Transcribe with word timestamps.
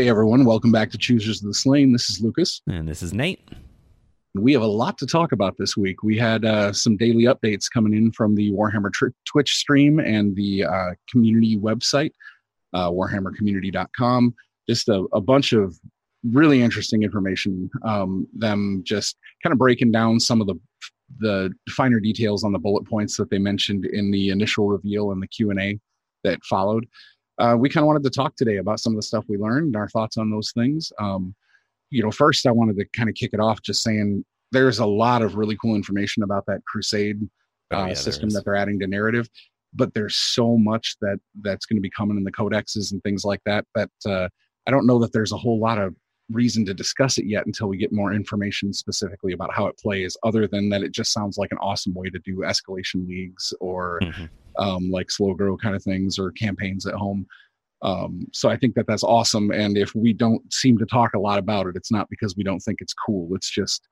Hey 0.00 0.08
everyone, 0.08 0.46
welcome 0.46 0.72
back 0.72 0.90
to 0.92 0.96
Choosers 0.96 1.42
of 1.42 1.48
the 1.48 1.52
Slain. 1.52 1.92
This 1.92 2.08
is 2.08 2.22
Lucas. 2.22 2.62
And 2.66 2.88
this 2.88 3.02
is 3.02 3.12
Nate. 3.12 3.46
We 4.34 4.54
have 4.54 4.62
a 4.62 4.66
lot 4.66 4.96
to 4.96 5.06
talk 5.06 5.32
about 5.32 5.58
this 5.58 5.76
week. 5.76 6.02
We 6.02 6.16
had 6.16 6.42
uh, 6.42 6.72
some 6.72 6.96
daily 6.96 7.24
updates 7.24 7.70
coming 7.70 7.92
in 7.92 8.10
from 8.12 8.34
the 8.34 8.50
Warhammer 8.50 8.90
tr- 8.90 9.08
Twitch 9.26 9.56
stream 9.56 9.98
and 9.98 10.34
the 10.34 10.64
uh, 10.64 10.94
community 11.10 11.58
website, 11.58 12.12
uh, 12.72 12.90
warhammercommunity.com. 12.90 14.34
Just 14.66 14.88
a, 14.88 15.04
a 15.12 15.20
bunch 15.20 15.52
of 15.52 15.78
really 16.24 16.62
interesting 16.62 17.02
information. 17.02 17.68
Um, 17.84 18.26
them 18.32 18.82
just 18.86 19.18
kind 19.42 19.52
of 19.52 19.58
breaking 19.58 19.92
down 19.92 20.18
some 20.18 20.40
of 20.40 20.46
the 20.46 20.54
the 21.18 21.52
finer 21.68 22.00
details 22.00 22.42
on 22.42 22.52
the 22.52 22.58
bullet 22.58 22.88
points 22.88 23.18
that 23.18 23.28
they 23.28 23.38
mentioned 23.38 23.84
in 23.84 24.10
the 24.10 24.30
initial 24.30 24.66
reveal 24.66 25.12
and 25.12 25.22
the 25.22 25.28
Q 25.28 25.50
and 25.50 25.60
A 25.60 25.78
that 26.24 26.42
followed 26.44 26.86
uh, 27.40 27.56
we 27.56 27.68
kind 27.68 27.82
of 27.82 27.86
wanted 27.86 28.04
to 28.04 28.10
talk 28.10 28.36
today 28.36 28.56
about 28.56 28.80
some 28.80 28.92
of 28.92 28.96
the 28.96 29.02
stuff 29.02 29.24
we 29.28 29.38
learned 29.38 29.68
and 29.68 29.76
our 29.76 29.88
thoughts 29.88 30.16
on 30.18 30.30
those 30.30 30.52
things. 30.52 30.92
Um, 30.98 31.34
you 31.90 32.02
know, 32.02 32.10
first 32.10 32.46
I 32.46 32.50
wanted 32.50 32.76
to 32.76 32.84
kind 32.96 33.08
of 33.08 33.14
kick 33.14 33.30
it 33.32 33.40
off 33.40 33.62
just 33.62 33.82
saying 33.82 34.24
there's 34.52 34.78
a 34.78 34.86
lot 34.86 35.22
of 35.22 35.36
really 35.36 35.56
cool 35.60 35.74
information 35.74 36.22
about 36.22 36.44
that 36.46 36.64
Crusade 36.66 37.20
oh, 37.72 37.78
uh, 37.78 37.86
yeah, 37.86 37.94
system 37.94 38.28
that 38.30 38.44
they're 38.44 38.56
adding 38.56 38.78
to 38.80 38.86
narrative, 38.86 39.28
but 39.74 39.94
there's 39.94 40.16
so 40.16 40.56
much 40.58 40.96
that 41.00 41.18
that's 41.40 41.66
going 41.66 41.78
to 41.78 41.82
be 41.82 41.90
coming 41.90 42.16
in 42.16 42.24
the 42.24 42.32
codexes 42.32 42.92
and 42.92 43.02
things 43.02 43.24
like 43.24 43.40
that 43.46 43.64
that 43.74 43.90
uh, 44.06 44.28
I 44.66 44.70
don't 44.70 44.86
know 44.86 44.98
that 44.98 45.12
there's 45.12 45.32
a 45.32 45.38
whole 45.38 45.58
lot 45.58 45.78
of 45.78 45.94
reason 46.30 46.64
to 46.64 46.74
discuss 46.74 47.18
it 47.18 47.26
yet 47.26 47.46
until 47.46 47.68
we 47.68 47.76
get 47.76 47.92
more 47.92 48.12
information 48.12 48.72
specifically 48.72 49.32
about 49.32 49.52
how 49.52 49.66
it 49.66 49.78
plays 49.78 50.16
other 50.22 50.46
than 50.46 50.68
that 50.68 50.82
it 50.82 50.92
just 50.92 51.12
sounds 51.12 51.38
like 51.38 51.52
an 51.52 51.58
awesome 51.58 51.94
way 51.94 52.08
to 52.08 52.18
do 52.24 52.38
escalation 52.38 53.06
leagues 53.08 53.52
or 53.60 54.00
mm-hmm 54.02 54.24
um, 54.58 54.90
like 54.90 55.10
slow 55.10 55.34
grow 55.34 55.56
kind 55.56 55.74
of 55.74 55.82
things 55.82 56.18
or 56.18 56.30
campaigns 56.32 56.86
at 56.86 56.94
home. 56.94 57.26
Um, 57.82 58.26
so 58.32 58.50
I 58.50 58.56
think 58.56 58.74
that 58.74 58.86
that's 58.86 59.02
awesome. 59.02 59.50
And 59.50 59.78
if 59.78 59.94
we 59.94 60.12
don't 60.12 60.52
seem 60.52 60.76
to 60.78 60.86
talk 60.86 61.14
a 61.14 61.18
lot 61.18 61.38
about 61.38 61.66
it, 61.66 61.76
it's 61.76 61.90
not 61.90 62.08
because 62.10 62.36
we 62.36 62.44
don't 62.44 62.60
think 62.60 62.78
it's 62.80 62.94
cool. 62.94 63.34
It's 63.34 63.50
just 63.50 63.88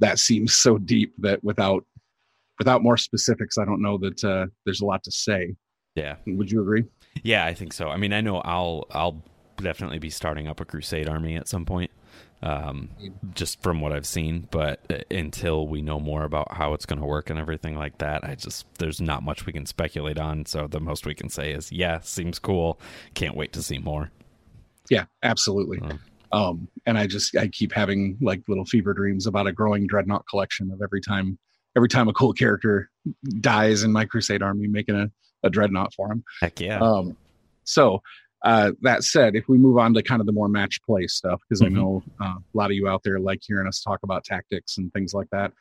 that 0.00 0.18
seems 0.18 0.54
so 0.54 0.78
deep 0.78 1.14
that 1.18 1.42
without 1.42 1.84
without 2.58 2.82
more 2.82 2.98
specifics, 2.98 3.56
I 3.56 3.64
don't 3.64 3.82
know 3.82 3.98
that 3.98 4.22
uh, 4.22 4.46
there's 4.64 4.82
a 4.82 4.86
lot 4.86 5.02
to 5.04 5.10
say. 5.10 5.54
Yeah. 5.94 6.16
Would 6.26 6.50
you 6.50 6.60
agree? 6.60 6.84
Yeah, 7.22 7.44
I 7.44 7.54
think 7.54 7.72
so. 7.72 7.88
I 7.88 7.96
mean, 7.96 8.12
I 8.12 8.20
know 8.20 8.38
I'll 8.38 8.86
I'll 8.90 9.24
definitely 9.62 9.98
be 9.98 10.10
starting 10.10 10.48
up 10.48 10.60
a 10.60 10.64
crusade 10.64 11.08
army 11.08 11.36
at 11.36 11.48
some 11.48 11.64
point 11.64 11.90
um, 12.42 12.88
just 13.34 13.62
from 13.62 13.80
what 13.80 13.92
I've 13.92 14.06
seen. 14.06 14.48
But 14.50 14.80
uh, 14.90 14.98
until 15.10 15.66
we 15.66 15.82
know 15.82 16.00
more 16.00 16.24
about 16.24 16.52
how 16.52 16.74
it's 16.74 16.86
going 16.86 17.00
to 17.00 17.06
work 17.06 17.30
and 17.30 17.38
everything 17.38 17.76
like 17.76 17.98
that, 17.98 18.24
I 18.24 18.34
just 18.34 18.66
there's 18.78 19.00
not 19.00 19.22
much 19.22 19.46
we 19.46 19.52
can 19.52 19.66
speculate 19.66 20.18
on. 20.18 20.46
So 20.46 20.66
the 20.66 20.80
most 20.80 21.06
we 21.06 21.14
can 21.14 21.28
say 21.28 21.52
is, 21.52 21.70
yeah, 21.70 22.00
seems 22.00 22.38
cool. 22.38 22.80
Can't 23.14 23.36
wait 23.36 23.52
to 23.52 23.62
see 23.62 23.78
more. 23.78 24.10
Yeah, 24.90 25.04
absolutely. 25.22 25.80
um, 26.32 26.68
and 26.86 26.98
I 26.98 27.06
just 27.06 27.36
I 27.36 27.48
keep 27.48 27.72
having 27.72 28.18
like 28.20 28.42
little 28.48 28.64
fever 28.64 28.92
dreams 28.92 29.26
about 29.26 29.46
a 29.46 29.52
growing 29.52 29.86
dreadnought 29.86 30.26
collection 30.28 30.70
of 30.72 30.82
every 30.82 31.00
time 31.00 31.38
every 31.76 31.88
time 31.88 32.08
a 32.08 32.12
cool 32.12 32.32
character 32.32 32.90
dies 33.40 33.82
in 33.82 33.92
my 33.92 34.04
crusade 34.04 34.42
army, 34.42 34.66
making 34.66 34.96
a, 34.96 35.10
a 35.42 35.48
dreadnought 35.48 35.94
for 35.94 36.10
him. 36.10 36.24
Heck 36.40 36.60
yeah. 36.60 36.80
Um, 36.80 37.16
so 37.64 38.02
uh, 38.44 38.72
that 38.82 39.04
said, 39.04 39.36
if 39.36 39.48
we 39.48 39.56
move 39.56 39.78
on 39.78 39.94
to 39.94 40.02
kind 40.02 40.20
of 40.20 40.26
the 40.26 40.32
more 40.32 40.48
match 40.48 40.82
play 40.82 41.06
stuff, 41.06 41.40
because 41.48 41.62
mm-hmm. 41.62 41.76
I 41.76 41.80
know 41.80 42.02
uh, 42.20 42.34
a 42.38 42.56
lot 42.56 42.70
of 42.70 42.76
you 42.76 42.88
out 42.88 43.02
there 43.04 43.20
like 43.20 43.40
hearing 43.46 43.68
us 43.68 43.80
talk 43.80 44.00
about 44.02 44.24
tactics 44.24 44.78
and 44.78 44.92
things 44.92 45.14
like 45.14 45.28
that. 45.30 45.52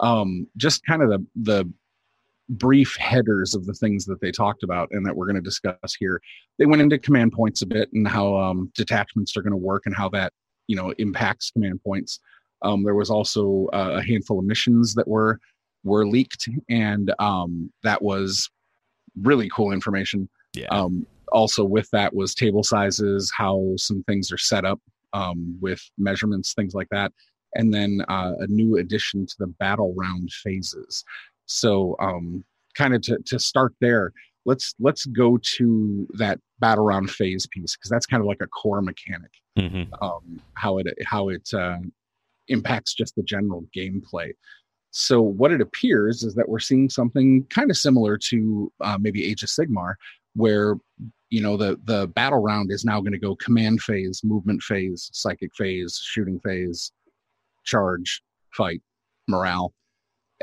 Um, 0.00 0.46
just 0.56 0.84
kind 0.86 1.02
of 1.02 1.10
the 1.10 1.26
the 1.42 1.72
brief 2.48 2.96
headers 2.96 3.54
of 3.54 3.66
the 3.66 3.72
things 3.72 4.04
that 4.04 4.20
they 4.20 4.30
talked 4.30 4.62
about 4.62 4.88
and 4.90 5.06
that 5.06 5.14
we're 5.14 5.26
going 5.26 5.36
to 5.36 5.42
discuss 5.42 5.94
here. 5.98 6.20
They 6.58 6.66
went 6.66 6.82
into 6.82 6.98
command 6.98 7.32
points 7.32 7.62
a 7.62 7.66
bit 7.66 7.90
and 7.92 8.06
how 8.06 8.36
um, 8.36 8.70
detachments 8.74 9.36
are 9.36 9.42
going 9.42 9.52
to 9.52 9.56
work 9.56 9.84
and 9.86 9.94
how 9.94 10.08
that 10.10 10.32
you 10.66 10.76
know 10.76 10.92
impacts 10.98 11.50
command 11.50 11.80
points. 11.84 12.18
Um, 12.62 12.82
there 12.84 12.94
was 12.94 13.10
also 13.10 13.68
uh, 13.72 13.98
a 13.98 14.02
handful 14.02 14.38
of 14.38 14.46
missions 14.46 14.94
that 14.94 15.06
were 15.06 15.38
were 15.84 16.06
leaked, 16.06 16.48
and 16.70 17.12
um, 17.18 17.70
that 17.82 18.00
was 18.00 18.48
really 19.20 19.50
cool 19.50 19.72
information. 19.72 20.28
Yeah. 20.54 20.68
Um, 20.68 21.06
also 21.32 21.64
with 21.64 21.88
that 21.90 22.14
was 22.14 22.34
table 22.34 22.62
sizes, 22.62 23.32
how 23.36 23.72
some 23.76 24.02
things 24.04 24.30
are 24.32 24.38
set 24.38 24.64
up 24.64 24.80
um, 25.12 25.56
with 25.60 25.82
measurements, 25.98 26.54
things 26.54 26.74
like 26.74 26.88
that, 26.90 27.12
and 27.54 27.72
then 27.72 28.04
uh, 28.08 28.32
a 28.38 28.46
new 28.46 28.76
addition 28.76 29.26
to 29.26 29.34
the 29.38 29.46
battle 29.46 29.94
round 29.96 30.30
phases. 30.30 31.04
So, 31.46 31.96
um, 32.00 32.44
kind 32.74 32.94
of 32.94 33.02
to, 33.02 33.18
to 33.26 33.38
start 33.38 33.74
there, 33.80 34.12
let's 34.46 34.74
let's 34.80 35.04
go 35.06 35.38
to 35.56 36.06
that 36.14 36.38
battle 36.58 36.84
round 36.84 37.10
phase 37.10 37.46
piece 37.46 37.76
because 37.76 37.90
that's 37.90 38.06
kind 38.06 38.20
of 38.20 38.26
like 38.26 38.40
a 38.40 38.46
core 38.46 38.82
mechanic. 38.82 39.30
Mm-hmm. 39.58 39.92
Um, 40.02 40.40
how 40.54 40.78
it 40.78 40.86
how 41.04 41.28
it 41.28 41.48
uh, 41.52 41.78
impacts 42.48 42.94
just 42.94 43.14
the 43.16 43.22
general 43.22 43.64
gameplay. 43.76 44.32
So 44.90 45.22
what 45.22 45.52
it 45.52 45.60
appears 45.60 46.22
is 46.22 46.34
that 46.34 46.48
we're 46.48 46.58
seeing 46.58 46.90
something 46.90 47.46
kind 47.48 47.70
of 47.70 47.76
similar 47.78 48.18
to 48.28 48.70
uh, 48.80 48.98
maybe 49.00 49.24
Age 49.24 49.42
of 49.42 49.48
Sigmar, 49.48 49.94
where 50.34 50.76
you 51.32 51.40
know 51.40 51.56
the 51.56 51.80
the 51.84 52.06
battle 52.08 52.40
round 52.40 52.70
is 52.70 52.84
now 52.84 53.00
going 53.00 53.12
to 53.12 53.18
go 53.18 53.34
command 53.36 53.80
phase 53.80 54.20
movement 54.22 54.62
phase 54.62 55.08
psychic 55.14 55.50
phase 55.56 55.98
shooting 56.04 56.38
phase 56.40 56.92
charge 57.64 58.22
fight 58.54 58.82
morale. 59.28 59.72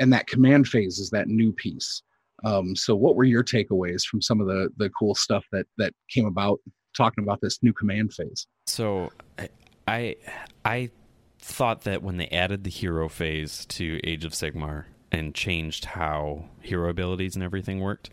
And 0.00 0.12
that 0.12 0.26
command 0.26 0.66
phase 0.66 0.98
is 0.98 1.10
that 1.10 1.28
new 1.28 1.52
piece. 1.52 2.02
Um, 2.44 2.74
so 2.74 2.96
what 2.96 3.14
were 3.14 3.24
your 3.24 3.44
takeaways 3.44 4.04
from 4.04 4.20
some 4.20 4.40
of 4.40 4.48
the 4.48 4.68
the 4.78 4.90
cool 4.98 5.14
stuff 5.14 5.44
that 5.52 5.66
that 5.78 5.92
came 6.12 6.26
about 6.26 6.58
talking 6.96 7.22
about 7.22 7.40
this 7.40 7.62
new 7.62 7.72
command 7.72 8.12
phase? 8.12 8.48
So 8.66 9.10
i 9.86 10.16
i 10.64 10.90
thought 11.38 11.82
that 11.82 12.02
when 12.02 12.16
they 12.16 12.28
added 12.28 12.64
the 12.64 12.70
hero 12.70 13.08
phase 13.08 13.64
to 13.66 14.00
age 14.04 14.24
of 14.24 14.32
sigmar 14.32 14.86
and 15.12 15.34
changed 15.34 15.84
how 15.84 16.44
hero 16.60 16.90
abilities 16.90 17.34
and 17.34 17.42
everything 17.42 17.80
worked 17.80 18.10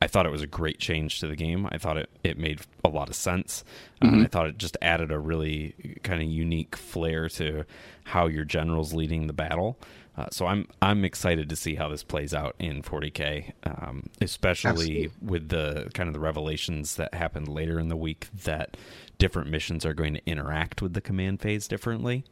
I 0.00 0.06
thought 0.06 0.26
it 0.26 0.32
was 0.32 0.42
a 0.42 0.46
great 0.46 0.78
change 0.78 1.20
to 1.20 1.26
the 1.26 1.36
game. 1.36 1.68
I 1.70 1.78
thought 1.78 1.96
it, 1.96 2.08
it 2.22 2.38
made 2.38 2.60
a 2.84 2.88
lot 2.88 3.08
of 3.08 3.16
sense. 3.16 3.64
Uh, 4.00 4.06
mm-hmm. 4.06 4.20
Uh, 4.20 4.24
I 4.24 4.26
thought 4.28 4.46
it 4.46 4.58
just 4.58 4.76
added 4.80 5.10
a 5.10 5.18
really 5.18 5.98
kind 6.02 6.22
of 6.22 6.28
unique 6.28 6.76
flair 6.76 7.28
to 7.30 7.64
how 8.04 8.26
your 8.26 8.44
general's 8.44 8.94
leading 8.94 9.26
the 9.26 9.32
battle. 9.32 9.76
Uh, 10.16 10.26
so 10.32 10.46
I'm 10.46 10.66
I'm 10.82 11.04
excited 11.04 11.48
to 11.48 11.56
see 11.56 11.76
how 11.76 11.88
this 11.88 12.02
plays 12.02 12.34
out 12.34 12.56
in 12.58 12.82
40k, 12.82 13.52
um, 13.62 14.08
especially 14.20 14.70
Absolutely. 15.04 15.10
with 15.22 15.48
the 15.48 15.90
kind 15.94 16.08
of 16.08 16.12
the 16.12 16.20
revelations 16.20 16.96
that 16.96 17.14
happened 17.14 17.46
later 17.46 17.78
in 17.78 17.88
the 17.88 17.96
week 17.96 18.26
that 18.44 18.76
different 19.18 19.48
missions 19.48 19.86
are 19.86 19.94
going 19.94 20.14
to 20.14 20.22
interact 20.26 20.82
with 20.82 20.94
the 20.94 21.00
command 21.00 21.40
phase 21.40 21.68
differently 21.68 22.24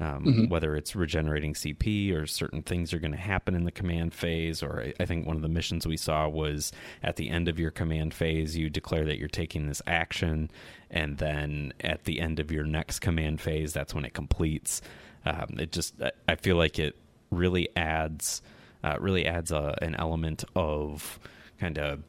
um, 0.00 0.24
mm-hmm. 0.24 0.44
whether 0.48 0.74
it's 0.74 0.96
regenerating 0.96 1.52
CP 1.52 2.14
or 2.14 2.26
certain 2.26 2.62
things 2.62 2.94
are 2.94 2.98
going 2.98 3.12
to 3.12 3.18
happen 3.18 3.54
in 3.54 3.64
the 3.64 3.70
command 3.70 4.14
phase. 4.14 4.62
Or 4.62 4.82
I, 4.82 4.94
I 4.98 5.04
think 5.04 5.26
one 5.26 5.36
of 5.36 5.42
the 5.42 5.48
missions 5.48 5.86
we 5.86 5.98
saw 5.98 6.26
was 6.26 6.72
at 7.02 7.16
the 7.16 7.28
end 7.28 7.48
of 7.48 7.58
your 7.58 7.70
command 7.70 8.14
phase, 8.14 8.56
you 8.56 8.70
declare 8.70 9.04
that 9.04 9.18
you're 9.18 9.28
taking 9.28 9.66
this 9.66 9.82
action, 9.86 10.50
and 10.90 11.18
then 11.18 11.74
at 11.80 12.04
the 12.04 12.20
end 12.20 12.40
of 12.40 12.50
your 12.50 12.64
next 12.64 13.00
command 13.00 13.40
phase, 13.40 13.72
that's 13.72 13.94
when 13.94 14.04
it 14.04 14.14
completes. 14.14 14.80
Um, 15.26 15.56
it 15.58 15.70
just, 15.70 15.94
I 16.26 16.34
feel 16.36 16.56
like 16.56 16.78
it 16.78 16.96
really 17.30 17.68
adds, 17.76 18.40
uh, 18.82 18.96
really 18.98 19.26
adds 19.26 19.52
a, 19.52 19.76
an 19.82 19.94
element 19.96 20.44
of 20.56 21.20
kind 21.58 21.78
of 21.78 22.02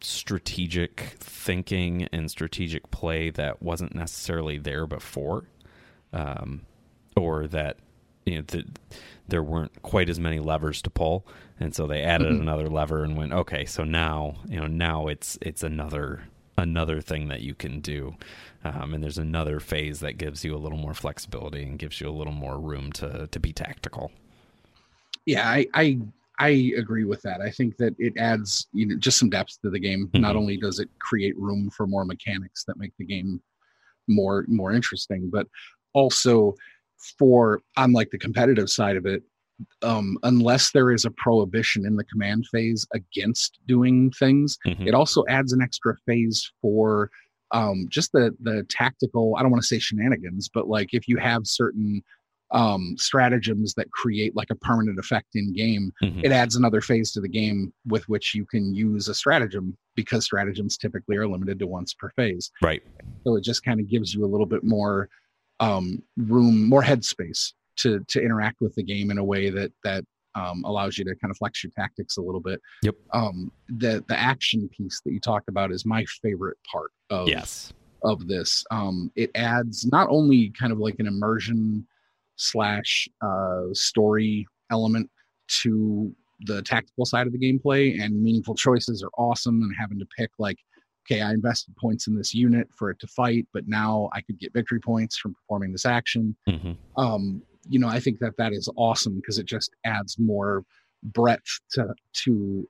strategic 0.00 1.00
thinking 1.20 2.08
and 2.12 2.30
strategic 2.30 2.90
play 2.90 3.28
that 3.30 3.62
wasn't 3.62 3.94
necessarily 3.94 4.56
there 4.56 4.86
before. 4.86 5.44
Um, 6.12 6.62
or 7.16 7.46
that 7.48 7.78
you 8.24 8.36
know 8.36 8.44
the, 8.46 8.64
there 9.28 9.42
weren't 9.42 9.82
quite 9.82 10.08
as 10.08 10.20
many 10.20 10.38
levers 10.38 10.82
to 10.82 10.90
pull, 10.90 11.26
and 11.58 11.74
so 11.74 11.86
they 11.86 12.02
added 12.02 12.28
mm-hmm. 12.28 12.42
another 12.42 12.68
lever 12.68 13.02
and 13.02 13.16
went, 13.16 13.32
okay, 13.32 13.64
so 13.64 13.84
now 13.84 14.36
you 14.48 14.60
know 14.60 14.66
now 14.66 15.06
it's 15.08 15.38
it's 15.40 15.62
another 15.62 16.24
another 16.58 17.00
thing 17.00 17.28
that 17.28 17.40
you 17.40 17.54
can 17.54 17.80
do, 17.80 18.14
um, 18.64 18.94
and 18.94 19.02
there's 19.02 19.18
another 19.18 19.60
phase 19.60 20.00
that 20.00 20.18
gives 20.18 20.44
you 20.44 20.54
a 20.54 20.58
little 20.58 20.78
more 20.78 20.94
flexibility 20.94 21.62
and 21.62 21.78
gives 21.78 22.00
you 22.00 22.08
a 22.08 22.10
little 22.10 22.32
more 22.32 22.58
room 22.58 22.92
to 22.92 23.26
to 23.26 23.40
be 23.40 23.52
tactical. 23.52 24.12
Yeah, 25.24 25.48
I 25.48 25.66
I, 25.74 25.98
I 26.38 26.72
agree 26.76 27.04
with 27.04 27.22
that. 27.22 27.40
I 27.40 27.50
think 27.50 27.76
that 27.78 27.94
it 27.98 28.16
adds 28.16 28.68
you 28.72 28.86
know 28.86 28.96
just 28.96 29.18
some 29.18 29.30
depth 29.30 29.60
to 29.62 29.70
the 29.70 29.80
game. 29.80 30.06
Mm-hmm. 30.08 30.22
Not 30.22 30.36
only 30.36 30.56
does 30.56 30.78
it 30.78 30.88
create 30.98 31.36
room 31.38 31.70
for 31.70 31.86
more 31.86 32.04
mechanics 32.04 32.64
that 32.64 32.78
make 32.78 32.92
the 32.98 33.04
game 33.04 33.40
more 34.08 34.44
more 34.48 34.72
interesting, 34.72 35.30
but 35.30 35.46
also 35.94 36.54
for 37.18 37.60
on 37.76 37.92
like 37.92 38.10
the 38.10 38.18
competitive 38.18 38.68
side 38.70 38.96
of 38.96 39.06
it 39.06 39.22
um, 39.82 40.18
unless 40.22 40.72
there 40.72 40.92
is 40.92 41.04
a 41.04 41.10
prohibition 41.10 41.86
in 41.86 41.96
the 41.96 42.04
command 42.04 42.44
phase 42.52 42.86
against 42.94 43.58
doing 43.66 44.10
things 44.12 44.58
mm-hmm. 44.66 44.86
it 44.86 44.94
also 44.94 45.24
adds 45.28 45.52
an 45.52 45.62
extra 45.62 45.94
phase 46.06 46.50
for 46.60 47.10
um, 47.52 47.86
just 47.88 48.12
the 48.12 48.34
the 48.40 48.66
tactical 48.68 49.34
i 49.38 49.42
don't 49.42 49.50
want 49.50 49.62
to 49.62 49.66
say 49.66 49.78
shenanigans 49.78 50.48
but 50.52 50.68
like 50.68 50.88
if 50.92 51.08
you 51.08 51.16
have 51.16 51.42
certain 51.44 52.02
um, 52.52 52.94
stratagems 52.96 53.74
that 53.74 53.90
create 53.90 54.36
like 54.36 54.50
a 54.50 54.54
permanent 54.54 54.98
effect 54.98 55.28
in 55.34 55.52
game, 55.52 55.92
Mhm. 56.02 56.24
it 56.24 56.32
adds 56.32 56.54
another 56.54 56.80
phase 56.80 57.10
to 57.12 57.20
the 57.20 57.28
game 57.28 57.72
with 57.86 58.08
which 58.08 58.34
you 58.34 58.46
can 58.46 58.74
use 58.74 59.08
a 59.08 59.14
stratagem 59.14 59.76
because 59.94 60.24
stratagems 60.24 60.76
typically 60.76 61.16
are 61.16 61.26
limited 61.26 61.58
to 61.58 61.66
once 61.66 61.92
per 61.94 62.10
phase. 62.10 62.50
Right. 62.62 62.82
So 63.24 63.36
it 63.36 63.42
just 63.42 63.64
kind 63.64 63.80
of 63.80 63.88
gives 63.88 64.14
you 64.14 64.24
a 64.24 64.28
little 64.28 64.46
bit 64.46 64.62
more 64.62 65.08
um, 65.60 66.02
room, 66.16 66.68
more 66.68 66.82
headspace 66.82 67.52
to 67.76 68.00
to 68.08 68.20
interact 68.20 68.60
with 68.60 68.74
the 68.74 68.82
game 68.82 69.10
in 69.10 69.18
a 69.18 69.24
way 69.24 69.50
that 69.50 69.72
that 69.84 70.04
um, 70.34 70.64
allows 70.64 70.98
you 70.98 71.04
to 71.04 71.14
kind 71.16 71.30
of 71.30 71.36
flex 71.38 71.64
your 71.64 71.70
tactics 71.76 72.18
a 72.18 72.22
little 72.22 72.40
bit. 72.40 72.60
Yep. 72.82 72.94
Um, 73.12 73.50
the 73.68 74.04
the 74.08 74.18
action 74.18 74.68
piece 74.68 75.00
that 75.04 75.12
you 75.12 75.20
talked 75.20 75.48
about 75.48 75.72
is 75.72 75.86
my 75.86 76.04
favorite 76.22 76.58
part 76.70 76.90
of 77.10 77.28
Yes. 77.28 77.72
of 78.02 78.28
this. 78.28 78.64
Um, 78.70 79.10
it 79.16 79.30
adds 79.34 79.86
not 79.86 80.08
only 80.10 80.50
kind 80.50 80.72
of 80.72 80.78
like 80.78 80.96
an 80.98 81.06
immersion 81.06 81.86
slash 82.36 83.08
uh, 83.22 83.62
story 83.72 84.46
element 84.70 85.10
to 85.62 86.14
the 86.40 86.60
tactical 86.62 87.06
side 87.06 87.26
of 87.26 87.32
the 87.32 87.38
gameplay, 87.38 87.98
and 87.98 88.22
meaningful 88.22 88.54
choices 88.54 89.02
are 89.02 89.10
awesome. 89.16 89.62
And 89.62 89.74
having 89.78 89.98
to 89.98 90.06
pick 90.18 90.30
like, 90.38 90.58
okay, 91.06 91.22
I 91.22 91.32
invested 91.32 91.76
points 91.76 92.06
in 92.06 92.16
this 92.16 92.34
unit 92.34 92.68
for 92.76 92.90
it 92.90 92.98
to 93.00 93.06
fight, 93.06 93.46
but 93.52 93.68
now 93.68 94.10
I 94.12 94.20
could 94.20 94.38
get 94.38 94.52
victory 94.52 94.80
points 94.80 95.16
from 95.16 95.34
performing 95.34 95.72
this 95.72 95.86
action. 95.86 96.36
hmm 96.48 96.72
Um, 96.96 97.42
you 97.68 97.78
know, 97.78 97.88
I 97.88 98.00
think 98.00 98.20
that 98.20 98.36
that 98.38 98.52
is 98.52 98.68
awesome 98.76 99.16
because 99.16 99.38
it 99.38 99.46
just 99.46 99.70
adds 99.84 100.18
more 100.18 100.64
breadth 101.02 101.60
to 101.72 101.94
to 102.24 102.68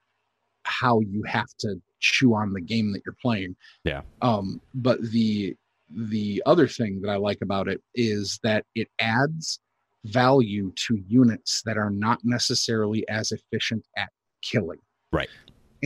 how 0.65 1.01
you 1.01 1.23
have 1.25 1.49
to 1.59 1.81
chew 2.01 2.35
on 2.35 2.53
the 2.53 2.61
game 2.61 2.93
that 2.93 3.03
you're 3.05 3.17
playing. 3.21 3.57
Yeah. 3.85 4.03
Um, 4.23 4.61
but 4.75 5.01
the 5.03 5.55
the 5.91 6.43
other 6.47 6.67
thing 6.67 7.01
that 7.03 7.11
I 7.11 7.17
like 7.17 7.39
about 7.43 7.69
it 7.69 7.81
is 7.95 8.41
that 8.43 8.65
it 8.75 8.89
adds 8.99 9.61
value 10.05 10.73
to 10.87 10.99
units 11.09 11.63
that 11.65 11.77
are 11.77 11.91
not 11.91 12.21
necessarily 12.25 13.07
as 13.09 13.33
efficient 13.33 13.87
at 13.97 14.11
killing. 14.43 14.79
Right. 15.13 15.29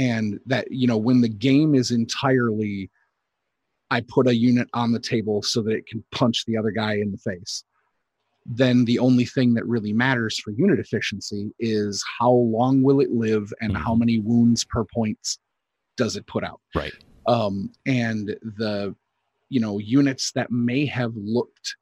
And 0.01 0.41
that, 0.47 0.71
you 0.71 0.87
know, 0.87 0.97
when 0.97 1.21
the 1.21 1.29
game 1.29 1.75
is 1.75 1.91
entirely 1.91 2.91
I 3.91 4.01
put 4.03 4.29
a 4.29 4.35
unit 4.35 4.69
on 4.73 4.93
the 4.93 5.01
table 5.01 5.43
so 5.43 5.63
that 5.63 5.73
it 5.73 5.87
can 5.87 6.05
punch 6.13 6.45
the 6.47 6.57
other 6.57 6.71
guy 6.71 6.95
in 6.95 7.11
the 7.11 7.19
face. 7.19 7.65
Then 8.47 8.85
the 8.85 8.99
only 9.01 9.25
thing 9.25 9.55
that 9.55 9.67
really 9.67 9.93
matters 9.93 10.39
for 10.39 10.53
unit 10.53 10.79
efficiency 10.79 11.53
is 11.59 12.05
how 12.19 12.31
long 12.31 12.83
will 12.83 13.01
it 13.01 13.11
live 13.11 13.53
and 13.61 13.77
how 13.77 13.95
many 13.95 14.19
wounds 14.19 14.65
per 14.65 14.85
points 14.85 15.39
does 15.97 16.17
it 16.17 16.27
put 16.27 16.45
out 16.45 16.61
Right. 16.75 16.95
um, 17.27 17.71
and 17.85 18.29
the 18.43 18.95
you 19.51 19.61
know 19.61 19.79
units 19.79 20.33
that 20.33 20.51
may 20.51 20.87
have 20.87 21.13
looked 21.17 21.77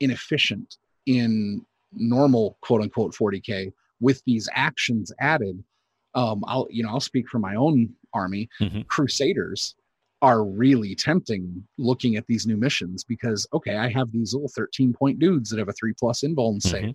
inefficient 0.00 0.76
in 1.06 1.64
normal 1.92 2.58
quote 2.60 2.82
unquote 2.82 3.14
40k 3.14 3.72
with 4.00 4.22
these 4.26 4.48
actions 4.52 5.12
added 5.20 5.64
um, 6.14 6.42
i'll 6.46 6.66
you 6.70 6.82
know 6.82 6.88
i'll 6.88 7.00
speak 7.00 7.28
for 7.28 7.38
my 7.38 7.54
own 7.54 7.88
army 8.14 8.48
Mhm. 8.60 8.86
crusaders 8.88 9.74
are 10.22 10.44
really 10.44 10.94
tempting 10.94 11.66
looking 11.78 12.16
at 12.16 12.26
these 12.26 12.46
new 12.46 12.56
missions 12.56 13.04
because 13.04 13.46
okay 13.52 13.76
i 13.76 13.88
have 13.88 14.10
these 14.12 14.34
little 14.34 14.50
13 14.54 14.92
point 14.92 15.18
dudes 15.18 15.48
that 15.50 15.58
have 15.58 15.68
a 15.68 15.72
3 15.72 15.92
plus 15.98 16.22
invuln 16.22 16.60
save 16.60 16.94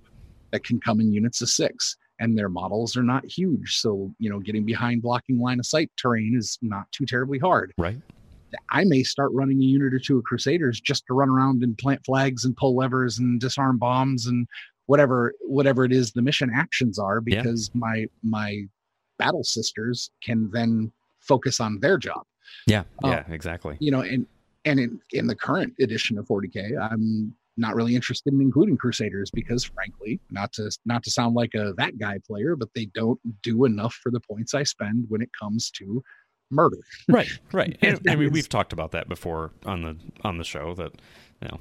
that 0.52 0.64
can 0.64 0.80
come 0.80 1.00
in 1.00 1.12
units 1.12 1.42
of 1.42 1.50
six 1.50 1.98
and 2.20 2.38
their 2.38 2.50
models 2.50 2.96
are 2.96 3.04
not 3.04 3.26
huge 3.26 3.78
so 3.78 4.14
you 4.20 4.30
know 4.30 4.40
getting 4.40 4.64
behind 4.66 5.02
blocking 5.02 5.40
line 5.40 5.60
of 5.60 5.66
sight 5.66 5.90
terrain 5.98 6.36
is 6.38 6.58
not 6.62 6.92
too 6.92 7.06
terribly 7.06 7.40
hard 7.40 7.74
Right. 7.78 8.00
i 8.70 8.84
may 8.84 9.02
start 9.04 9.32
running 9.34 9.60
a 9.62 9.66
unit 9.66 9.94
or 9.94 10.00
two 10.00 10.18
of 10.20 10.24
crusaders 10.24 10.80
just 10.80 11.04
to 11.08 11.14
run 11.14 11.30
around 11.30 11.64
and 11.64 11.78
plant 11.78 12.06
flags 12.06 12.46
and 12.46 12.56
pull 12.56 12.76
levers 12.76 13.18
and 13.18 13.40
disarm 13.40 13.78
bombs 13.80 14.28
and 14.28 14.48
whatever 14.86 15.34
whatever 15.42 15.84
it 15.84 15.92
is 15.92 16.12
the 16.12 16.22
mission 16.22 16.52
actions 16.54 17.00
are 17.00 17.22
Yeah. 17.26 17.42
because 17.42 17.72
my 17.74 18.06
my 18.22 18.66
battle 19.18 19.44
sisters 19.44 20.10
can 20.24 20.50
then 20.52 20.92
focus 21.20 21.60
on 21.60 21.80
their 21.80 21.98
job 21.98 22.24
Yeah. 22.68 22.84
Oh. 23.04 23.10
Yeah. 23.10 23.24
Exactly. 23.30 23.78
you 23.80 23.92
know 23.92 24.02
and 24.02 24.26
and 24.66 24.80
in, 24.80 25.00
in 25.12 25.28
the 25.28 25.36
current 25.36 25.74
edition 25.80 26.18
of 26.18 26.26
40k 26.28 26.78
i'm 26.92 27.36
not 27.58 27.74
really 27.76 27.96
interested 27.96 28.34
in 28.34 28.42
including 28.42 28.76
crusaders 28.78 29.32
because 29.32 29.64
frankly 29.64 30.20
not 30.30 30.52
to 30.54 30.70
not 30.86 31.04
to 31.04 31.12
sound 31.12 31.36
like 31.36 31.54
a 31.56 31.74
that 31.78 31.98
guy 31.98 32.18
player 32.28 32.56
but 32.56 32.70
they 32.76 32.86
don't 32.94 33.20
do 33.44 33.66
enough 33.66 33.94
for 34.04 34.12
the 34.12 34.20
points 34.20 34.54
i 34.54 34.64
spend 34.64 35.06
when 35.08 35.22
it 35.22 35.30
comes 35.40 35.72
to 35.72 36.04
murder 36.52 36.78
Right. 37.08 37.30
Right. 37.52 37.78
And, 37.82 38.00
I 38.08 38.16
mean, 38.16 38.32
we've 38.32 38.48
talked 38.50 38.72
about 38.74 38.92
that 38.92 39.08
before 39.10 39.52
on 39.66 39.82
the 39.82 39.96
on 40.24 40.38
the 40.38 40.44
show 40.44 40.74
that 40.76 40.92
you 41.42 41.48
know 41.48 41.60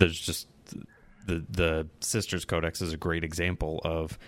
there's 0.00 0.18
just 0.18 0.48
the 1.26 1.44
the 1.50 1.86
sisters 2.00 2.44
codex 2.44 2.80
is 2.82 2.92
a 2.92 2.96
great 2.96 3.22
example 3.24 3.80
of 3.84 4.18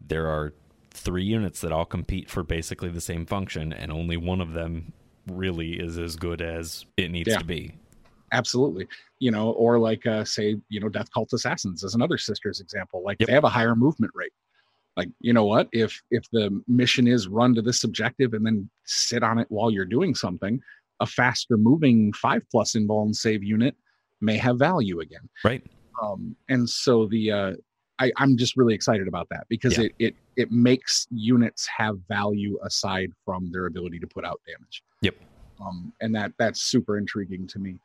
there 0.00 0.26
are 0.28 0.54
three 0.90 1.24
units 1.24 1.60
that 1.60 1.72
all 1.72 1.84
compete 1.84 2.28
for 2.28 2.42
basically 2.42 2.88
the 2.88 3.00
same 3.00 3.24
function 3.26 3.72
and 3.72 3.92
only 3.92 4.16
one 4.16 4.40
of 4.40 4.52
them 4.52 4.92
really 5.28 5.72
is 5.78 5.98
as 5.98 6.16
good 6.16 6.42
as 6.42 6.84
it 6.96 7.10
needs 7.10 7.28
Yeah. 7.28 7.38
to 7.38 7.44
be. 7.44 7.72
Absolutely. 8.32 8.86
You 9.18 9.30
know 9.30 9.50
or 9.52 9.78
like 9.78 10.06
uh 10.06 10.24
say 10.24 10.56
you 10.68 10.80
know 10.80 10.88
death 10.88 11.10
cult 11.12 11.32
assassins 11.32 11.82
is 11.82 11.94
another 11.94 12.18
sisters 12.18 12.60
example. 12.60 13.02
Like 13.04 13.18
Yep. 13.20 13.26
they 13.28 13.32
have 13.34 13.44
a 13.44 13.48
higher 13.48 13.74
movement 13.74 14.12
rate. 14.14 14.32
Like 14.96 15.08
you 15.20 15.32
know 15.32 15.44
what? 15.46 15.68
If 15.72 16.00
if 16.10 16.24
the 16.32 16.62
mission 16.68 17.06
is 17.08 17.28
run 17.28 17.54
to 17.56 17.62
this 17.62 17.84
objective 17.84 18.34
and 18.34 18.44
then 18.46 18.68
sit 18.84 19.22
on 19.22 19.38
it 19.38 19.46
while 19.50 19.70
you're 19.70 19.84
doing 19.84 20.14
something 20.14 20.60
a 21.00 21.06
faster 21.06 21.56
moving 21.56 22.12
five 22.12 22.44
plus 22.50 22.72
invuln 22.74 23.14
save 23.14 23.42
unit 23.42 23.74
may 24.20 24.36
have 24.36 24.58
value 24.58 25.00
again. 25.00 25.28
Right. 25.44 25.64
Um 26.02 26.36
and 26.48 26.68
so 26.68 27.06
the 27.06 27.30
uh 27.32 27.52
I, 28.00 28.10
I'm 28.16 28.36
just 28.36 28.56
really 28.56 28.74
excited 28.74 29.06
about 29.06 29.28
that 29.30 29.46
because 29.48 29.78
Yeah. 29.78 29.84
it, 29.84 29.94
it 29.98 30.14
it 30.36 30.50
makes 30.50 31.06
units 31.10 31.68
have 31.76 31.98
value 32.08 32.58
aside 32.62 33.12
from 33.24 33.52
their 33.52 33.66
ability 33.66 33.98
to 34.00 34.06
put 34.06 34.24
out 34.24 34.40
damage. 34.46 34.82
Yep. 35.02 35.16
Um, 35.60 35.92
and 36.00 36.14
that 36.14 36.32
that's 36.38 36.62
super 36.62 36.96
intriguing 36.96 37.46
to 37.48 37.58
me. 37.58 37.78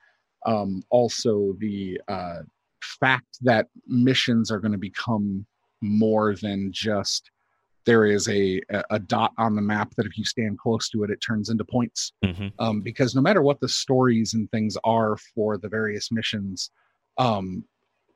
Um, 0.45 0.83
also, 0.89 1.55
the 1.59 1.99
uh, 2.07 2.43
fact 2.81 3.37
that 3.41 3.67
missions 3.87 4.51
are 4.51 4.59
going 4.59 4.71
to 4.71 4.77
become 4.77 5.45
more 5.81 6.35
than 6.35 6.71
just 6.71 7.31
there 7.85 8.05
is 8.05 8.27
a, 8.29 8.61
a 8.89 8.97
dot 8.97 9.31
on 9.37 9.55
the 9.55 9.61
map 9.61 9.93
that 9.95 10.07
if 10.07 10.17
you 10.17 10.25
stand 10.25 10.57
close 10.57 10.89
to 10.89 11.03
it, 11.03 11.11
it 11.11 11.19
turns 11.19 11.49
into 11.49 11.63
points 11.63 12.13
hmm 12.23 12.47
um, 12.57 12.81
because 12.81 13.13
no 13.13 13.21
matter 13.21 13.41
what 13.41 13.59
the 13.59 13.67
stories 13.67 14.33
and 14.33 14.49
things 14.49 14.77
are 14.83 15.17
for 15.35 15.57
the 15.57 15.69
various 15.69 16.11
missions, 16.11 16.71
um, 17.17 17.63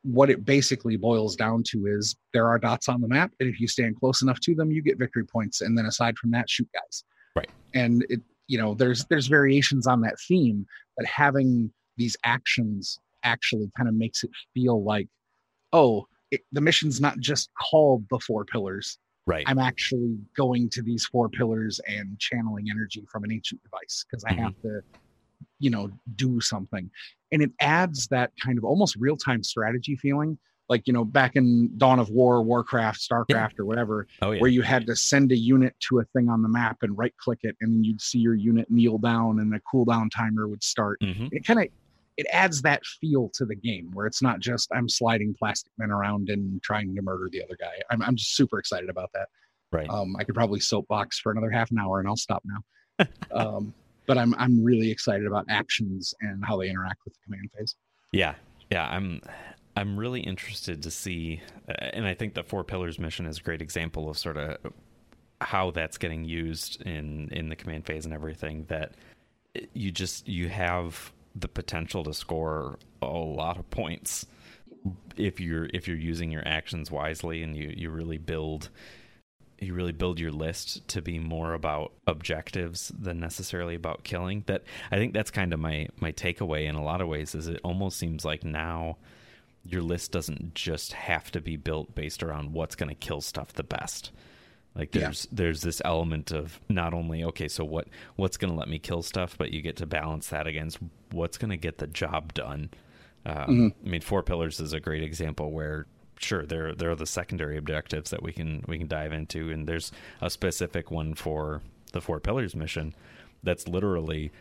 what 0.03 0.29
it 0.29 0.46
basically 0.46 0.96
boils 0.96 1.36
down 1.36 1.63
to 1.63 1.86
is 1.88 2.15
there 2.34 2.48
are 2.48 2.58
dots 2.58 2.88
on 2.88 3.01
the 3.01 3.08
map, 3.08 3.32
and 3.39 3.50
if 3.50 3.60
you 3.60 3.68
stand 3.68 4.00
close 4.00 4.22
enough 4.22 4.39
to 4.41 4.56
them, 4.56 4.72
you 4.72 4.82
get 4.82 4.98
victory 4.98 5.25
points, 5.25 5.62
and 5.62 5.77
then 5.77 5.86
aside 5.86 6.18
from 6.18 6.32
that, 6.32 6.50
shoot 6.50 6.70
guys. 6.74 7.03
Right. 7.36 7.50
And 7.74 8.06
it, 8.10 8.22
you 8.48 8.58
know, 8.58 8.74
there's 8.75 9.06
there's 9.06 9.27
variations 9.27 9.88
on 9.88 10.01
that 10.01 10.15
theme, 10.27 10.65
but 10.98 11.06
having 11.06 11.72
these 11.98 12.15
actions 12.24 13.00
actually 13.24 13.70
kind 13.75 13.89
of 13.89 13.96
makes 13.96 14.24
it 14.24 14.32
feel 14.53 14.84
like, 14.84 15.08
oh, 15.74 16.08
it, 16.32 16.41
the 16.53 16.62
mission's 16.62 17.01
not 17.01 17.20
just 17.20 17.50
called 17.70 18.06
the 18.10 18.20
four 18.20 18.46
pillars. 18.46 18.98
right 19.27 19.44
I'm 19.48 19.60
actually 19.60 20.18
going 20.38 20.70
to 20.70 20.82
these 20.82 21.06
four 21.06 21.27
pillars 21.29 21.82
and 21.88 22.18
channeling 22.20 22.68
energy 22.72 23.03
from 23.12 23.24
an 23.25 23.32
ancient 23.32 23.62
device 23.63 24.06
because 24.10 24.24
I 24.24 24.32
Mhm. 24.34 24.44
have 24.44 24.62
to, 24.62 24.82
you 25.60 25.70
know, 25.70 25.91
do 26.15 26.39
something. 26.39 26.89
And 27.31 27.41
it 27.41 27.51
adds 27.59 28.07
that 28.07 28.31
kind 28.43 28.57
of 28.57 28.63
almost 28.63 28.95
real 28.95 29.17
time 29.17 29.43
strategy 29.43 29.95
feeling. 29.95 30.38
Like, 30.67 30.86
you 30.86 30.93
know, 30.93 31.03
back 31.03 31.36
in 31.36 31.75
Dawn 31.77 31.98
of 31.98 32.12
War, 32.12 32.43
Warcraft, 32.43 33.00
StarCraft, 33.00 33.57
or 33.59 33.65
whatever, 33.65 34.07
oh 34.21 34.31
yeah 34.31 34.39
where 34.39 34.51
you 34.51 34.62
had 34.62 34.86
to 34.86 34.95
send 34.95 35.31
a 35.31 35.38
unit 35.38 35.75
to 35.89 36.00
a 36.00 36.03
thing 36.13 36.29
on 36.29 36.43
the 36.43 36.50
map 36.50 36.77
and 36.83 36.95
right 36.95 37.13
click 37.17 37.39
it, 37.41 37.55
and 37.59 37.74
then 37.74 37.83
you'd 37.83 38.00
see 38.01 38.19
your 38.19 38.36
unit 38.36 38.69
kneel 38.69 39.00
down 39.00 39.39
and 39.39 39.53
a 39.55 39.59
cooldown 39.62 40.09
timer 40.15 40.48
would 40.48 40.63
start. 40.63 41.00
hmm 41.01 41.27
It 41.31 41.43
kind 41.43 41.59
of 41.59 41.67
it 42.17 42.27
adds 42.33 42.62
that 42.63 42.86
feel 42.86 43.29
to 43.33 43.45
the 43.45 43.55
game 43.55 43.89
where 43.93 44.05
it's 44.05 44.21
not 44.21 44.41
just 44.41 44.69
I'm 44.74 44.89
sliding 44.89 45.33
plastic 45.39 45.71
men 45.77 45.89
around 45.89 46.29
and 46.29 46.62
trying 46.62 46.93
to 46.95 47.01
murder 47.01 47.29
the 47.31 47.41
other 47.41 47.55
guy. 47.59 47.81
I'm 47.89 48.03
I'm 48.03 48.15
just 48.15 48.36
super 48.36 48.59
excited 48.59 48.89
about 48.89 49.09
that. 49.13 49.29
right 49.71 49.89
Um, 49.89 50.15
I 50.17 50.24
could 50.24 50.36
probably 50.36 50.59
soapbox 50.59 51.19
for 51.19 51.31
another 51.31 51.50
half 51.50 51.71
an 51.71 51.79
hour, 51.79 52.00
and 52.00 52.07
I'll 52.07 52.17
stop 52.17 52.43
now. 52.45 53.07
um, 53.31 53.74
but 54.09 54.17
I'm 54.17 54.33
I'm 54.39 54.63
really 54.63 54.89
excited 54.89 55.27
about 55.27 55.45
actions 55.49 56.15
and 56.19 56.43
how 56.43 56.57
they 56.57 56.67
interact 56.67 57.05
with 57.05 57.13
the 57.13 57.19
command 57.25 57.51
phase. 57.55 57.75
Yeah, 58.11 58.33
yeah, 58.71 58.87
I'm 58.89 59.21
I'm 59.77 59.97
really 59.97 60.21
interested 60.21 60.81
to 60.81 60.89
see, 60.89 61.41
uh, 61.69 61.73
and 61.93 62.07
I 62.07 62.15
think 62.15 62.33
the 62.33 62.41
Four 62.41 62.63
Pillars 62.63 62.97
mission 62.97 63.27
is 63.27 63.37
a 63.37 63.41
great 63.43 63.61
example 63.61 64.09
of 64.09 64.17
sort 64.17 64.35
of 64.35 64.57
how 65.41 65.69
that's 65.69 65.99
getting 65.99 66.25
used 66.25 66.81
in 66.81 67.29
in 67.31 67.49
the 67.49 67.55
command 67.55 67.85
phase 67.85 68.03
and 68.03 68.13
everything. 68.13 68.65
That 68.67 68.95
you 69.73 69.91
just 69.91 70.27
you 70.27 70.49
have 70.49 71.13
the 71.35 71.47
potential 71.47 72.03
to 72.05 72.13
score 72.15 72.79
a 73.03 73.05
lot 73.05 73.59
of 73.59 73.69
points 73.69 74.25
if 75.17 75.39
you're 75.39 75.67
if 75.71 75.87
you're 75.87 75.95
using 75.95 76.31
your 76.31 76.47
actions 76.47 76.89
wisely 76.89 77.43
and 77.43 77.55
you 77.55 77.71
you 77.77 77.91
really 77.91 78.17
build 78.17 78.69
you 79.61 79.73
really 79.73 79.91
build 79.91 80.19
your 80.19 80.31
list 80.31 80.87
to 80.87 81.01
be 81.01 81.19
more 81.19 81.53
about 81.53 81.91
objectives 82.07 82.91
than 82.97 83.19
necessarily 83.19 83.75
about 83.75 84.03
killing 84.03 84.43
that 84.47 84.63
i 84.91 84.97
think 84.97 85.13
that's 85.13 85.31
kind 85.31 85.53
of 85.53 85.59
my 85.59 85.87
my 85.97 86.11
takeaway 86.11 86.65
in 86.65 86.75
a 86.75 86.83
lot 86.83 87.01
of 87.01 87.07
ways 87.07 87.35
is 87.35 87.47
it 87.47 87.59
almost 87.63 87.97
seems 87.97 88.23
like 88.23 88.43
now 88.43 88.97
your 89.65 89.81
list 89.81 90.11
doesn't 90.11 90.55
just 90.55 90.93
have 90.93 91.31
to 91.31 91.41
be 91.41 91.57
built 91.57 91.93
based 91.95 92.23
around 92.23 92.53
what's 92.53 92.75
going 92.75 92.89
to 92.89 92.95
kill 92.95 93.21
stuff 93.21 93.53
the 93.53 93.63
best. 93.63 94.11
Like 94.75 94.91
there's 94.91 95.27
yeah. 95.29 95.37
there's 95.37 95.61
this 95.61 95.81
element 95.83 96.31
of 96.31 96.59
not 96.69 96.93
only 96.93 97.23
okay, 97.25 97.47
so 97.47 97.65
what 97.65 97.87
what's 98.15 98.37
going 98.37 98.53
to 98.53 98.57
let 98.59 98.69
me 98.69 98.79
kill 98.79 99.01
stuff, 99.01 99.35
but 99.37 99.51
you 99.51 99.61
get 99.61 99.77
to 99.77 99.85
balance 99.85 100.29
that 100.29 100.47
against 100.47 100.77
what's 101.11 101.37
going 101.37 101.49
to 101.49 101.57
get 101.57 101.79
the 101.79 101.87
job 101.87 102.33
done. 102.33 102.69
Um, 103.25 103.35
mm-hmm. 103.35 103.67
I 103.85 103.89
mean, 103.89 104.01
four 104.01 104.23
pillars 104.23 104.59
is 104.59 104.73
a 104.73 104.79
great 104.79 105.03
example 105.03 105.51
where 105.51 105.87
sure 106.21 106.45
there 106.45 106.73
there 106.73 106.91
are 106.91 106.95
the 106.95 107.05
secondary 107.05 107.57
objectives 107.57 108.11
that 108.11 108.21
we 108.21 108.31
can 108.31 108.63
we 108.67 108.77
can 108.77 108.88
dive 108.88 109.13
into, 109.13 109.49
and 109.49 109.67
there's 109.67 109.91
a 110.21 110.29
specific 110.29 110.91
one 110.91 111.13
for 111.13 111.61
the 111.91 112.01
four 112.01 112.19
pillars 112.19 112.55
mission 112.55 112.93
that's 113.43 113.67
literally 113.67 114.31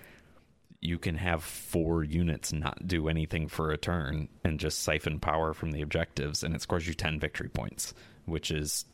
you 0.80 0.98
can 0.98 1.16
have 1.16 1.42
four 1.42 2.04
units 2.04 2.52
not 2.52 2.86
do 2.86 3.08
anything 3.08 3.48
for 3.48 3.70
a 3.70 3.76
turn 3.76 4.28
and 4.44 4.60
just 4.60 4.80
siphon 4.80 5.18
power 5.18 5.52
from 5.52 5.72
the 5.72 5.82
objectives, 5.82 6.44
and 6.44 6.54
it 6.54 6.62
scores 6.62 6.86
you 6.86 6.94
10 6.94 7.18
victory 7.18 7.48
points, 7.48 7.94
which 8.26 8.50
is 8.50 8.84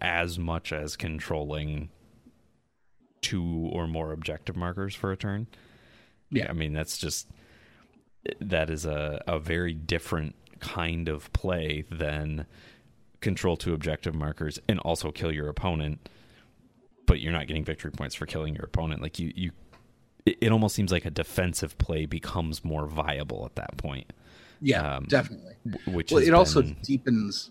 as 0.00 0.38
much 0.38 0.72
as 0.72 0.96
controlling 0.96 1.88
two 3.20 3.70
or 3.72 3.86
more 3.86 4.12
objective 4.12 4.56
markers 4.56 4.94
for 4.94 5.12
a 5.12 5.16
turn. 5.16 5.46
Yeah. 6.30 6.46
I 6.50 6.52
mean, 6.52 6.72
that's 6.72 6.98
just, 6.98 7.28
that 8.40 8.68
is 8.68 8.84
a, 8.84 9.22
a 9.26 9.38
very 9.38 9.72
different 9.72 10.34
kind 10.60 11.08
of 11.08 11.32
play 11.32 11.84
than 11.90 12.46
control 13.20 13.56
two 13.56 13.72
objective 13.72 14.14
markers 14.14 14.58
and 14.68 14.78
also 14.80 15.10
kill 15.10 15.32
your 15.32 15.48
opponent 15.48 16.08
but 17.06 17.20
you're 17.20 17.32
not 17.32 17.46
getting 17.46 17.64
victory 17.64 17.90
points 17.90 18.14
for 18.14 18.26
killing 18.26 18.54
your 18.54 18.64
opponent 18.64 19.00
like 19.00 19.18
you 19.18 19.32
you 19.34 19.50
it, 20.26 20.50
almost 20.50 20.74
seems 20.74 20.90
like 20.90 21.04
a 21.04 21.10
defensive 21.10 21.76
play 21.78 22.06
becomes 22.06 22.64
more 22.64 22.86
viable 22.86 23.44
at 23.44 23.56
that 23.56 23.76
point. 23.76 24.12
Yeah, 24.60 24.96
um, 24.96 25.04
definitely. 25.04 25.54
Which 25.86 26.10
well, 26.10 26.22
it 26.22 26.26
been... 26.26 26.34
also 26.34 26.62
deepens. 26.62 27.50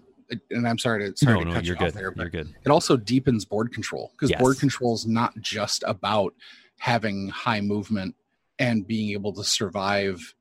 And 0.50 0.68
I'm 0.68 0.80
sorry 0.80 1.12
to 1.12 1.18
sorry 1.18 1.36
no, 1.36 1.40
to 1.42 1.46
no, 1.46 1.54
cut 1.56 1.66
you're 1.66 1.76
you 1.76 1.80
good. 1.80 1.88
off 1.90 1.94
there, 1.94 2.12
but 2.12 2.22
you're 2.34 2.44
good. 2.44 2.56
it 2.66 2.70
also 2.70 2.98
deepens 2.98 3.46
board 3.46 3.72
control 3.72 4.12
because 4.14 4.32
yes. 4.32 4.40
board 4.40 4.58
control 4.58 4.96
is 4.96 5.06
not 5.06 5.40
just 5.40 5.84
about 5.86 6.34
having 6.80 7.30
high 7.30 7.62
movement 7.62 8.16
and 8.58 8.88
being 8.88 9.12
able 9.12 9.32
to 9.34 9.44
survive 9.44 10.34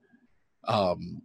um, 0.65 1.21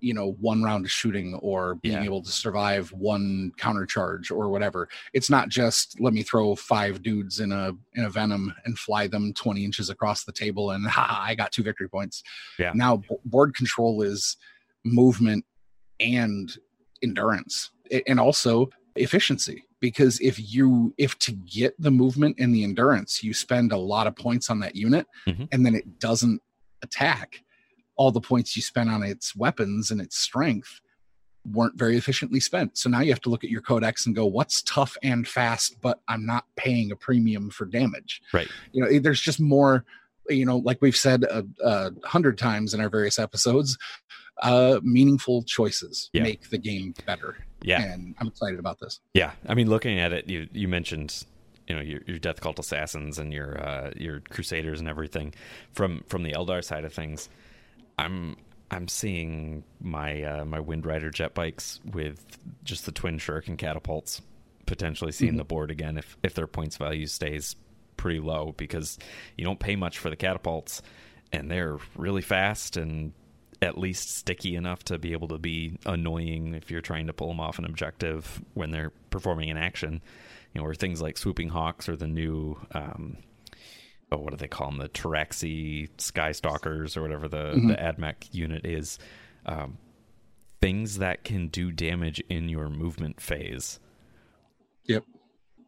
you 0.00 0.14
know 0.14 0.32
one 0.40 0.62
round 0.62 0.84
of 0.84 0.90
shooting 0.90 1.34
or 1.34 1.76
being 1.76 1.94
yeah. 1.94 2.02
able 2.02 2.22
to 2.22 2.30
survive 2.30 2.90
one 2.92 3.52
counter 3.56 3.86
charge 3.86 4.30
or 4.30 4.48
whatever 4.48 4.88
it's 5.12 5.30
not 5.30 5.48
just 5.48 6.00
let 6.00 6.12
me 6.12 6.22
throw 6.22 6.54
five 6.54 7.02
dudes 7.02 7.40
in 7.40 7.52
a 7.52 7.72
in 7.94 8.04
a 8.04 8.10
venom 8.10 8.52
and 8.64 8.78
fly 8.78 9.06
them 9.06 9.32
20 9.34 9.64
inches 9.64 9.90
across 9.90 10.24
the 10.24 10.32
table 10.32 10.70
and 10.72 10.86
ha 10.88 11.22
i 11.26 11.34
got 11.34 11.52
two 11.52 11.62
victory 11.62 11.88
points 11.88 12.22
yeah 12.58 12.72
now 12.74 12.96
b- 12.96 13.08
board 13.24 13.54
control 13.54 14.02
is 14.02 14.36
movement 14.84 15.44
and 16.00 16.56
endurance 17.02 17.70
and 18.06 18.18
also 18.18 18.68
efficiency 18.96 19.64
because 19.80 20.20
if 20.20 20.52
you 20.52 20.94
if 20.98 21.18
to 21.18 21.32
get 21.32 21.74
the 21.80 21.90
movement 21.90 22.36
and 22.38 22.54
the 22.54 22.64
endurance 22.64 23.22
you 23.22 23.32
spend 23.32 23.72
a 23.72 23.76
lot 23.76 24.06
of 24.06 24.16
points 24.16 24.50
on 24.50 24.60
that 24.60 24.74
unit 24.74 25.06
mm-hmm. 25.26 25.44
and 25.52 25.64
then 25.64 25.74
it 25.74 25.98
doesn't 25.98 26.40
attack 26.82 27.42
all 28.00 28.10
the 28.10 28.18
points 28.18 28.56
you 28.56 28.62
spent 28.62 28.88
on 28.88 29.02
its 29.02 29.36
weapons 29.36 29.90
and 29.90 30.00
its 30.00 30.16
strength 30.16 30.80
weren't 31.52 31.76
very 31.76 31.98
efficiently 31.98 32.40
spent. 32.40 32.78
So 32.78 32.88
now 32.88 33.00
you 33.00 33.12
have 33.12 33.20
to 33.20 33.28
look 33.28 33.44
at 33.44 33.50
your 33.50 33.60
codex 33.60 34.06
and 34.06 34.16
go, 34.16 34.24
what's 34.24 34.62
tough 34.62 34.96
and 35.02 35.28
fast, 35.28 35.78
but 35.82 36.00
I'm 36.08 36.24
not 36.24 36.46
paying 36.56 36.92
a 36.92 36.96
premium 36.96 37.50
for 37.50 37.66
damage. 37.66 38.22
Right. 38.32 38.48
You 38.72 38.82
know, 38.82 38.98
there's 39.00 39.20
just 39.20 39.38
more, 39.38 39.84
you 40.30 40.46
know, 40.46 40.56
like 40.56 40.80
we've 40.80 40.96
said 40.96 41.24
a, 41.24 41.44
a 41.62 41.90
hundred 42.04 42.38
times 42.38 42.72
in 42.72 42.80
our 42.80 42.88
various 42.88 43.18
episodes, 43.18 43.76
uh, 44.40 44.80
meaningful 44.82 45.42
choices 45.42 46.08
yeah. 46.14 46.22
make 46.22 46.48
the 46.48 46.56
game 46.56 46.94
better. 47.04 47.36
Yeah. 47.60 47.82
And 47.82 48.14
I'm 48.18 48.28
excited 48.28 48.58
about 48.58 48.80
this. 48.80 48.98
Yeah. 49.12 49.32
I 49.46 49.52
mean, 49.52 49.68
looking 49.68 50.00
at 50.00 50.14
it, 50.14 50.26
you, 50.26 50.48
you 50.54 50.68
mentioned 50.68 51.22
you 51.68 51.76
know 51.76 51.82
your, 51.82 52.00
your 52.06 52.18
death 52.18 52.40
cult 52.40 52.58
assassins 52.58 53.18
and 53.18 53.32
your 53.32 53.60
uh, 53.62 53.92
your 53.94 54.20
crusaders 54.30 54.80
and 54.80 54.88
everything 54.88 55.32
from 55.72 56.02
from 56.08 56.24
the 56.24 56.32
Eldar 56.32 56.64
side 56.64 56.84
of 56.84 56.92
things 56.92 57.28
I'm 58.00 58.36
I'm 58.70 58.88
seeing 58.88 59.64
my 59.80 60.22
uh, 60.22 60.44
my 60.44 60.60
Wind 60.60 60.86
Rider 60.86 61.10
jet 61.10 61.34
bikes 61.34 61.80
with 61.84 62.38
just 62.64 62.86
the 62.86 62.92
twin 62.92 63.18
shuriken 63.18 63.58
catapults 63.58 64.22
potentially 64.66 65.10
seeing 65.10 65.32
mm-hmm. 65.32 65.38
the 65.38 65.44
board 65.44 65.70
again 65.70 65.98
if 65.98 66.16
if 66.22 66.34
their 66.34 66.46
points 66.46 66.76
value 66.76 67.06
stays 67.06 67.56
pretty 67.96 68.20
low 68.20 68.54
because 68.56 68.98
you 69.36 69.44
don't 69.44 69.58
pay 69.60 69.76
much 69.76 69.98
for 69.98 70.08
the 70.08 70.16
catapults 70.16 70.80
and 71.32 71.50
they're 71.50 71.78
really 71.96 72.22
fast 72.22 72.76
and 72.76 73.12
at 73.62 73.76
least 73.76 74.16
sticky 74.16 74.56
enough 74.56 74.82
to 74.84 74.98
be 74.98 75.12
able 75.12 75.28
to 75.28 75.38
be 75.38 75.76
annoying 75.84 76.54
if 76.54 76.70
you're 76.70 76.80
trying 76.80 77.06
to 77.06 77.12
pull 77.12 77.28
them 77.28 77.40
off 77.40 77.58
an 77.58 77.64
objective 77.64 78.40
when 78.54 78.70
they're 78.70 78.90
performing 79.10 79.50
an 79.50 79.56
action. 79.56 80.00
You 80.54 80.60
know, 80.60 80.66
or 80.66 80.74
things 80.74 81.00
like 81.00 81.16
swooping 81.16 81.50
hawks 81.50 81.88
or 81.88 81.94
the 81.94 82.08
new 82.08 82.58
um, 82.72 83.18
oh, 84.12 84.18
what 84.18 84.30
do 84.30 84.36
they 84.36 84.48
call 84.48 84.70
them? 84.70 84.78
The 84.78 84.88
Pteraxii 84.88 85.88
Skystalkers 85.98 86.96
or 86.96 87.02
whatever 87.02 87.28
the 87.28 87.52
mm-hmm. 87.54 87.68
the 87.68 87.74
AdMech 87.74 88.32
unit 88.32 88.64
is. 88.66 88.98
Um, 89.46 89.78
things 90.60 90.98
that 90.98 91.24
can 91.24 91.48
do 91.48 91.72
damage 91.72 92.20
in 92.28 92.48
your 92.48 92.68
movement 92.68 93.20
phase. 93.20 93.80
Yep. 94.84 95.04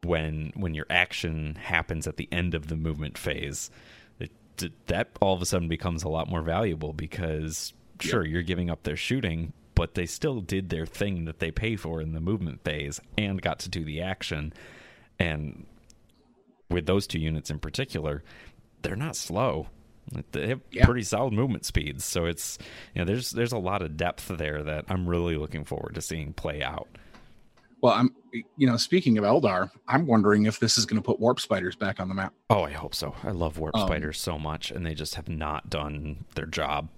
When 0.05 0.53
when 0.55 0.75
your 0.75 0.87
action 0.91 1.57
happens 1.57 2.07
at 2.07 2.17
the 2.17 2.29
end 2.33 2.55
of 2.55 2.69
the 2.69 2.77
movement 2.77 3.17
phase, 3.17 3.71
it, 4.19 4.31
that 4.87 5.11
all 5.21 5.35
of 5.35 5.43
a 5.43 5.47
sudden 5.47 5.69
becomes 5.69 6.03
a 6.03 6.09
lot 6.09 6.29
more 6.29 6.43
valuable 6.43 6.93
because 6.93 7.73
sure 8.01 8.25
yep. 8.25 8.33
you're 8.33 8.43
giving 8.43 8.69
up 8.69 8.83
their 8.83 8.97
shooting, 8.97 9.53
but 9.75 9.95
they 9.95 10.07
still 10.07 10.41
did 10.41 10.69
their 10.69 10.87
thing 10.87 11.25
that 11.25 11.39
they 11.39 11.51
pay 11.51 11.77
for 11.77 12.01
in 12.01 12.13
the 12.13 12.21
movement 12.21 12.65
phase 12.65 13.01
and 13.17 13.41
got 13.41 13.61
to 13.61 13.69
do 13.69 13.85
the 13.85 14.03
action. 14.03 14.53
And 15.19 15.67
with 16.73 16.87
those 16.87 17.07
two 17.07 17.19
units 17.19 17.51
in 17.51 17.59
particular, 17.59 18.23
they're 18.83 18.97
not 18.97 19.17
slow. 19.17 19.69
They 20.33 20.49
have 20.49 20.61
yeah. 20.71 20.85
pretty 20.85 21.03
solid 21.03 21.33
movement 21.33 21.65
speeds, 21.65 22.05
so 22.05 22.25
it's 22.25 22.59
you 22.95 23.01
know 23.01 23.05
there's 23.05 23.31
there's 23.31 23.53
a 23.53 23.59
lot 23.59 23.83
of 23.83 23.97
depth 23.97 24.29
there 24.29 24.63
that 24.63 24.85
I'm 24.89 25.09
really 25.09 25.37
looking 25.37 25.65
forward 25.65 25.95
to 25.95 26.03
seeing 26.03 26.33
play 26.33 26.63
out. 26.63 26.89
Well, 27.83 27.95
I'm 27.95 28.15
you 28.57 28.67
know 28.67 28.77
speaking 28.77 29.17
of 29.19 29.25
Eldar, 29.25 29.71
I'm 29.89 30.07
wondering 30.07 30.47
if 30.47 30.59
this 30.59 30.77
is 30.77 30.87
going 30.87 31.01
to 31.01 31.07
put 31.07 31.21
warp 31.21 31.41
spiders 31.41 31.77
back 31.77 32.01
on 32.01 32.09
the 32.09 32.15
map. 32.15 32.35
Oh, 32.51 32.63
I 32.63 32.73
hope 32.73 32.95
so. 32.95 33.15
I 33.23 33.31
love 33.31 33.59
warp 33.59 33.77
um, 33.77 33.87
spiders 33.87 34.21
so 34.21 34.39
much, 34.39 34.71
and 34.71 34.85
they 34.85 34.95
just 34.95 35.15
have 35.15 35.29
not 35.29 35.71
done 35.71 36.25
their 36.35 36.47
job. 36.47 36.89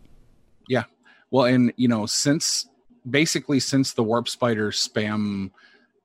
Yeah, 0.68 0.84
well, 1.30 1.44
and 1.44 1.72
you 1.76 1.88
know 1.88 2.06
since 2.06 2.66
basically 3.08 3.60
since 3.60 3.92
the 3.92 4.02
warp 4.02 4.28
spider 4.28 4.70
spam 4.70 5.50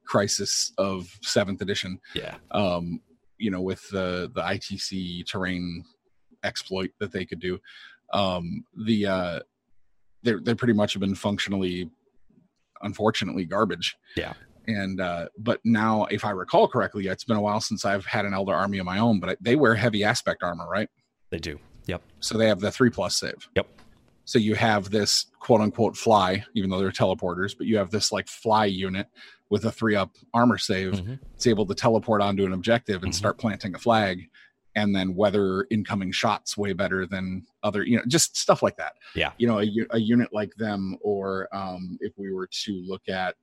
crisis 0.05 0.73
of 0.77 1.17
seventh 1.21 1.61
edition, 1.61 1.99
yeah, 2.13 2.35
um, 2.51 3.01
you 3.39 3.49
know 3.49 3.61
with 3.61 3.87
the 3.89 4.31
the 4.33 4.41
ITC 4.41 5.25
terrain 5.25 5.83
exploit 6.43 6.91
that 6.99 7.11
they 7.11 7.25
could 7.25 7.39
do. 7.39 7.59
Um, 8.13 8.63
the 8.85 9.05
uh, 9.05 9.39
they 10.23 10.33
they 10.33 10.55
pretty 10.55 10.73
much 10.73 10.93
have 10.93 11.01
been 11.01 11.15
functionally, 11.15 11.89
unfortunately, 12.81 13.45
garbage. 13.45 13.97
Yeah. 14.15 14.33
And 14.67 15.01
uh, 15.01 15.29
but 15.37 15.59
now, 15.63 16.05
if 16.05 16.23
I 16.23 16.31
recall 16.31 16.67
correctly, 16.67 17.07
it's 17.07 17.23
been 17.23 17.37
a 17.37 17.41
while 17.41 17.61
since 17.61 17.85
I've 17.85 18.05
had 18.05 18.25
an 18.25 18.33
Eldar 18.33 18.55
army 18.55 18.77
of 18.77 18.85
my 18.85 18.99
own. 18.99 19.19
But 19.19 19.37
they 19.41 19.55
wear 19.55 19.73
heavy 19.75 20.03
aspect 20.03 20.43
armor, 20.43 20.67
right? 20.69 20.89
They 21.31 21.39
do. 21.39 21.59
Yep. 21.87 22.03
So 22.19 22.37
they 22.37 22.47
have 22.47 22.59
the 22.59 22.71
three 22.71 22.89
plus 22.89 23.17
save. 23.17 23.49
Yep. 23.55 23.67
So 24.25 24.37
you 24.37 24.53
have 24.53 24.91
this 24.91 25.25
quote 25.39 25.61
unquote 25.61 25.97
fly, 25.97 26.45
even 26.53 26.69
though 26.69 26.77
they're 26.77 26.91
teleporters, 26.91 27.57
but 27.57 27.65
you 27.65 27.77
have 27.77 27.89
this 27.89 28.11
like 28.11 28.27
fly 28.27 28.65
unit 28.65 29.07
with 29.49 29.65
a 29.65 29.71
three 29.71 29.95
up 29.95 30.15
armor 30.33 30.57
save. 30.57 30.93
Mm-hmm. 30.93 31.15
It's 31.33 31.47
able 31.47 31.65
to 31.65 31.75
teleport 31.75 32.21
onto 32.21 32.45
an 32.45 32.53
objective 32.53 33.03
and 33.03 33.11
mm-hmm. 33.11 33.17
start 33.17 33.37
planting 33.37 33.75
a 33.75 33.79
flag 33.79 34.29
and 34.75 34.95
then 34.95 35.15
weather 35.15 35.65
incoming 35.71 36.11
shots 36.11 36.55
way 36.55 36.73
better 36.73 37.05
than 37.05 37.45
other, 37.63 37.83
you 37.83 37.97
know, 37.97 38.03
just 38.07 38.37
stuff 38.37 38.61
like 38.61 38.77
that. 38.77 38.93
Yeah. 39.15 39.31
You 39.37 39.47
know, 39.47 39.59
a, 39.59 39.67
a 39.91 39.99
unit 39.99 40.29
like 40.31 40.53
them, 40.55 40.97
or 41.01 41.49
um, 41.51 41.97
if 42.01 42.13
we 42.17 42.31
were 42.31 42.47
to 42.65 42.83
look 42.85 43.09
at 43.09 43.35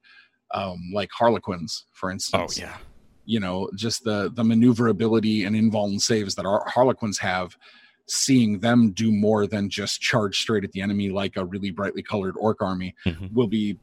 um, 0.53 0.79
like 0.95 1.11
Harlequins, 1.11 1.85
for 1.93 2.11
instance. 2.11 2.59
Oh, 2.59 2.63
yeah. 2.63 2.77
You 3.25 3.41
know, 3.41 3.69
just 3.75 4.05
the 4.05 4.31
the 4.33 4.45
maneuverability 4.45 5.45
and 5.45 5.57
invuln 5.57 6.01
saves 6.01 6.37
that 6.37 6.47
our 6.47 6.65
Harlequins 6.69 7.19
have 7.19 7.57
seeing 8.09 8.61
them 8.61 8.93
do 8.93 9.11
more 9.11 9.47
than 9.47 9.69
just 9.69 10.01
charge 10.01 10.41
straight 10.41 10.63
at 10.63 10.71
the 10.73 10.81
enemy 10.81 11.11
like 11.11 11.37
a 11.37 11.45
really 11.45 11.71
brightly 11.71 12.03
colored 12.03 12.37
orc 12.39 12.63
army 12.63 12.95
mm-hmm. 13.05 13.27
will 13.35 13.49
be 13.49 13.79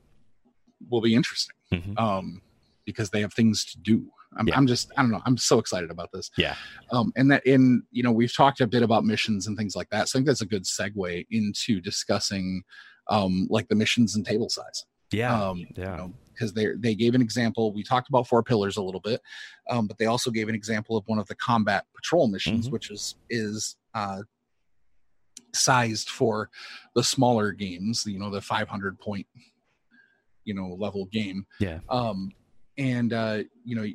will 0.90 1.02
be 1.02 1.14
interesting 1.14 1.56
mm-hmm. 1.74 1.98
um, 1.98 2.42
because 2.86 3.10
they 3.10 3.22
have 3.22 3.34
things 3.34 3.66
to 3.66 3.80
do. 3.80 4.06
I'm, 4.36 4.48
yeah. 4.48 4.58
I'm, 4.58 4.66
just 4.66 4.92
I 4.98 5.02
don't 5.02 5.12
know. 5.12 5.22
I'm 5.26 5.38
so 5.38 5.60
excited 5.60 5.92
about 5.92 6.12
this. 6.12 6.32
Yeah. 6.38 6.56
Um, 6.92 7.14
and 7.16 7.32
that 7.32 7.46
in 7.46 7.84
you 7.92 8.04
know 8.04 8.12
we've 8.12 8.36
talked 8.36 8.62
a 8.62 8.68
bit 8.68 8.84
about 8.84 9.06
missions 9.06 9.48
and 9.48 9.58
things 9.58 9.76
like 9.76 9.90
that. 9.92 10.10
So 10.10 10.18
I 10.18 10.20
think 10.20 10.28
that's 10.28 10.42
a 10.42 10.48
good 10.48 10.64
segue 10.64 11.26
into 11.30 11.82
discussing 11.82 12.64
um, 13.10 13.48
like 13.50 13.68
the 13.68 13.76
missions 13.76 14.16
and 14.16 14.26
table 14.26 14.50
size. 14.50 14.86
Yeah. 15.12 15.50
Um, 15.50 15.68
yeah. 15.76 15.92
You 15.92 15.98
know, 15.98 16.14
because 16.34 16.54
they 16.54 16.70
they 16.78 16.96
gave 16.96 17.14
an 17.14 17.22
example. 17.22 17.74
We 17.74 17.84
talked 17.84 18.10
about 18.10 18.28
four 18.28 18.44
pillars 18.44 18.78
a 18.78 18.82
little 18.82 19.02
bit, 19.02 19.22
um, 19.70 19.86
but 19.88 19.98
they 20.00 20.08
also 20.08 20.32
gave 20.32 20.50
an 20.50 20.56
example 20.56 20.98
of 20.98 21.04
one 21.08 21.20
of 21.20 21.28
the 21.28 21.36
combat 21.36 21.86
patrol 21.96 22.28
missions, 22.28 22.66
mm-hmm. 22.66 22.74
which 22.74 22.90
is 22.90 23.16
is 23.30 23.76
uh, 23.94 24.24
sized 25.54 26.10
for 26.10 26.50
the 26.96 27.04
smaller 27.04 27.52
games, 27.52 28.04
you 28.06 28.20
know, 28.20 28.30
the 28.30 28.42
500 28.42 29.00
point, 29.00 29.28
you 30.46 30.54
know, 30.54 30.76
level 30.80 31.06
game. 31.06 31.46
Yeah. 31.60 31.80
Um, 31.90 32.32
and 32.78 33.14
uh, 33.14 33.44
you 33.64 33.76
know, 33.76 33.88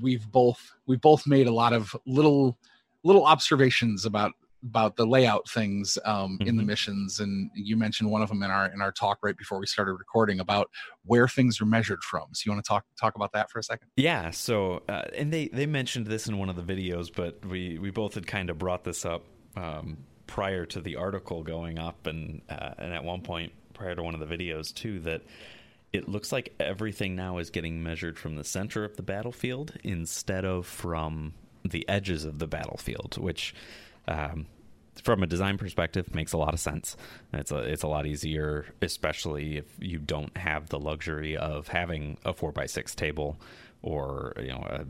we've 0.00 0.30
both 0.30 0.74
we've 0.86 1.00
both 1.00 1.26
made 1.26 1.46
a 1.46 1.52
lot 1.52 1.72
of 1.72 1.94
little 2.06 2.58
little 3.04 3.26
observations 3.26 4.06
about 4.06 4.32
about 4.64 4.94
the 4.96 5.04
layout 5.04 5.48
things 5.48 5.98
um, 6.04 6.38
mm-hmm. 6.38 6.48
in 6.48 6.56
the 6.56 6.62
mm-hmm. 6.62 6.68
missions 6.68 7.20
and 7.20 7.50
you 7.54 7.76
mentioned 7.76 8.08
one 8.08 8.22
of 8.22 8.28
them 8.28 8.42
in 8.42 8.50
our 8.50 8.72
in 8.72 8.80
our 8.80 8.92
talk 8.92 9.18
right 9.22 9.36
before 9.36 9.58
we 9.58 9.66
started 9.66 9.92
recording 9.94 10.40
about 10.40 10.70
where 11.04 11.26
things 11.26 11.60
are 11.60 11.66
measured 11.66 12.02
from 12.02 12.28
so 12.32 12.42
you 12.46 12.52
want 12.52 12.64
to 12.64 12.68
talk 12.68 12.84
talk 12.98 13.16
about 13.16 13.32
that 13.32 13.50
for 13.50 13.58
a 13.58 13.62
second 13.62 13.88
yeah 13.96 14.30
so 14.30 14.82
uh, 14.88 15.02
and 15.16 15.32
they 15.32 15.48
they 15.48 15.66
mentioned 15.66 16.06
this 16.06 16.28
in 16.28 16.38
one 16.38 16.48
of 16.48 16.54
the 16.54 16.62
videos 16.62 17.10
but 17.14 17.44
we 17.46 17.78
we 17.78 17.90
both 17.90 18.14
had 18.14 18.26
kind 18.26 18.50
of 18.50 18.58
brought 18.58 18.84
this 18.84 19.04
up 19.04 19.24
um, 19.56 19.96
prior 20.26 20.64
to 20.64 20.80
the 20.80 20.96
article 20.96 21.42
going 21.42 21.78
up 21.78 22.06
and 22.06 22.40
uh, 22.48 22.70
and 22.78 22.92
at 22.92 23.02
one 23.02 23.20
point 23.20 23.52
prior 23.74 23.94
to 23.96 24.02
one 24.02 24.14
of 24.14 24.20
the 24.20 24.26
videos 24.26 24.72
too 24.72 25.00
that 25.00 25.22
it 25.92 26.08
looks 26.08 26.32
like 26.32 26.54
everything 26.58 27.14
now 27.14 27.38
is 27.38 27.50
getting 27.50 27.82
measured 27.82 28.18
from 28.18 28.36
the 28.36 28.44
center 28.44 28.84
of 28.84 28.96
the 28.96 29.02
battlefield 29.02 29.74
instead 29.84 30.44
of 30.44 30.66
from 30.66 31.34
the 31.64 31.86
edges 31.88 32.24
of 32.24 32.38
the 32.38 32.46
battlefield, 32.46 33.18
which 33.18 33.54
um, 34.08 34.46
from 35.02 35.22
a 35.22 35.26
design 35.26 35.58
perspective 35.58 36.14
makes 36.14 36.32
a 36.32 36.38
lot 36.38 36.54
of 36.54 36.60
sense. 36.60 36.96
It's 37.32 37.50
a 37.50 37.58
it's 37.58 37.82
a 37.82 37.88
lot 37.88 38.06
easier, 38.06 38.66
especially 38.80 39.58
if 39.58 39.66
you 39.78 39.98
don't 39.98 40.36
have 40.36 40.68
the 40.68 40.78
luxury 40.78 41.36
of 41.36 41.68
having 41.68 42.18
a 42.24 42.32
four 42.32 42.52
by 42.52 42.66
six 42.66 42.94
table 42.94 43.38
or 43.82 44.32
you 44.38 44.48
know 44.48 44.66
a, 44.68 44.84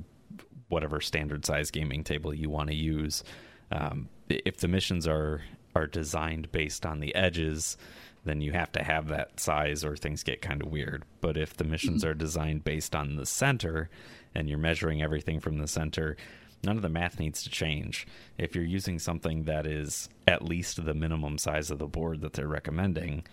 whatever 0.69 1.01
standard 1.01 1.45
size 1.45 1.71
gaming 1.71 2.05
table 2.05 2.33
you 2.33 2.49
want 2.49 2.71
to 2.71 2.77
use. 2.77 3.25
Um, 3.71 4.09
if 4.29 4.59
the 4.59 4.69
missions 4.69 5.07
are 5.07 5.43
are 5.75 5.87
designed 5.87 6.53
based 6.53 6.85
on 6.85 7.01
the 7.01 7.15
edges, 7.15 7.77
then 8.25 8.41
you 8.41 8.53
have 8.53 8.73
to 8.73 8.83
have 8.83 9.09
that 9.09 9.41
size 9.41 9.85
or 9.85 9.97
things 9.97 10.23
get 10.23 10.43
kind 10.43 10.63
of 10.63 10.71
weird. 10.71 11.05
But 11.21 11.37
if 11.37 11.57
the 11.57 11.65
missions 11.65 12.03
mm-hmm. 12.03 12.11
are 12.11 12.15
designed 12.15 12.65
based 12.65 12.95
on 12.95 13.17
the 13.17 13.27
center 13.27 13.91
and 14.35 14.49
you're 14.49 14.59
measuring 14.59 15.03
everything 15.03 15.41
from 15.41 15.59
the 15.59 15.67
center, 15.67 16.17
none 16.65 16.77
of 16.77 16.83
the 16.83 16.89
math 16.89 17.19
needs 17.19 17.43
to 17.43 17.51
change. 17.51 18.07
If 18.39 18.55
you're 18.55 18.65
using 18.65 18.99
something 18.99 19.45
that 19.45 19.67
is 19.67 20.09
at 20.27 20.45
least 20.45 20.85
the 20.85 20.95
minimum 20.95 21.39
size 21.39 21.71
of 21.71 21.79
the 21.79 21.87
board 21.87 22.21
that 22.21 22.35
they're 22.35 22.49
recommending, 22.49 23.27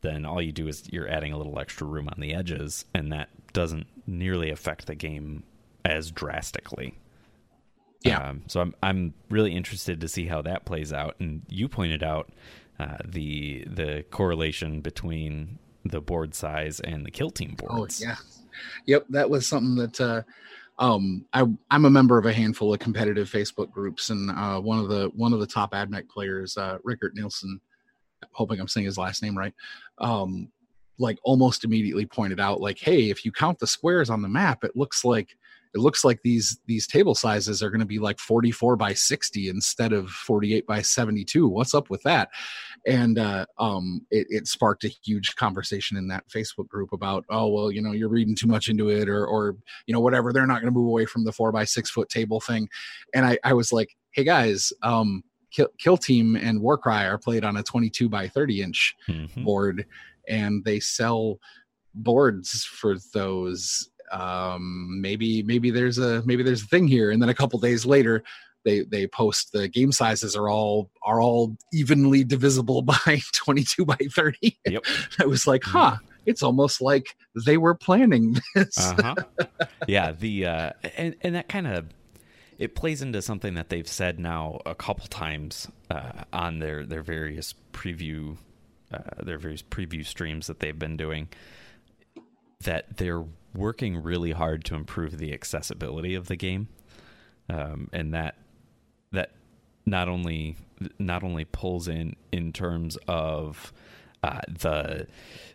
then 0.00 0.26
all 0.26 0.42
you 0.42 0.52
do 0.52 0.68
is 0.68 0.84
you're 0.92 1.08
adding 1.08 1.32
a 1.32 1.38
little 1.38 1.58
extra 1.58 1.86
room 1.86 2.08
on 2.08 2.20
the 2.20 2.34
edges, 2.34 2.84
and 2.94 3.12
that 3.12 3.30
doesn't 3.52 3.86
nearly 4.06 4.50
affect 4.50 4.86
the 4.86 4.94
game 4.94 5.44
as 5.84 6.10
drastically. 6.10 6.98
Yeah. 8.02 8.18
Um, 8.18 8.42
so 8.48 8.60
I'm 8.60 8.74
I'm 8.82 9.14
really 9.30 9.54
interested 9.54 10.02
to 10.02 10.08
see 10.08 10.26
how 10.26 10.42
that 10.42 10.66
plays 10.66 10.92
out. 10.92 11.16
And 11.20 11.42
you 11.48 11.68
pointed 11.68 12.02
out 12.02 12.30
uh, 12.78 12.98
the 13.04 13.64
the 13.66 14.04
correlation 14.10 14.80
between 14.80 15.58
the 15.84 16.00
board 16.00 16.34
size 16.34 16.80
and 16.80 17.04
the 17.04 17.10
kill 17.10 17.30
team 17.30 17.56
oh, 17.62 17.76
boards. 17.76 18.02
Oh 18.02 18.08
yeah, 18.08 18.16
yep, 18.86 19.06
that 19.10 19.30
was 19.30 19.46
something 19.46 19.76
that 19.76 20.00
uh, 20.00 20.22
um, 20.78 21.24
I 21.32 21.44
I'm 21.70 21.84
a 21.84 21.90
member 21.90 22.18
of 22.18 22.26
a 22.26 22.32
handful 22.32 22.72
of 22.72 22.80
competitive 22.80 23.30
Facebook 23.30 23.70
groups, 23.70 24.10
and 24.10 24.30
uh, 24.30 24.60
one 24.60 24.78
of 24.78 24.88
the 24.88 25.10
one 25.14 25.32
of 25.32 25.40
the 25.40 25.46
top 25.46 25.72
AdMech 25.72 26.08
players, 26.08 26.56
uh, 26.56 26.78
Rickert 26.82 27.14
Nielsen, 27.14 27.60
hoping 28.32 28.60
I'm 28.60 28.68
saying 28.68 28.86
his 28.86 28.98
last 28.98 29.22
name 29.22 29.38
right, 29.38 29.54
um, 29.98 30.50
like 30.98 31.18
almost 31.22 31.64
immediately 31.64 32.06
pointed 32.06 32.40
out, 32.40 32.60
like, 32.60 32.78
hey, 32.78 33.10
if 33.10 33.24
you 33.24 33.30
count 33.30 33.58
the 33.58 33.66
squares 33.66 34.10
on 34.10 34.22
the 34.22 34.28
map, 34.28 34.64
it 34.64 34.76
looks 34.76 35.04
like 35.04 35.36
it 35.74 35.80
looks 35.80 36.04
like 36.04 36.22
these 36.22 36.58
these 36.66 36.86
table 36.86 37.14
sizes 37.14 37.62
are 37.62 37.70
going 37.70 37.80
to 37.80 37.86
be 37.86 37.98
like 37.98 38.18
44 38.18 38.76
by 38.76 38.94
60 38.94 39.48
instead 39.48 39.92
of 39.92 40.08
48 40.08 40.66
by 40.66 40.80
72 40.80 41.48
what's 41.48 41.74
up 41.74 41.90
with 41.90 42.02
that? 42.04 42.30
And 42.86 43.18
uh, 43.18 43.46
um, 43.58 44.06
it, 44.10 44.26
it, 44.30 44.46
sparked 44.46 44.84
a 44.84 44.88
huge 44.88 45.34
conversation 45.36 45.96
in 45.96 46.08
that 46.08 46.28
facebook 46.28 46.68
group 46.68 46.92
about 46.92 47.24
oh 47.30 47.48
well 47.48 47.70
you 47.70 47.82
know 47.82 47.92
you're 47.92 48.08
reading 48.08 48.36
too 48.36 48.46
much 48.46 48.68
into 48.68 48.88
it 48.88 49.08
or 49.08 49.26
or 49.26 49.56
you 49.86 49.92
know 49.92 50.00
whatever. 50.00 50.32
They're 50.32 50.46
not 50.46 50.60
going 50.60 50.72
to 50.72 50.78
move 50.78 50.88
away 50.88 51.06
from 51.06 51.24
the 51.24 51.32
four 51.32 51.50
by 51.50 51.64
six 51.64 51.90
foot 51.90 52.08
table 52.08 52.40
thing. 52.40 52.68
And 53.12 53.26
i 53.26 53.38
i 53.42 53.52
was 53.52 53.72
like 53.72 53.96
hey 54.12 54.24
guys 54.24 54.72
um 54.82 55.22
kill, 55.50 55.68
kill 55.78 55.96
team 55.96 56.36
and 56.36 56.60
warcry 56.60 57.04
are 57.04 57.18
played 57.18 57.44
on 57.44 57.56
a 57.56 57.62
22 57.62 58.08
by 58.08 58.28
30 58.28 58.62
inch 58.62 58.94
mm-hmm. 59.08 59.44
board 59.44 59.86
and 60.28 60.64
they 60.64 60.80
sell 60.80 61.38
boards 61.94 62.64
for 62.64 62.96
those 63.12 63.88
um, 64.14 65.00
maybe 65.00 65.42
maybe 65.42 65.70
there's 65.70 65.98
a 65.98 66.22
maybe 66.24 66.42
there's 66.42 66.62
a 66.62 66.66
thing 66.66 66.86
here. 66.86 67.10
And 67.10 67.20
then 67.20 67.28
a 67.28 67.34
couple 67.34 67.58
days 67.58 67.84
later 67.84 68.22
they 68.64 68.80
they 68.82 69.06
post 69.06 69.52
the 69.52 69.68
game 69.68 69.92
sizes 69.92 70.36
are 70.36 70.48
all 70.48 70.90
are 71.02 71.20
all 71.20 71.56
evenly 71.72 72.24
divisible 72.24 72.82
by 73.06 73.20
22 73.32 73.84
by 73.84 73.96
30 74.10 74.58
yep. 74.66 74.84
I 75.20 75.26
was 75.26 75.46
like 75.46 75.62
huh 75.62 75.96
it's 76.26 76.42
almost 76.42 76.80
like 76.80 77.16
they 77.44 77.58
were 77.58 77.74
planning 77.74 78.38
this. 78.54 78.78
Uh-huh. 78.78 79.14
yeah 79.88 80.12
the 80.12 80.46
uh 80.46 80.70
and, 80.96 81.14
and 81.20 81.34
that 81.34 81.48
kind 81.48 81.66
of 81.66 81.86
it 82.56 82.74
plays 82.74 83.02
into 83.02 83.20
something 83.20 83.54
that 83.54 83.68
they've 83.68 83.88
said 83.88 84.18
now 84.18 84.60
a 84.64 84.74
couple 84.76 85.06
times 85.08 85.68
uh, 85.90 86.22
on 86.32 86.60
their 86.60 86.86
their 86.86 87.02
various 87.02 87.54
preview 87.72 88.36
uh, 88.92 89.22
their 89.22 89.38
various 89.38 89.62
preview 89.62 90.06
streams 90.06 90.46
that 90.46 90.60
they've 90.60 90.78
been 90.78 90.96
doing 90.96 91.28
that 92.64 92.96
they're 92.96 93.24
working 93.54 94.02
really 94.02 94.32
hard 94.32 94.64
to 94.66 94.74
improve 94.74 95.18
the 95.18 95.32
accessibility 95.32 96.14
of 96.14 96.26
the 96.26 96.36
game, 96.36 96.68
um, 97.48 97.88
and 97.92 98.12
that 98.12 98.36
that 99.12 99.30
not 99.86 100.08
only 100.08 100.56
not 100.98 101.22
only 101.22 101.44
pulls 101.44 101.88
in 101.88 102.16
in 102.32 102.52
terms 102.52 102.98
of 103.08 103.72
uh, 104.24 104.40
the 104.48 105.06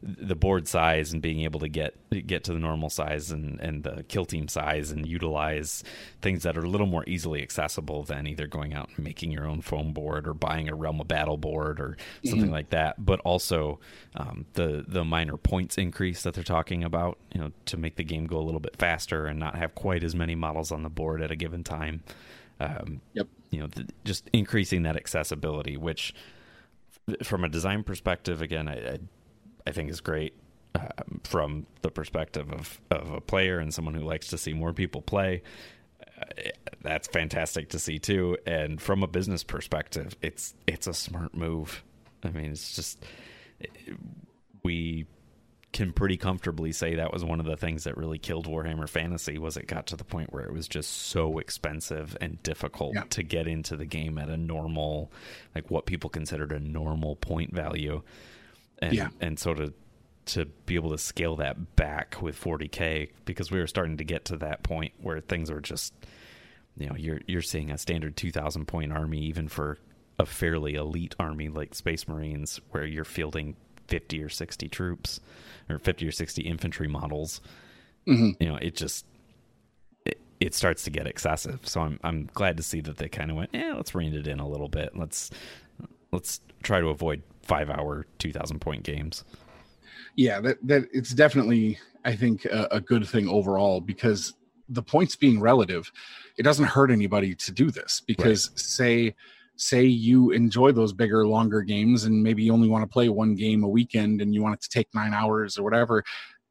the 0.01 0.35
board 0.35 0.67
size 0.67 1.11
and 1.11 1.21
being 1.23 1.41
able 1.41 1.59
to 1.59 1.67
get 1.67 1.95
get 2.27 2.43
to 2.43 2.53
the 2.53 2.59
normal 2.59 2.89
size 2.89 3.31
and, 3.31 3.59
and 3.59 3.83
the 3.83 4.03
kill 4.03 4.25
team 4.25 4.47
size 4.47 4.91
and 4.91 5.07
utilize 5.07 5.83
things 6.21 6.43
that 6.43 6.55
are 6.55 6.63
a 6.63 6.69
little 6.69 6.85
more 6.85 7.03
easily 7.07 7.41
accessible 7.41 8.03
than 8.03 8.27
either 8.27 8.45
going 8.45 8.75
out 8.75 8.89
and 8.95 9.03
making 9.03 9.31
your 9.31 9.47
own 9.47 9.59
foam 9.59 9.91
board 9.91 10.27
or 10.27 10.35
buying 10.35 10.69
a 10.69 10.75
Realm 10.75 11.01
of 11.01 11.07
Battle 11.07 11.35
board 11.35 11.79
or 11.79 11.97
something 12.23 12.43
mm-hmm. 12.43 12.53
like 12.53 12.69
that. 12.69 13.03
But 13.03 13.19
also 13.21 13.79
um, 14.15 14.45
the 14.53 14.85
the 14.87 15.03
minor 15.03 15.37
points 15.37 15.77
increase 15.77 16.21
that 16.21 16.35
they're 16.35 16.43
talking 16.43 16.83
about, 16.83 17.17
you 17.33 17.41
know, 17.41 17.51
to 17.65 17.77
make 17.77 17.95
the 17.95 18.03
game 18.03 18.27
go 18.27 18.37
a 18.37 18.45
little 18.45 18.59
bit 18.59 18.75
faster 18.77 19.25
and 19.25 19.39
not 19.39 19.55
have 19.55 19.73
quite 19.73 20.03
as 20.03 20.13
many 20.13 20.35
models 20.35 20.71
on 20.71 20.83
the 20.83 20.89
board 20.89 21.23
at 21.23 21.31
a 21.31 21.35
given 21.35 21.63
time. 21.63 22.03
Um, 22.59 23.01
yep. 23.13 23.27
You 23.49 23.61
know, 23.61 23.67
th- 23.67 23.87
just 24.03 24.29
increasing 24.31 24.83
that 24.83 24.95
accessibility, 24.95 25.75
which 25.75 26.13
from 27.23 27.43
a 27.43 27.49
design 27.49 27.83
perspective, 27.83 28.41
again, 28.41 28.67
I, 28.67 28.73
I, 28.73 28.99
I 29.67 29.71
think 29.71 29.89
is 29.89 30.01
great. 30.01 30.33
Um, 30.75 31.21
from 31.23 31.65
the 31.81 31.89
perspective 31.89 32.51
of, 32.53 32.79
of 32.91 33.11
a 33.11 33.19
player 33.19 33.57
and 33.57 33.73
someone 33.73 33.95
who 33.95 34.03
likes 34.03 34.27
to 34.27 34.37
see 34.37 34.53
more 34.53 34.71
people 34.71 35.01
play, 35.01 35.41
uh, 36.21 36.49
that's 36.83 37.07
fantastic 37.07 37.69
to 37.69 37.79
see 37.79 37.97
too. 37.97 38.37
And 38.45 38.79
from 38.79 39.01
a 39.01 39.07
business 39.07 39.43
perspective, 39.43 40.15
it's 40.21 40.53
it's 40.67 40.85
a 40.85 40.93
smart 40.93 41.33
move. 41.33 41.83
I 42.23 42.29
mean, 42.29 42.51
it's 42.51 42.75
just 42.75 43.03
we 44.63 45.07
can 45.71 45.93
pretty 45.93 46.17
comfortably 46.17 46.71
say 46.71 46.95
that 46.95 47.13
was 47.13 47.23
one 47.23 47.39
of 47.39 47.45
the 47.45 47.55
things 47.55 47.83
that 47.83 47.95
really 47.95 48.17
killed 48.17 48.47
Warhammer 48.47 48.89
Fantasy 48.89 49.37
was 49.37 49.55
it 49.55 49.67
got 49.67 49.87
to 49.87 49.95
the 49.95 50.03
point 50.03 50.33
where 50.33 50.43
it 50.43 50.51
was 50.51 50.67
just 50.67 50.89
so 50.89 51.37
expensive 51.37 52.17
and 52.19 52.41
difficult 52.41 52.95
yeah. 52.95 53.03
to 53.11 53.21
get 53.23 53.47
into 53.47 53.75
the 53.75 53.85
game 53.85 54.17
at 54.17 54.29
a 54.29 54.37
normal 54.37 55.11
like 55.53 55.69
what 55.69 55.85
people 55.85 56.09
considered 56.09 56.51
a 56.51 56.59
normal 56.59 57.15
point 57.15 57.53
value. 57.53 58.01
And 58.79 58.93
yeah. 58.93 59.09
and 59.21 59.37
so 59.37 59.53
to 59.53 59.73
to 60.27 60.45
be 60.65 60.75
able 60.75 60.91
to 60.91 60.97
scale 60.97 61.37
that 61.37 61.75
back 61.75 62.21
with 62.21 62.39
40k 62.39 63.09
because 63.25 63.49
we 63.51 63.59
were 63.59 63.67
starting 63.67 63.97
to 63.97 64.03
get 64.03 64.25
to 64.25 64.37
that 64.37 64.63
point 64.63 64.93
where 65.01 65.19
things 65.21 65.49
are 65.49 65.61
just 65.61 65.93
you 66.77 66.87
know 66.87 66.95
you're 66.95 67.19
you're 67.27 67.41
seeing 67.41 67.71
a 67.71 67.77
standard 67.77 68.15
2000 68.15 68.65
point 68.65 68.91
army 68.91 69.19
even 69.21 69.47
for 69.47 69.77
a 70.19 70.25
fairly 70.25 70.75
elite 70.75 71.15
army 71.19 71.49
like 71.49 71.73
Space 71.73 72.07
Marines 72.07 72.59
where 72.71 72.85
you're 72.85 73.05
fielding 73.05 73.55
50 73.89 74.23
or 74.23 74.29
60 74.29 74.69
troops 74.69 75.19
or 75.69 75.79
50 75.79 76.07
or 76.07 76.11
60 76.11 76.41
infantry 76.43 76.87
models, 76.87 77.41
mm-hmm. 78.07 78.31
you 78.41 78.49
know, 78.49 78.55
it 78.55 78.75
just 78.75 79.05
it, 80.05 80.19
it, 80.39 80.53
starts 80.53 80.83
to 80.83 80.89
get 80.89 81.07
excessive. 81.07 81.67
So 81.67 81.81
I'm 81.81 81.99
I'm 82.03 82.29
glad 82.33 82.57
to 82.57 82.63
see 82.63 82.81
that 82.81 82.97
they 82.97 83.09
kind 83.09 83.31
of 83.31 83.37
went, 83.37 83.49
yeah, 83.53 83.73
let's 83.73 83.93
rein 83.93 84.13
it 84.13 84.27
in 84.27 84.39
a 84.39 84.47
little 84.47 84.69
bit. 84.69 84.95
Let's 84.95 85.31
let's 86.11 86.39
try 86.63 86.79
to 86.79 86.87
avoid 86.87 87.23
five 87.41 87.69
hour, 87.69 88.05
two 88.19 88.31
thousand 88.31 88.59
point 88.59 88.83
games. 88.83 89.23
Yeah, 90.15 90.39
that 90.41 90.57
that 90.67 90.83
it's 90.93 91.11
definitely 91.11 91.79
I 92.05 92.15
think 92.15 92.45
a, 92.45 92.67
a 92.71 92.81
good 92.81 93.07
thing 93.07 93.27
overall 93.27 93.81
because 93.81 94.33
the 94.69 94.83
points 94.83 95.15
being 95.15 95.41
relative, 95.41 95.91
it 96.37 96.43
doesn't 96.43 96.65
hurt 96.65 96.91
anybody 96.91 97.35
to 97.35 97.51
do 97.51 97.71
this 97.71 98.01
because 98.05 98.49
right. 98.49 98.59
say 98.59 99.15
say 99.59 99.83
you 99.83 100.31
enjoy 100.31 100.71
those 100.71 100.93
bigger 100.93 101.27
longer 101.27 101.61
games 101.61 102.05
and 102.05 102.23
maybe 102.23 102.41
you 102.41 102.53
only 102.53 102.69
want 102.69 102.81
to 102.81 102.87
play 102.87 103.09
one 103.09 103.35
game 103.35 103.63
a 103.63 103.67
weekend 103.67 104.21
and 104.21 104.33
you 104.33 104.41
want 104.41 104.55
it 104.55 104.61
to 104.61 104.69
take 104.69 104.87
9 104.93 105.13
hours 105.13 105.57
or 105.57 105.63
whatever 105.63 106.03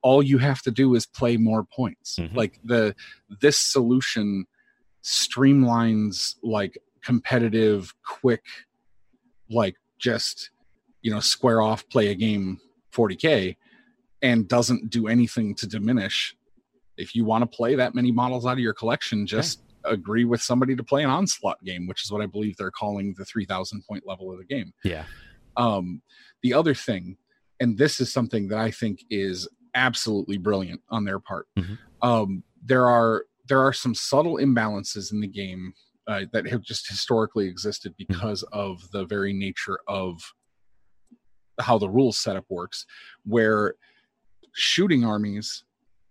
all 0.03 0.23
you 0.23 0.39
have 0.39 0.61
to 0.63 0.71
do 0.71 0.95
is 0.95 1.07
play 1.07 1.37
more 1.37 1.65
points 1.65 2.17
mm-hmm. 2.19 2.37
like 2.37 2.61
the 2.65 2.95
this 3.41 3.59
solution 3.59 4.45
streamlines 5.03 6.35
like 6.43 6.79
competitive 7.03 7.95
quick 8.05 8.45
like 9.51 9.77
just 9.99 10.51
you 11.01 11.11
know 11.11 11.21
square 11.21 11.63
off 11.63 11.89
play 11.89 12.09
a 12.09 12.15
game 12.15 12.59
40k 12.93 13.57
and 14.21 14.49
doesn't 14.49 14.91
do 14.91 15.09
anything 15.09 15.55
to 15.55 15.67
diminish 15.67 16.37
if 16.99 17.15
you 17.15 17.25
want 17.25 17.43
to 17.43 17.57
play 17.57 17.75
that 17.77 17.95
many 17.95 18.13
models 18.13 18.45
out 18.45 18.53
of 18.53 18.59
your 18.59 18.75
collection 18.75 19.27
just 19.27 19.61
okay. 19.61 19.68
Agree 19.91 20.25
with 20.25 20.41
somebody 20.41 20.75
to 20.77 20.85
play 20.85 21.03
an 21.03 21.11
onslaught 21.11 21.63
game 21.65 21.87
which 21.87 22.05
is 22.05 22.13
what 22.13 22.23
i 22.23 22.27
believe 22.27 22.57
they're 22.57 22.71
calling 22.71 23.15
the 23.19 23.25
3000 23.25 23.83
point 23.89 24.07
level 24.07 24.33
of 24.33 24.39
the 24.39 24.45
game 24.45 24.73
yeah 24.85 25.05
um 25.57 26.03
the 26.43 26.53
other 26.53 26.75
thing 26.75 27.17
and 27.61 27.79
this 27.79 28.01
is 28.01 28.13
something 28.13 28.49
that 28.49 28.59
i 28.59 28.71
think 28.71 29.01
is 29.11 29.49
absolutely 29.75 30.39
brilliant 30.39 30.81
on 30.91 31.05
their 31.05 31.19
part 31.19 31.47
mm-hmm. 31.59 31.75
um 32.03 32.43
there 32.65 32.87
are 32.87 33.25
there 33.49 33.61
are 33.61 33.73
some 33.73 33.95
subtle 33.95 34.37
imbalances 34.37 35.13
in 35.13 35.21
the 35.21 35.27
game 35.27 35.73
uh, 36.07 36.23
that 36.33 36.49
have 36.49 36.63
just 36.63 36.89
historically 36.89 37.47
existed 37.47 37.93
mm-hmm. 37.93 38.13
because 38.13 38.43
mm-hmm. 38.45 38.59
of 38.59 38.91
the 38.93 39.05
very 39.05 39.33
nature 39.33 39.79
of 39.87 40.21
how 41.61 41.79
the 41.79 41.89
rules 41.89 42.19
setup 42.19 42.45
works, 42.49 42.87
where 43.25 43.75
shooting 44.55 45.05
armies 45.05 45.65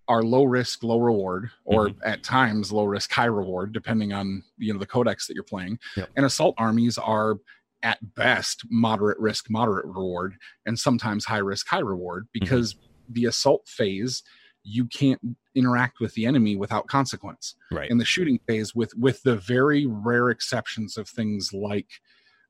are 0.07 0.23
low 0.23 0.43
risk, 0.43 0.83
low 0.83 0.99
reward, 0.99 1.49
or 1.65 1.89
mm-hmm. 1.89 1.99
at 2.03 2.23
times 2.23 2.71
low 2.71 2.85
risk, 2.85 3.11
high 3.11 3.25
reward, 3.25 3.73
depending 3.73 4.13
on 4.13 4.43
you 4.57 4.73
know 4.73 4.79
the 4.79 4.85
codex 4.85 5.27
that 5.27 5.33
you're 5.33 5.43
playing. 5.43 5.79
Yep. 5.95 6.09
And 6.15 6.25
assault 6.25 6.55
armies 6.57 6.97
are 6.97 7.37
at 7.83 8.15
best 8.15 8.63
moderate 8.69 9.19
risk, 9.19 9.49
moderate 9.49 9.85
reward, 9.85 10.35
and 10.65 10.77
sometimes 10.77 11.25
high 11.25 11.37
risk, 11.37 11.67
high 11.67 11.79
reward 11.79 12.23
mm-hmm. 12.25 12.39
because 12.39 12.73
mm-hmm. 12.73 13.13
the 13.13 13.25
assault 13.25 13.67
phase 13.67 14.23
you 14.69 14.85
can't 14.85 15.21
interact 15.55 16.01
with 16.01 16.13
the 16.13 16.25
enemy 16.25 16.57
without 16.57 16.87
consequence. 16.87 17.55
Right. 17.71 17.89
In 17.89 17.97
the 17.97 18.05
shooting 18.05 18.39
phase, 18.47 18.75
with 18.75 18.93
with 18.97 19.23
the 19.23 19.37
very 19.37 19.85
rare 19.85 20.29
exceptions 20.29 20.97
of 20.97 21.07
things 21.07 21.53
like 21.53 21.87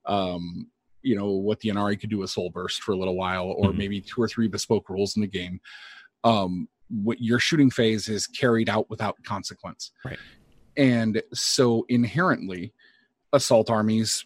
um, 0.05 0.67
you 1.03 1.15
know 1.15 1.29
what 1.31 1.59
the 1.59 1.69
Ynnari 1.69 1.99
could 1.99 2.09
do 2.09 2.23
a 2.23 2.27
soul 2.27 2.49
burst 2.49 2.81
for 2.81 2.91
a 2.91 2.97
little 2.97 3.15
while, 3.15 3.45
or 3.45 3.69
mm-hmm. 3.69 3.77
maybe 3.77 4.01
two 4.01 4.21
or 4.21 4.27
three 4.27 4.47
bespoke 4.47 4.89
rules 4.89 5.15
in 5.15 5.21
the 5.21 5.27
game. 5.27 5.59
Um, 6.23 6.67
what 6.89 7.21
your 7.21 7.39
shooting 7.39 7.69
phase 7.69 8.07
is 8.07 8.27
carried 8.27 8.69
out 8.69 8.89
without 8.89 9.15
consequence, 9.23 9.91
right? 10.05 10.19
And 10.75 11.21
so 11.33 11.85
inherently, 11.89 12.73
assault 13.33 13.69
armies 13.69 14.25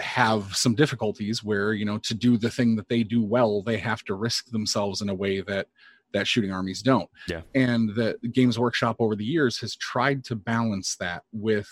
have 0.00 0.56
some 0.56 0.74
difficulties 0.74 1.44
where 1.44 1.72
you 1.72 1.84
know 1.84 1.98
to 1.98 2.14
do 2.14 2.36
the 2.36 2.50
thing 2.50 2.76
that 2.76 2.88
they 2.88 3.02
do 3.02 3.22
well, 3.22 3.62
they 3.62 3.78
have 3.78 4.02
to 4.04 4.14
risk 4.14 4.50
themselves 4.50 5.00
in 5.00 5.08
a 5.08 5.14
way 5.14 5.40
that 5.40 5.66
that 6.12 6.26
shooting 6.26 6.52
armies 6.52 6.80
don't. 6.80 7.10
Yeah. 7.28 7.42
And 7.54 7.90
the 7.90 8.16
Games 8.32 8.58
Workshop 8.58 8.96
over 9.00 9.14
the 9.16 9.24
years 9.24 9.58
has 9.58 9.76
tried 9.76 10.24
to 10.24 10.36
balance 10.36 10.96
that 11.00 11.24
with 11.32 11.68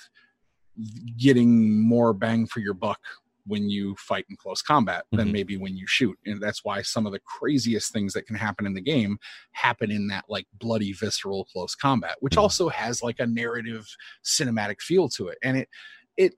getting 1.17 1.81
more 1.81 2.13
bang 2.13 2.47
for 2.47 2.61
your 2.61 2.75
buck 2.75 3.01
when 3.47 3.69
you 3.69 3.95
fight 3.97 4.25
in 4.31 4.37
close 4.37 4.63
combat 4.63 5.05
than 5.11 5.27
mm-hmm. 5.27 5.33
maybe 5.33 5.57
when 5.57 5.77
you 5.77 5.87
shoot. 5.87 6.17
And 6.27 6.41
that's 6.41 6.65
why 6.65 6.83
some 6.83 7.07
of 7.07 7.13
the 7.13 7.21
craziest 7.21 7.93
things 7.93 8.13
that 8.13 8.27
can 8.27 8.37
happen 8.37 8.67
in 8.67 8.75
the 8.75 8.81
game 8.81 9.19
happen 9.53 9.91
in 9.91 10.09
that 10.09 10.25
like 10.29 10.47
bloody 10.55 10.93
visceral 10.93 11.45
close 11.47 11.75
combat, 11.75 12.17
which 12.21 12.35
mm-hmm. 12.35 12.43
also 12.43 12.69
has 12.69 13.03
like 13.03 13.21
a 13.21 13.27
narrative 13.27 13.87
cinematic 14.25 14.81
feel 14.81 15.09
to 15.11 15.29
it. 15.29 15.39
And 15.43 15.57
it 15.57 15.69
it 16.17 16.35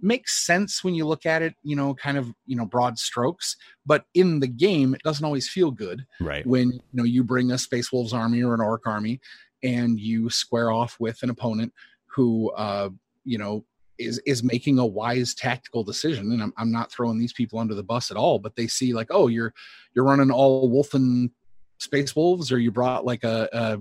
makes 0.00 0.46
sense 0.46 0.84
when 0.84 0.94
you 0.94 1.06
look 1.06 1.26
at 1.26 1.42
it, 1.42 1.54
you 1.62 1.76
know, 1.76 1.94
kind 1.94 2.16
of, 2.16 2.32
you 2.46 2.56
know, 2.56 2.64
broad 2.64 2.98
strokes, 2.98 3.56
but 3.84 4.04
in 4.14 4.40
the 4.40 4.48
game 4.48 4.94
it 4.94 5.02
doesn't 5.02 5.24
always 5.24 5.48
feel 5.48 5.70
good. 5.70 6.06
Right. 6.20 6.46
When, 6.46 6.72
you 6.72 6.80
know, 6.92 7.04
you 7.04 7.24
bring 7.24 7.50
a 7.50 7.58
Space 7.58 7.92
Wolves 7.92 8.12
army 8.12 8.42
or 8.42 8.54
an 8.54 8.60
Orc 8.60 8.86
army 8.86 9.20
and 9.62 9.98
you 9.98 10.30
square 10.30 10.70
off 10.70 10.96
with 11.00 11.22
an 11.22 11.30
opponent 11.30 11.72
who 12.06 12.50
uh, 12.52 12.90
you 13.24 13.38
know, 13.38 13.64
is 14.00 14.20
is 14.26 14.42
making 14.42 14.78
a 14.78 14.86
wise 14.86 15.34
tactical 15.34 15.84
decision. 15.84 16.32
And 16.32 16.42
I'm, 16.42 16.52
I'm 16.56 16.72
not 16.72 16.90
throwing 16.90 17.18
these 17.18 17.32
people 17.32 17.58
under 17.58 17.74
the 17.74 17.82
bus 17.82 18.10
at 18.10 18.16
all 18.16 18.38
but 18.38 18.56
they 18.56 18.66
see 18.66 18.92
like 18.92 19.08
oh 19.10 19.28
you're 19.28 19.52
you're 19.94 20.04
running 20.04 20.30
all 20.30 20.70
Wulfen 20.70 21.30
space 21.78 22.14
wolves 22.14 22.52
or 22.52 22.58
you 22.58 22.70
brought 22.70 23.04
like 23.04 23.24
a, 23.24 23.48
a 23.52 23.78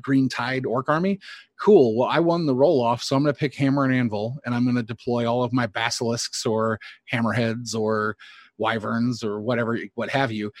green 0.00 0.28
tide 0.28 0.66
orc 0.66 0.88
army? 0.88 1.18
Cool. 1.60 1.96
Well 1.96 2.08
i 2.08 2.18
won 2.18 2.46
the 2.46 2.54
roll 2.54 2.82
off 2.82 3.02
so 3.02 3.16
i'm 3.16 3.22
going 3.22 3.34
to 3.34 3.38
pick 3.38 3.54
hammer 3.54 3.84
and 3.84 3.94
anvil 3.94 4.38
and 4.44 4.54
i'm 4.54 4.64
going 4.64 4.76
to 4.76 4.82
deploy 4.82 5.30
all 5.30 5.42
of 5.42 5.52
my 5.52 5.66
basilisks 5.66 6.44
or 6.44 6.78
hammerheads 7.12 7.74
or 7.74 8.16
wyverns 8.58 9.24
or 9.24 9.40
whatever 9.40 9.78
what 9.94 10.10
have 10.10 10.30
you 10.30 10.52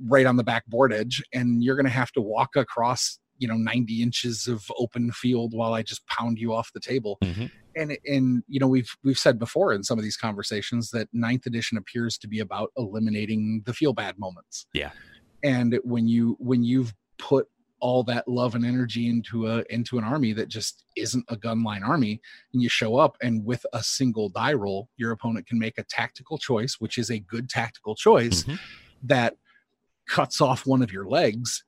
right 0.00 0.26
on 0.26 0.36
the 0.36 0.44
back 0.44 0.66
board 0.66 0.92
edge. 0.92 1.22
And 1.32 1.62
you're 1.62 1.76
going 1.76 1.86
to 1.86 1.92
have 1.92 2.12
to 2.12 2.20
walk 2.20 2.56
across 2.56 3.18
you 3.38 3.48
know 3.48 3.56
90 3.56 4.00
inches 4.00 4.46
of 4.46 4.64
open 4.78 5.10
field 5.10 5.54
while 5.54 5.74
i 5.74 5.82
just 5.82 6.06
pound 6.06 6.38
you 6.38 6.54
off 6.54 6.72
the 6.72 6.80
table. 6.80 7.18
Mm-hmm. 7.22 7.46
And 7.76 7.96
and 8.06 8.42
you 8.48 8.60
know 8.60 8.66
we've 8.66 8.96
we've 9.02 9.18
said 9.18 9.38
before 9.38 9.72
in 9.72 9.82
some 9.82 9.98
of 9.98 10.04
these 10.04 10.16
conversations 10.16 10.90
that 10.90 11.08
ninth 11.12 11.46
edition 11.46 11.78
appears 11.78 12.18
to 12.18 12.28
be 12.28 12.40
about 12.40 12.72
eliminating 12.76 13.62
the 13.66 13.72
feel 13.72 13.92
bad 13.92 14.18
moments 14.18 14.66
yeah 14.72 14.90
and 15.42 15.78
when 15.84 16.08
you 16.08 16.36
when 16.38 16.62
you've 16.62 16.94
put 17.18 17.48
all 17.80 18.02
that 18.02 18.26
love 18.26 18.54
and 18.54 18.64
energy 18.64 19.08
into 19.08 19.46
a 19.46 19.62
into 19.68 19.98
an 19.98 20.04
army 20.04 20.32
that 20.32 20.48
just 20.48 20.84
isn't 20.96 21.24
a 21.28 21.36
gunline 21.36 21.86
army 21.86 22.20
and 22.52 22.62
you 22.62 22.68
show 22.68 22.96
up 22.96 23.16
and 23.22 23.44
with 23.44 23.66
a 23.72 23.82
single 23.82 24.28
die 24.28 24.54
roll 24.54 24.88
your 24.96 25.10
opponent 25.10 25.46
can 25.46 25.58
make 25.58 25.76
a 25.78 25.84
tactical 25.84 26.38
choice 26.38 26.76
which 26.80 26.96
is 26.98 27.10
a 27.10 27.18
good 27.18 27.48
tactical 27.48 27.94
choice 27.94 28.44
mm-hmm. 28.44 28.54
that 29.02 29.36
cuts 30.08 30.40
off 30.40 30.66
one 30.66 30.82
of 30.82 30.92
your 30.92 31.06
legs 31.06 31.62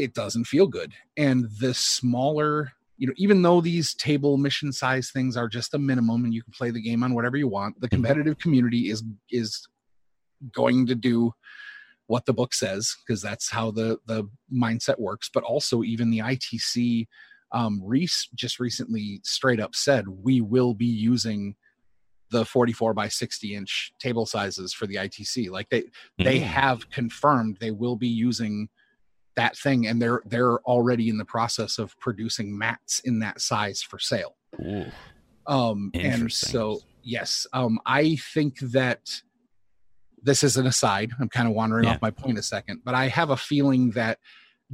it 0.00 0.14
doesn't 0.14 0.44
feel 0.46 0.66
good. 0.66 0.94
And 1.16 1.46
the 1.60 1.74
smaller, 1.74 2.72
you 3.00 3.06
know, 3.06 3.14
even 3.16 3.40
though 3.40 3.62
these 3.62 3.94
table 3.94 4.36
mission 4.36 4.72
size 4.72 5.10
things 5.10 5.34
are 5.34 5.48
just 5.48 5.72
a 5.72 5.78
minimum 5.78 6.22
and 6.24 6.34
you 6.34 6.42
can 6.42 6.52
play 6.52 6.70
the 6.70 6.82
game 6.82 7.02
on 7.02 7.14
whatever 7.14 7.38
you 7.38 7.48
want, 7.48 7.80
the 7.80 7.86
mm-hmm. 7.86 7.96
competitive 7.96 8.38
community 8.38 8.90
is 8.90 9.02
is 9.30 9.66
going 10.52 10.86
to 10.86 10.94
do 10.94 11.32
what 12.08 12.26
the 12.26 12.34
book 12.34 12.52
says 12.52 12.94
because 13.00 13.22
that's 13.22 13.50
how 13.50 13.70
the 13.70 13.98
the 14.06 14.28
mindset 14.52 14.98
works. 14.98 15.30
But 15.32 15.44
also, 15.44 15.82
even 15.82 16.10
the 16.10 16.18
ITC, 16.18 17.06
um, 17.52 17.80
Reece 17.82 18.28
just 18.34 18.60
recently 18.60 19.22
straight 19.24 19.60
up 19.60 19.74
said 19.74 20.06
we 20.06 20.42
will 20.42 20.74
be 20.74 20.84
using 20.84 21.56
the 22.30 22.44
44 22.44 22.92
by 22.92 23.08
60 23.08 23.54
inch 23.54 23.92
table 23.98 24.26
sizes 24.26 24.74
for 24.74 24.86
the 24.86 24.96
ITC. 24.96 25.48
Like 25.48 25.70
they 25.70 25.80
mm-hmm. 25.80 26.24
they 26.24 26.40
have 26.40 26.90
confirmed 26.90 27.56
they 27.60 27.70
will 27.70 27.96
be 27.96 28.08
using 28.08 28.68
that 29.40 29.56
thing 29.56 29.86
and 29.86 30.00
they're 30.00 30.22
they're 30.26 30.58
already 30.60 31.08
in 31.08 31.16
the 31.16 31.24
process 31.24 31.78
of 31.78 31.98
producing 31.98 32.56
mats 32.56 33.00
in 33.00 33.18
that 33.20 33.40
size 33.40 33.82
for 33.82 33.98
sale 33.98 34.36
Ooh. 34.60 34.84
um 35.46 35.90
and 35.94 36.30
so 36.30 36.78
yes 37.02 37.46
um 37.54 37.80
i 37.86 38.16
think 38.16 38.58
that 38.60 39.22
this 40.22 40.44
is 40.44 40.58
an 40.58 40.66
aside 40.66 41.10
i'm 41.18 41.28
kind 41.28 41.48
of 41.48 41.54
wandering 41.54 41.84
yeah. 41.84 41.92
off 41.92 42.02
my 42.02 42.10
point 42.10 42.38
a 42.38 42.42
second 42.42 42.82
but 42.84 42.94
i 42.94 43.08
have 43.08 43.30
a 43.30 43.36
feeling 43.36 43.90
that 43.92 44.18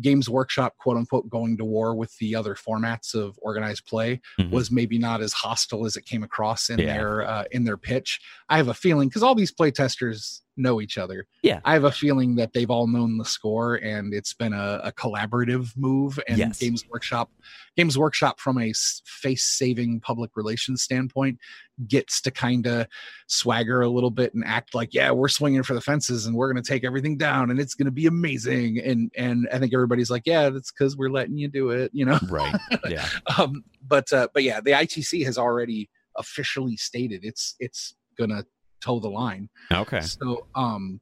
Games 0.01 0.29
Workshop, 0.29 0.77
quote 0.77 0.97
unquote, 0.97 1.29
going 1.31 1.57
to 1.57 1.65
war 1.65 1.95
with 1.95 2.17
the 2.19 2.35
other 2.35 2.55
formats 2.55 3.15
of 3.15 3.39
organized 3.41 3.87
play 3.87 4.21
mm-hmm. 4.39 4.55
was 4.55 4.71
maybe 4.71 4.99
not 4.99 5.23
as 5.23 5.33
hostile 5.33 5.87
as 5.87 5.97
it 5.97 6.05
came 6.05 6.23
across 6.23 6.69
in 6.69 6.79
yeah. 6.79 6.87
their 6.87 7.23
uh, 7.27 7.45
in 7.53 7.65
their 7.65 7.79
pitch. 7.79 8.21
I 8.49 8.59
have 8.59 8.69
a 8.69 8.75
feeling 8.75 9.09
because 9.09 9.23
all 9.23 9.35
these 9.35 9.53
playtesters 9.53 10.43
know 10.57 10.81
each 10.81 10.99
other. 10.99 11.27
Yeah, 11.43 11.61
I 11.65 11.73
have 11.75 11.85
a 11.85 11.93
feeling 11.93 12.37
that 12.37 12.53
they've 12.53 12.71
all 12.71 12.87
known 12.87 13.19
the 13.19 13.25
score 13.25 13.77
and 13.77 14.15
it's 14.15 14.35
been 14.35 14.53
a, 14.53 14.81
a 14.85 14.93
collaborative 14.93 15.77
move. 15.77 16.19
And 16.29 16.39
yes. 16.39 16.59
Games 16.59 16.85
Workshop, 16.89 17.31
Games 17.77 17.99
Workshop, 17.99 18.41
from 18.41 18.59
a 18.59 18.73
face 19.05 19.45
saving 19.45 20.01
public 20.01 20.33
relations 20.37 20.83
standpoint, 20.83 21.39
gets 21.87 22.21
to 22.23 22.31
kind 22.31 22.67
of 22.67 22.87
swagger 23.27 23.83
a 23.83 23.89
little 23.89 24.11
bit 24.11 24.35
and 24.35 24.45
act 24.45 24.75
like, 24.75 24.95
yeah, 24.95 25.11
we're 25.11 25.29
swinging 25.29 25.63
for 25.63 25.75
the 25.75 25.81
fences 25.81 26.27
and 26.27 26.35
we're 26.35 26.53
going 26.53 26.63
to 26.63 26.69
take 26.69 26.85
everything 26.85 27.17
down 27.17 27.51
and 27.51 27.61
it's 27.61 27.75
going 27.75 27.87
to 27.87 27.93
be 27.93 28.07
amazing. 28.07 28.79
And 28.81 29.11
and 29.17 29.49
I 29.53 29.59
think 29.59 29.75
everybody's 29.75 30.11
like, 30.11 30.23
yeah, 30.27 30.51
that's 30.51 30.73
because 30.73 30.97
we're 30.97 31.11
letting 31.11 31.37
you 31.37 31.49
do 31.49 31.71
it, 31.71 31.91
you 31.93 32.05
know? 32.05 32.19
Right. 32.29 32.55
Yeah. 32.89 33.09
um, 33.37 33.65
but 33.87 34.13
uh, 34.13 34.29
but 34.33 34.45
yeah, 34.45 34.61
the 34.61 34.71
ITC 34.71 35.25
has 35.25 35.39
already 35.39 35.91
officially 36.17 36.77
stated 36.77 37.25
it's 37.25 37.55
it's 37.59 37.95
gonna 38.19 38.45
toe 38.81 39.01
the 39.01 39.09
line. 39.09 39.49
Okay. 39.73 40.01
So 40.01 40.47
um, 40.55 41.01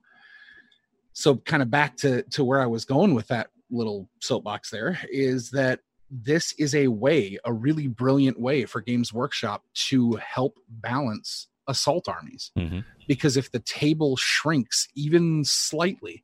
so 1.12 1.37
kind 1.37 1.62
of 1.62 1.70
back 1.70 1.96
to 1.98 2.22
to 2.22 2.44
where 2.44 2.60
I 2.60 2.66
was 2.66 2.84
going 2.84 3.14
with 3.14 3.28
that 3.28 3.48
little 3.70 4.08
soapbox 4.20 4.70
there 4.70 4.98
is 5.10 5.50
that 5.50 5.80
this 6.10 6.52
is 6.58 6.74
a 6.74 6.88
way, 6.88 7.38
a 7.44 7.52
really 7.52 7.88
brilliant 7.88 8.38
way 8.38 8.66
for 8.66 8.80
Games 8.80 9.12
Workshop 9.12 9.64
to 9.88 10.12
help 10.14 10.58
balance 10.68 11.48
assault 11.66 12.08
armies. 12.08 12.52
Mm-hmm. 12.56 12.80
Because 13.08 13.37
if 13.37 13.50
the 13.50 13.60
table 13.60 14.16
shrinks 14.16 14.88
even 14.94 15.44
slightly, 15.44 16.22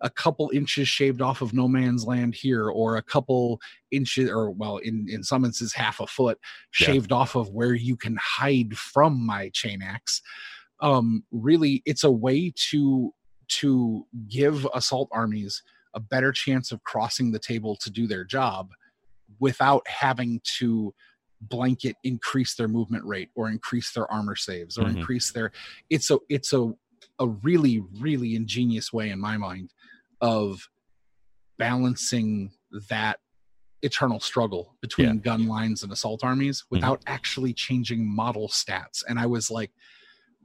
a 0.00 0.10
couple 0.10 0.50
inches 0.52 0.88
shaved 0.88 1.22
off 1.22 1.40
of 1.40 1.52
no 1.52 1.68
man's 1.68 2.04
land 2.04 2.34
here, 2.34 2.68
or 2.68 2.96
a 2.96 3.02
couple 3.02 3.60
inches, 3.90 4.30
or 4.30 4.50
well, 4.50 4.76
in, 4.78 5.06
in 5.08 5.22
some 5.22 5.44
instances, 5.44 5.74
half 5.74 6.00
a 6.00 6.06
foot 6.06 6.38
shaved 6.70 7.10
yeah. 7.10 7.16
off 7.16 7.34
of 7.34 7.50
where 7.50 7.74
you 7.74 7.96
can 7.96 8.16
hide 8.20 8.76
from 8.76 9.24
my 9.24 9.50
chain 9.50 9.82
axe. 9.82 10.20
Um, 10.80 11.24
really, 11.30 11.82
it's 11.86 12.04
a 12.04 12.10
way 12.10 12.52
to 12.70 13.12
to 13.48 14.06
give 14.28 14.66
assault 14.74 15.08
armies 15.12 15.62
a 15.94 16.00
better 16.00 16.32
chance 16.32 16.72
of 16.72 16.82
crossing 16.84 17.30
the 17.30 17.38
table 17.38 17.76
to 17.76 17.90
do 17.90 18.06
their 18.06 18.24
job 18.24 18.70
without 19.40 19.86
having 19.88 20.40
to 20.58 20.94
blanket 21.40 21.96
increase 22.04 22.54
their 22.54 22.68
movement 22.68 23.04
rate 23.04 23.28
or 23.34 23.48
increase 23.48 23.92
their 23.92 24.10
armor 24.10 24.36
saves 24.36 24.78
or 24.78 24.84
mm-hmm. 24.84 24.98
increase 24.98 25.32
their 25.32 25.52
it's 25.90 26.10
a 26.10 26.18
it's 26.28 26.52
a 26.52 26.72
a 27.18 27.26
really 27.26 27.82
really 28.00 28.34
ingenious 28.34 28.92
way 28.92 29.10
in 29.10 29.20
my 29.20 29.36
mind 29.36 29.70
of 30.20 30.68
balancing 31.58 32.50
that 32.88 33.18
eternal 33.82 34.18
struggle 34.18 34.74
between 34.80 35.08
Yeah. 35.08 35.14
gun 35.14 35.46
lines 35.46 35.82
and 35.82 35.92
assault 35.92 36.24
armies 36.24 36.64
without 36.70 37.02
actually 37.06 37.52
changing 37.52 38.06
model 38.06 38.48
stats 38.48 39.02
and 39.06 39.18
i 39.18 39.26
was 39.26 39.50
like 39.50 39.72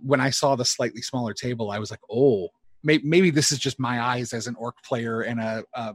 when 0.03 0.19
i 0.19 0.29
saw 0.29 0.55
the 0.55 0.65
slightly 0.65 1.01
smaller 1.01 1.33
table 1.33 1.71
i 1.71 1.79
was 1.79 1.91
like 1.91 1.99
oh 2.11 2.47
may- 2.83 3.01
maybe 3.03 3.29
this 3.29 3.51
is 3.51 3.59
just 3.59 3.79
my 3.79 4.01
eyes 4.01 4.33
as 4.33 4.47
an 4.47 4.55
orc 4.55 4.75
player 4.83 5.21
and 5.21 5.39
a, 5.39 5.63
a 5.75 5.93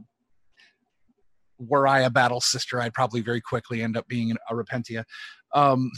were 1.59 1.87
i 1.87 2.01
a 2.01 2.09
battle 2.09 2.41
sister 2.41 2.79
i'd 2.81 2.93
probably 2.93 3.21
very 3.21 3.41
quickly 3.41 3.81
end 3.81 3.97
up 3.97 4.07
being 4.07 4.31
a 4.49 4.53
repentia 4.53 5.03
um 5.53 5.91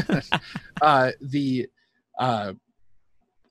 uh 0.82 1.10
the 1.20 1.66
uh 2.18 2.52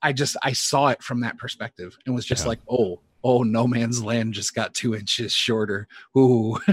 i 0.02 0.12
just 0.12 0.36
i 0.44 0.52
saw 0.52 0.88
it 0.88 1.02
from 1.02 1.22
that 1.22 1.38
perspective 1.38 1.98
and 2.06 2.14
was 2.14 2.26
just 2.26 2.44
Yeah. 2.44 2.50
like 2.50 2.60
oh 2.70 3.00
oh 3.24 3.44
no 3.44 3.66
man's 3.66 4.04
land 4.04 4.34
just 4.34 4.54
got 4.54 4.74
two 4.74 4.94
inches 4.96 5.32
shorter 5.34 5.88
ooh 6.18 6.58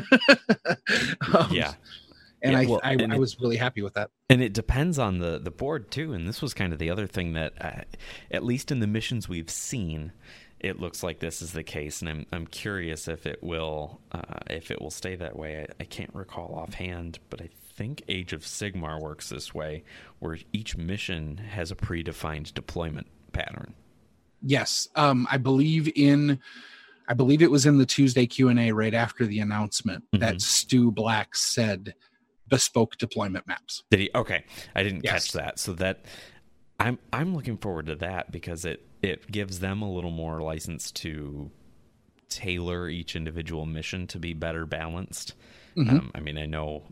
Um, 1.34 1.48
yeah. 1.52 1.74
And 2.42 2.52
Yeah, 2.52 2.58
I, 2.60 2.66
well, 2.66 2.80
I 2.82 2.92
and 2.94 3.12
i 3.12 3.18
was 3.18 3.38
really 3.40 3.56
happy 3.56 3.82
with 3.82 3.94
that 3.94 4.10
And 4.28 4.42
it 4.42 4.52
depends 4.52 4.98
on 4.98 5.18
the 5.18 5.38
the 5.38 5.50
board 5.50 5.90
too. 5.90 6.12
And 6.12 6.26
this 6.28 6.40
was 6.42 6.54
kind 6.54 6.72
of 6.72 6.78
the 6.78 6.90
other 6.90 7.06
thing 7.06 7.32
that, 7.34 7.52
uh, 7.60 7.82
at 8.30 8.44
least 8.44 8.70
in 8.70 8.80
the 8.80 8.86
missions 8.86 9.28
we've 9.28 9.50
seen, 9.50 10.12
it 10.60 10.78
looks 10.78 11.02
like 11.02 11.20
this 11.20 11.40
is 11.42 11.52
the 11.52 11.62
case. 11.64 12.00
And 12.00 12.08
I'm 12.10 12.26
I'm 12.32 12.46
curious 12.46 13.08
if 13.08 13.26
it 13.26 13.42
will 13.42 14.00
uh, 14.12 14.38
if 14.48 14.70
it 14.70 14.80
will 14.80 14.90
stay 14.90 15.16
that 15.16 15.36
way. 15.36 15.62
I, 15.62 15.82
I 15.82 15.84
can't 15.84 16.14
recall 16.14 16.54
offhand, 16.54 17.18
but 17.30 17.40
I 17.42 17.48
think 17.76 18.02
Age 18.08 18.32
of 18.34 18.42
Sigmar 18.42 19.00
works 19.00 19.28
this 19.30 19.54
way, 19.54 19.84
where 20.18 20.38
each 20.52 20.76
mission 20.76 21.38
has 21.38 21.70
a 21.70 21.74
predefined 21.76 22.52
deployment 22.54 23.06
pattern. 23.32 23.74
yes 24.42 24.88
um 24.96 25.26
i 25.30 25.36
believe 25.38 25.90
in 25.96 26.38
i 27.08 27.14
believe 27.14 27.42
it 27.42 27.50
was 27.50 27.64
in 27.66 27.78
the 27.78 27.86
tuesday 27.86 28.26
q&a 28.26 28.72
right 28.72 28.94
after 28.94 29.24
the 29.26 29.38
announcement 29.40 30.02
that 30.12 30.36
Mhm. 30.36 30.40
stu 30.40 30.90
black 30.90 31.36
said 31.36 31.94
bespoke 32.50 32.96
deployment 32.98 33.46
maps 33.46 33.82
Did 33.90 34.00
he? 34.00 34.10
Okay, 34.14 34.44
I 34.74 34.82
didn't 34.82 35.04
Yes. 35.04 35.24
catch 35.24 35.32
that. 35.32 35.58
So 35.58 35.72
that 35.74 36.04
I'm 36.78 36.98
I'm 37.12 37.34
looking 37.34 37.56
forward 37.56 37.86
to 37.86 37.96
that 37.96 38.30
because 38.32 38.64
it 38.64 38.86
it 39.02 39.30
gives 39.32 39.60
them 39.60 39.80
a 39.82 39.90
little 39.90 40.10
more 40.10 40.42
license 40.42 40.90
to 40.92 41.50
tailor 42.28 42.88
each 42.88 43.16
individual 43.16 43.66
mission 43.66 44.06
to 44.08 44.18
be 44.18 44.32
better 44.34 44.66
balanced. 44.66 45.34
Mhm. 45.76 45.90
Um, 45.90 46.10
I 46.14 46.20
mean, 46.20 46.38
I 46.38 46.46
know. 46.46 46.84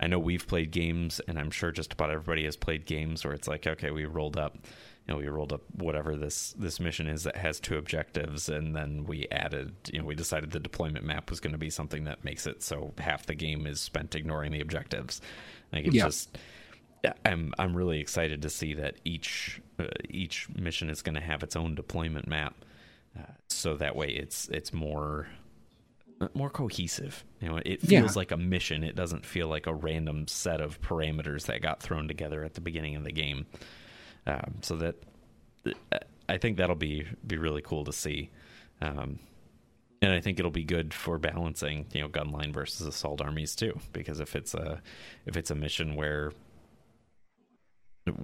I 0.00 0.06
know 0.06 0.18
we've 0.20 0.46
played 0.46 0.70
games, 0.70 1.20
and 1.26 1.38
I'm 1.38 1.50
sure 1.50 1.72
just 1.72 1.92
about 1.92 2.10
everybody 2.10 2.44
has 2.44 2.56
played 2.56 2.86
games 2.86 3.24
where 3.24 3.34
it's 3.34 3.48
like, 3.48 3.66
okay, 3.66 3.90
we 3.90 4.04
rolled 4.04 4.36
up, 4.36 4.56
you 5.08 5.14
know, 5.14 5.18
we 5.20 5.26
rolled 5.26 5.52
up 5.54 5.62
whatever 5.74 6.16
this 6.16 6.54
this 6.58 6.78
mission 6.78 7.08
is 7.08 7.22
that 7.24 7.36
has 7.36 7.58
two 7.60 7.78
objectives, 7.78 8.48
and 8.48 8.76
then 8.76 9.04
we 9.06 9.26
added, 9.32 9.74
you 9.90 9.98
know, 10.00 10.04
we 10.04 10.14
decided 10.14 10.50
the 10.50 10.60
deployment 10.60 11.04
map 11.04 11.30
was 11.30 11.40
going 11.40 11.52
to 11.52 11.58
be 11.58 11.70
something 11.70 12.04
that 12.04 12.24
makes 12.24 12.46
it 12.46 12.62
so 12.62 12.92
half 12.98 13.24
the 13.26 13.34
game 13.34 13.66
is 13.66 13.80
spent 13.80 14.14
ignoring 14.14 14.52
the 14.52 14.60
objectives. 14.60 15.20
Like 15.72 15.86
it's 15.86 15.96
Yeah. 15.96 16.04
just, 16.04 16.36
I'm 17.24 17.54
I'm 17.58 17.74
really 17.74 18.00
excited 18.00 18.42
to 18.42 18.50
see 18.50 18.74
that 18.74 18.96
each 19.04 19.62
uh, 19.78 19.84
each 20.10 20.48
mission 20.50 20.90
is 20.90 21.00
going 21.00 21.14
to 21.14 21.20
have 21.22 21.42
its 21.42 21.56
own 21.56 21.74
deployment 21.74 22.26
map, 22.28 22.54
uh, 23.18 23.22
so 23.48 23.76
that 23.76 23.96
way 23.96 24.08
it's 24.08 24.48
it's 24.48 24.72
more 24.74 25.28
more 26.34 26.50
cohesive. 26.50 27.24
You 27.40 27.48
know, 27.48 27.56
it 27.64 27.82
Yeah. 27.82 28.00
feels 28.00 28.16
like 28.16 28.32
a 28.32 28.36
mission. 28.36 28.82
It 28.84 28.96
doesn't 28.96 29.24
feel 29.24 29.46
like 29.48 29.66
a 29.66 29.72
random 29.74 30.26
set 30.26 30.60
of 30.60 30.80
parameters 30.82 31.46
that 31.46 31.62
got 31.62 31.80
thrown 31.80 32.08
together 32.08 32.44
at 32.44 32.54
the 32.54 32.60
beginning 32.60 32.96
of 32.96 33.04
the 33.04 33.12
game. 33.12 33.46
Um, 34.28 34.56
so 34.60 34.76
that 34.76 34.96
I 36.28 36.38
think 36.38 36.58
that'll 36.58 36.76
be 36.76 37.06
be 37.26 37.38
really 37.38 37.62
cool 37.62 37.84
to 37.84 37.92
see. 37.92 38.30
Um, 38.80 39.18
and 40.00 40.12
I 40.12 40.20
think 40.20 40.38
it'll 40.38 40.50
be 40.50 40.64
good 40.64 40.94
for 40.94 41.18
balancing, 41.18 41.86
you 41.92 42.02
know, 42.02 42.08
gunline 42.08 42.52
versus 42.52 42.86
assault 42.86 43.20
armies 43.20 43.56
too. 43.56 43.78
Because 43.92 44.20
if 44.20 44.36
it's 44.36 44.54
a 44.54 44.80
if 45.26 45.36
it's 45.36 45.50
a 45.50 45.54
mission 45.54 45.96
where 45.96 46.32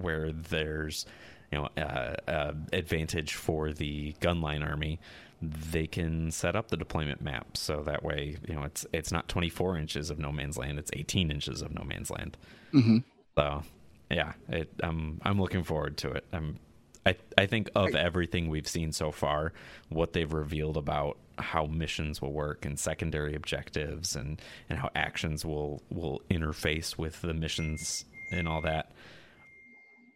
where 0.00 0.30
there's 0.32 1.06
you 1.50 1.58
know 1.58 1.68
uh, 1.76 2.14
uh, 2.30 2.52
advantage 2.72 3.34
for 3.34 3.72
the 3.72 4.14
gunline 4.20 4.64
army, 4.64 5.00
they 5.42 5.86
can 5.86 6.30
set 6.30 6.54
up 6.54 6.68
the 6.68 6.76
deployment 6.76 7.20
map 7.22 7.56
so 7.56 7.82
that 7.82 8.02
way 8.02 8.36
you 8.46 8.54
know 8.54 8.62
it's 8.62 8.86
it's 8.92 9.12
not 9.12 9.28
24 9.28 9.78
inches 9.78 10.10
of 10.10 10.18
no 10.18 10.30
man's 10.30 10.56
land, 10.56 10.78
it's 10.78 10.90
18 10.94 11.30
inches 11.30 11.62
of 11.62 11.74
no 11.74 11.82
man's 11.82 12.10
land. 12.10 12.36
hmm 12.72 12.98
So 13.36 13.62
yeah, 14.10 14.32
it, 14.48 14.70
I'm 14.82 15.20
I'm 15.22 15.40
looking 15.40 15.62
forward 15.64 15.96
to 15.98 16.10
it. 16.10 16.24
I'm 16.32 16.58
I 17.06 17.16
I 17.36 17.46
think 17.46 17.70
of 17.74 17.94
everything 17.94 18.48
we've 18.48 18.68
seen 18.68 18.92
so 18.92 19.10
far, 19.10 19.52
what 19.88 20.12
they've 20.12 20.32
revealed 20.32 20.76
about 20.76 21.18
how 21.38 21.66
missions 21.66 22.22
will 22.22 22.32
work 22.32 22.64
and 22.64 22.78
secondary 22.78 23.34
objectives 23.34 24.14
and 24.16 24.40
and 24.68 24.78
how 24.78 24.90
actions 24.94 25.44
will 25.44 25.82
will 25.90 26.22
interface 26.30 26.96
with 26.96 27.20
the 27.22 27.34
missions 27.34 28.04
and 28.32 28.48
all 28.48 28.60
that. 28.62 28.92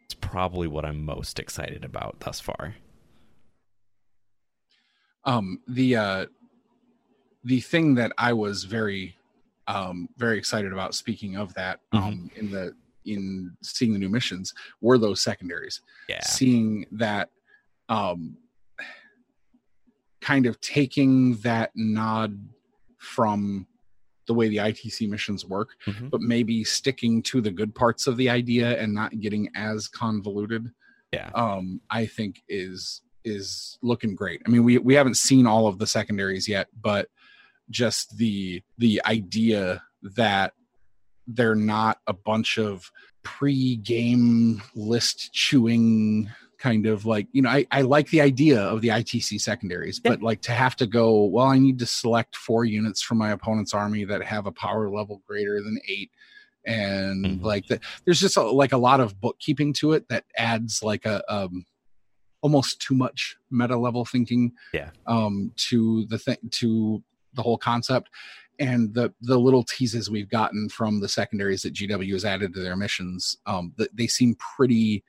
It's 0.04 0.14
probably 0.14 0.66
what 0.68 0.84
I'm 0.84 1.04
most 1.04 1.38
excited 1.38 1.84
about 1.84 2.20
thus 2.20 2.40
far. 2.40 2.74
um 5.24 5.60
the 5.68 5.96
uh 5.96 6.26
the 7.44 7.60
thing 7.60 7.94
that 7.94 8.12
i 8.18 8.32
was 8.32 8.64
very 8.64 9.16
um 9.66 10.08
very 10.16 10.38
excited 10.38 10.72
about 10.72 10.94
speaking 10.94 11.36
of 11.36 11.52
that 11.54 11.80
um 11.92 12.30
in 12.36 12.50
the 12.50 12.74
in 13.12 13.56
seeing 13.62 13.92
the 13.92 13.98
new 13.98 14.08
missions 14.08 14.54
were 14.80 14.98
those 14.98 15.20
secondaries 15.20 15.80
Yeah. 16.08 16.20
seeing 16.22 16.86
that 16.92 17.30
um 17.88 18.36
kind 20.20 20.46
of 20.46 20.60
taking 20.60 21.36
that 21.38 21.70
nod 21.74 22.38
from 22.98 23.66
the 24.26 24.34
way 24.34 24.48
the 24.48 24.58
ITC 24.58 25.08
missions 25.08 25.46
work, 25.46 25.70
Mhm. 25.86 26.10
but 26.10 26.20
maybe 26.20 26.62
sticking 26.64 27.22
to 27.22 27.40
the 27.40 27.50
good 27.50 27.74
parts 27.74 28.06
of 28.06 28.16
the 28.16 28.28
idea 28.28 28.78
and 28.80 28.92
not 28.92 29.18
getting 29.20 29.48
as 29.54 29.88
convoluted. 29.88 30.70
Yeah. 31.12 31.30
Um, 31.34 31.80
I 31.90 32.06
think 32.06 32.42
is 32.48 33.02
is 33.24 33.78
looking 33.82 34.14
great. 34.14 34.40
I 34.46 34.50
mean, 34.50 34.64
we 34.64 34.78
we 34.78 34.94
haven't 34.94 35.16
seen 35.16 35.46
all 35.46 35.66
of 35.66 35.78
the 35.78 35.86
secondaries 35.86 36.46
yet, 36.48 36.68
but 36.80 37.08
just 37.70 38.16
the 38.16 38.62
the 38.78 39.00
idea 39.06 39.82
that 40.02 40.52
they're 41.28 41.54
not 41.54 41.98
a 42.06 42.12
bunch 42.12 42.58
of 42.58 42.90
pre-game 43.22 44.62
list 44.74 45.32
chewing 45.32 46.28
kind 46.58 46.86
of 46.86 47.06
like 47.06 47.28
you 47.32 47.40
know 47.42 47.50
I, 47.50 47.66
I 47.70 47.82
like 47.82 48.08
the 48.10 48.20
idea 48.20 48.60
of 48.60 48.80
the 48.80 48.88
itc 48.88 49.40
secondaries 49.40 50.00
Yeah. 50.04 50.10
but 50.12 50.22
like 50.22 50.40
to 50.42 50.52
have 50.52 50.74
to 50.76 50.86
go 50.86 51.24
well 51.26 51.46
i 51.46 51.58
need 51.58 51.78
to 51.78 51.86
select 51.86 52.34
four 52.36 52.64
units 52.64 53.00
from 53.00 53.18
my 53.18 53.30
opponent's 53.30 53.74
army 53.74 54.04
that 54.04 54.22
have 54.24 54.46
a 54.46 54.52
power 54.52 54.90
level 54.90 55.22
greater 55.26 55.62
than 55.62 55.78
eight 55.88 56.10
and 56.66 57.24
Mhm. 57.24 57.42
like 57.42 57.66
that 57.68 57.80
there's 58.04 58.18
just 58.20 58.36
a, 58.36 58.42
like 58.42 58.72
a 58.72 58.76
lot 58.78 58.98
of 59.00 59.20
bookkeeping 59.20 59.72
to 59.74 59.92
it 59.92 60.08
that 60.08 60.24
adds 60.36 60.82
like 60.82 61.04
a 61.06 61.22
um 61.32 61.64
almost 62.40 62.80
too 62.80 62.94
much 62.94 63.36
meta 63.50 63.76
level 63.76 64.04
thinking 64.04 64.52
Yeah. 64.72 64.90
um 65.06 65.52
to 65.68 66.06
the 66.06 66.18
thing 66.18 66.38
to 66.52 67.02
the 67.34 67.42
whole 67.42 67.58
concept 67.58 68.08
and 68.58 68.92
the 68.94 69.12
the 69.22 69.38
little 69.38 69.62
teases 69.64 70.10
we've 70.10 70.28
gotten 70.28 70.68
from 70.68 71.00
the 71.00 71.08
secondaries 71.08 71.62
that 71.62 71.74
GW 71.74 72.12
has 72.12 72.24
added 72.24 72.54
to 72.54 72.60
their 72.60 72.76
missions, 72.76 73.36
um, 73.46 73.72
th- 73.78 73.90
they 73.94 74.06
seem 74.06 74.36
pretty 74.56 75.04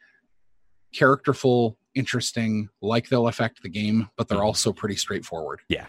characterful, 0.93 1.77
interesting, 1.95 2.69
like 2.81 3.09
they'll 3.09 3.27
affect 3.27 3.61
the 3.61 3.69
game, 3.69 4.09
but 4.17 4.27
they're 4.27 4.39
Mhm. 4.39 4.43
also 4.45 4.73
pretty 4.73 4.95
straightforward. 4.95 5.61
Yeah. 5.69 5.85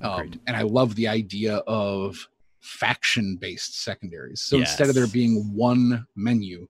Um, 0.00 0.32
and 0.46 0.56
I 0.56 0.62
love 0.62 0.94
the 0.94 1.08
idea 1.08 1.56
of 1.66 2.26
faction 2.60 3.36
based 3.36 3.82
secondaries. 3.82 4.40
So 4.40 4.56
instead 4.58 4.88
of 4.88 4.94
there 4.94 5.06
being 5.06 5.52
one 5.54 6.06
menu, 6.16 6.66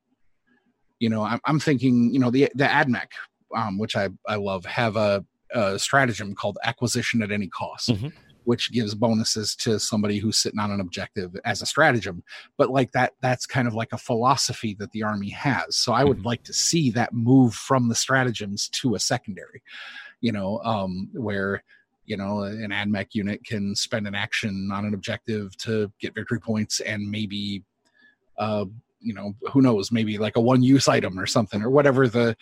you 0.98 1.08
know, 1.08 1.22
I'm, 1.22 1.38
I'm 1.44 1.60
thinking, 1.60 2.12
you 2.12 2.18
know, 2.18 2.30
the 2.32 2.48
the 2.56 2.64
AdMech, 2.64 3.10
um, 3.54 3.78
which 3.78 3.94
I 3.94 4.08
I 4.26 4.34
love, 4.34 4.64
have 4.64 4.96
a, 4.96 5.24
a 5.54 5.78
stratagem 5.78 6.34
called 6.34 6.58
acquisition 6.64 7.22
at 7.22 7.30
any 7.30 7.46
cost, 7.46 7.90
Mhm. 7.90 8.12
Which 8.48 8.72
gives 8.72 8.94
bonuses 8.94 9.54
to 9.54 9.78
somebody 9.78 10.16
who's 10.16 10.38
sitting 10.38 10.58
on 10.58 10.70
an 10.70 10.80
objective 10.80 11.36
as 11.44 11.60
a 11.60 11.66
stratagem. 11.66 12.22
But 12.56 12.70
like 12.70 12.92
that, 12.92 13.12
that's 13.20 13.44
kind 13.44 13.68
of 13.68 13.74
like 13.74 13.92
a 13.92 13.98
philosophy 13.98 14.74
that 14.78 14.90
the 14.92 15.02
army 15.02 15.28
has. 15.28 15.76
So 15.76 15.92
I 15.92 16.02
would 16.02 16.20
Mhm. 16.20 16.24
like 16.24 16.44
to 16.44 16.54
see 16.54 16.90
that 16.92 17.12
move 17.12 17.52
from 17.52 17.90
the 17.90 17.94
stratagems 17.94 18.70
to 18.80 18.94
a 18.94 18.98
secondary, 18.98 19.60
you 20.22 20.32
know, 20.32 20.60
um, 20.64 21.10
where 21.12 21.62
you 22.06 22.16
know 22.16 22.44
an 22.44 22.70
admech 22.70 23.08
unit 23.12 23.44
can 23.44 23.74
spend 23.74 24.06
an 24.06 24.14
action 24.14 24.70
on 24.72 24.86
an 24.86 24.94
objective 24.94 25.54
to 25.58 25.92
get 26.00 26.14
victory 26.14 26.40
points 26.40 26.80
and 26.80 27.10
maybe 27.10 27.62
uh 28.38 28.64
you 29.00 29.12
know 29.12 29.34
who 29.52 29.60
knows 29.60 29.92
maybe 29.92 30.16
like 30.16 30.36
a 30.36 30.40
one 30.40 30.62
use 30.62 30.88
item 30.88 31.18
or 31.18 31.26
something 31.26 31.60
or 31.62 31.68
whatever 31.68 32.08
the 32.08 32.34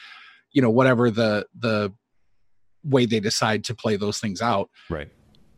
you 0.52 0.62
know 0.62 0.70
whatever 0.70 1.10
the 1.10 1.44
the 1.58 1.92
way 2.84 3.06
they 3.06 3.18
decide 3.18 3.64
to 3.64 3.74
play 3.74 3.96
those 3.96 4.18
things 4.18 4.40
out 4.40 4.70
Right. 4.88 5.10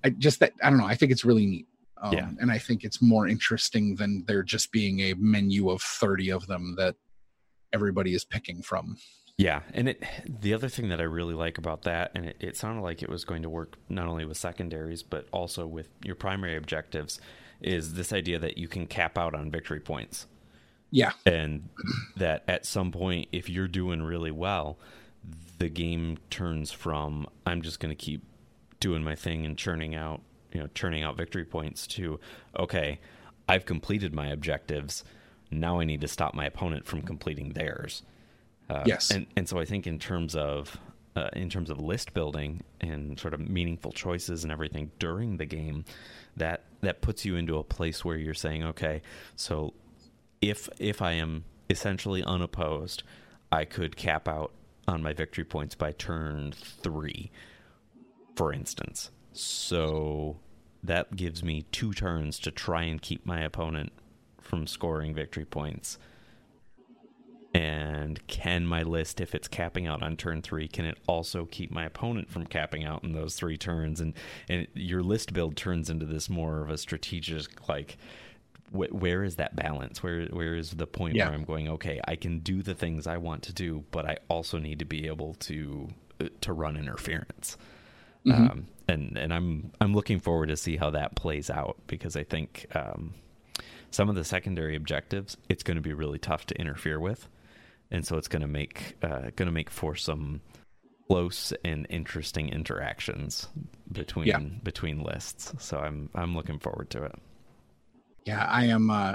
I 0.09 0.11
just 0.19 0.41
that 0.41 0.53
i 0.63 0.69
don't 0.71 0.79
know 0.79 0.87
i 0.87 0.95
think 0.95 1.13
it's 1.13 1.25
really 1.25 1.47
neat 1.47 1.67
um, 2.01 2.13
Yeah. 2.13 2.31
and 2.41 2.51
i 2.51 2.59
think 2.59 2.85
it's 2.85 3.01
more 3.03 3.27
interesting 3.29 3.97
than 3.97 4.25
there 4.27 4.43
just 4.43 4.73
being 4.73 5.01
a 5.01 5.15
menu 5.15 5.71
of 5.71 5.83
30 5.83 6.31
of 6.33 6.47
them 6.47 6.75
that 6.79 6.95
everybody 7.73 8.15
is 8.15 8.25
picking 8.25 8.63
from. 8.63 8.97
Yeah, 9.37 9.61
and 9.73 9.91
it 9.91 10.03
the 10.41 10.53
other 10.55 10.69
thing 10.69 10.89
that 10.89 11.01
I 11.01 11.05
really 11.05 11.35
like 11.35 11.59
about 11.59 11.83
that, 11.83 12.11
and 12.15 12.25
it, 12.27 12.37
it 12.41 12.57
sounded 12.57 12.81
like 12.83 13.03
it 13.03 13.09
was 13.09 13.25
going 13.25 13.43
to 13.43 13.49
work 13.51 13.77
not 13.89 14.09
only 14.09 14.25
with 14.25 14.37
secondaries 14.37 15.03
but 15.05 15.29
also 15.31 15.65
with 15.67 15.89
your 16.03 16.17
primary 16.17 16.57
objectives, 16.57 17.21
is 17.61 17.95
this 17.95 18.13
idea 18.13 18.39
that 18.41 18.59
you 18.59 18.67
can 18.67 18.87
cap 18.87 19.17
out 19.17 19.35
on 19.37 19.51
victory 19.51 19.79
points. 19.79 20.27
Yeah, 20.91 21.13
and 21.27 21.69
that 22.17 22.43
at 22.49 22.67
some 22.67 22.91
point, 22.91 23.29
if 23.31 23.49
you're 23.49 23.69
doing 23.69 24.03
really 24.03 24.33
well, 24.33 24.77
the 25.59 25.69
game 25.69 26.19
turns 26.31 26.73
from 26.73 27.29
I'm 27.47 27.63
just 27.63 27.79
going 27.79 27.95
to 27.95 28.05
keep 28.05 28.25
doing 28.81 29.03
my 29.03 29.15
thing 29.15 29.45
and 29.45 29.57
churning 29.57 29.95
out, 29.95 30.21
you 30.53 30.61
know, 30.61 30.69
churning 30.75 31.03
out 31.03 31.17
victory 31.17 31.45
points 31.45 31.87
to 31.89 32.21
okay, 32.59 33.01
I've 33.49 33.67
completed 33.67 34.15
my 34.15 34.29
objectives. 34.29 35.05
Now 35.51 35.81
I 35.81 35.85
need 35.85 36.01
to 36.03 36.09
stop 36.09 36.35
my 36.35 36.45
opponent 36.47 36.87
from 36.87 37.03
completing 37.03 37.51
theirs. 37.51 38.03
Uh, 38.69 38.83
yes, 38.85 39.11
and 39.11 39.27
and 39.37 39.49
so 39.49 39.59
I 39.59 39.65
think 39.65 39.87
in 39.87 39.99
terms 39.99 40.37
of 40.37 40.79
uh, 41.17 41.31
in 41.33 41.51
terms 41.51 41.71
of 41.71 41.81
list 41.81 42.15
building 42.15 42.63
and 42.81 43.19
sort 43.19 43.35
of 43.35 43.41
meaningful 43.41 43.93
choices 43.93 44.45
and 44.45 44.53
everything 44.53 44.91
during 44.99 45.39
the 45.39 45.47
game, 45.47 45.85
that 46.37 46.65
that 46.83 47.01
puts 47.01 47.25
you 47.25 47.37
into 47.37 47.57
a 47.59 47.65
place 47.65 48.05
where 48.05 48.17
you're 48.17 48.35
saying, 48.35 48.63
okay, 48.63 49.03
so 49.37 49.73
if 50.41 50.69
if 50.79 51.03
I 51.03 51.13
am 51.13 51.45
essentially 51.71 52.23
unopposed, 52.23 53.03
I 53.51 53.65
could 53.65 53.97
cap 53.97 54.29
out 54.29 54.53
on 54.87 55.03
my 55.03 55.13
victory 55.13 55.45
points 55.45 55.75
by 55.75 55.93
turn 55.93 56.53
three, 56.53 57.31
for 58.39 58.53
instance. 58.53 59.11
So 59.33 60.37
that 60.85 61.17
gives 61.17 61.43
me 61.43 61.63
two 61.73 61.93
turns 61.93 62.39
to 62.39 62.53
try 62.53 62.85
and 62.85 63.03
keep 63.03 63.27
my 63.27 63.41
opponent 63.41 63.93
from 64.41 64.69
scoring 64.69 65.13
victory 65.13 65.45
points. 65.45 65.99
And 67.53 68.25
can 68.29 68.65
my 68.65 68.85
list, 68.85 69.21
if 69.21 69.35
it's 69.35 69.49
capping 69.49 69.89
out 69.89 70.05
on 70.05 70.17
turn 70.17 70.41
three, 70.41 70.69
can 70.69 70.85
it 70.85 70.99
also 71.09 71.47
keep 71.47 71.73
my 71.73 71.85
opponent 71.85 72.31
from 72.31 72.47
capping 72.47 72.85
out 72.85 73.03
in 73.03 73.11
those 73.11 73.35
three 73.35 73.57
turns? 73.57 74.01
And 74.01 74.15
and 74.49 74.69
your 74.73 75.03
list 75.03 75.33
build 75.33 75.57
turns 75.57 75.91
into 75.91 76.07
this 76.07 76.31
more 76.31 76.63
of 76.63 76.71
a 76.71 76.79
strategic 76.79 77.69
like 77.69 77.99
wh- 78.71 78.95
where 78.95 79.25
is 79.25 79.35
that 79.37 79.57
balance? 79.57 80.01
Where 80.01 80.27
where 80.27 80.55
is 80.55 80.71
the 80.71 80.87
point 80.87 81.17
yeah. 81.17 81.25
where 81.25 81.35
I'm 81.35 81.45
going? 81.45 81.69
Okay, 81.71 82.01
I 82.07 82.15
can 82.15 82.39
do 82.39 82.63
the 82.63 82.75
things 82.75 83.09
I 83.09 83.17
want 83.17 83.43
to 83.45 83.53
do, 83.53 83.83
but 83.91 84.09
I 84.09 84.19
also 84.29 84.59
need 84.59 84.79
to 84.79 84.85
be 84.85 85.09
able 85.09 85.35
to 85.35 85.89
uh, 86.21 86.29
to 86.43 86.53
run 86.53 86.77
interference. 86.77 87.57
Mm-hmm. 88.27 88.45
Um, 88.45 88.67
and 88.89 89.17
and 89.17 89.33
I'm 89.33 89.73
I'm 89.81 89.95
looking 89.95 90.19
forward 90.19 90.49
to 90.49 90.57
see 90.57 90.77
how 90.77 90.91
that 90.91 91.15
plays 91.15 91.51
out 91.51 91.77
because 91.87 92.17
I 92.17 92.25
think 92.25 92.67
um, 92.75 93.15
some 93.91 94.09
of 94.09 94.15
the 94.15 94.25
secondary 94.25 94.77
objectives 94.77 95.37
it's 95.49 95.63
going 95.63 95.77
to 95.77 95.83
be 95.83 95.93
really 95.93 96.19
tough 96.19 96.47
to 96.47 96.55
interfere 96.61 96.99
with, 96.99 97.29
and 97.91 98.07
so 98.07 98.17
it's 98.17 98.29
going 98.29 98.43
to 98.43 98.49
make 98.49 98.97
uh, 99.03 99.31
going 99.37 99.47
to 99.47 99.53
make 99.53 99.71
for 99.71 99.95
some 99.95 100.41
close 101.07 101.53
and 101.65 101.87
interesting 101.89 102.49
interactions 102.51 103.49
between 103.93 104.27
yeah. 104.27 104.39
between 104.39 105.03
lists. 105.03 105.53
So 105.59 105.79
I'm 105.79 106.11
I'm 106.15 106.35
looking 106.35 106.59
forward 106.59 106.91
to 106.91 107.05
it 107.05 107.15
yeah, 108.29 108.45
I 108.45 108.67
am. 108.67 108.91
Uh, 108.91 109.15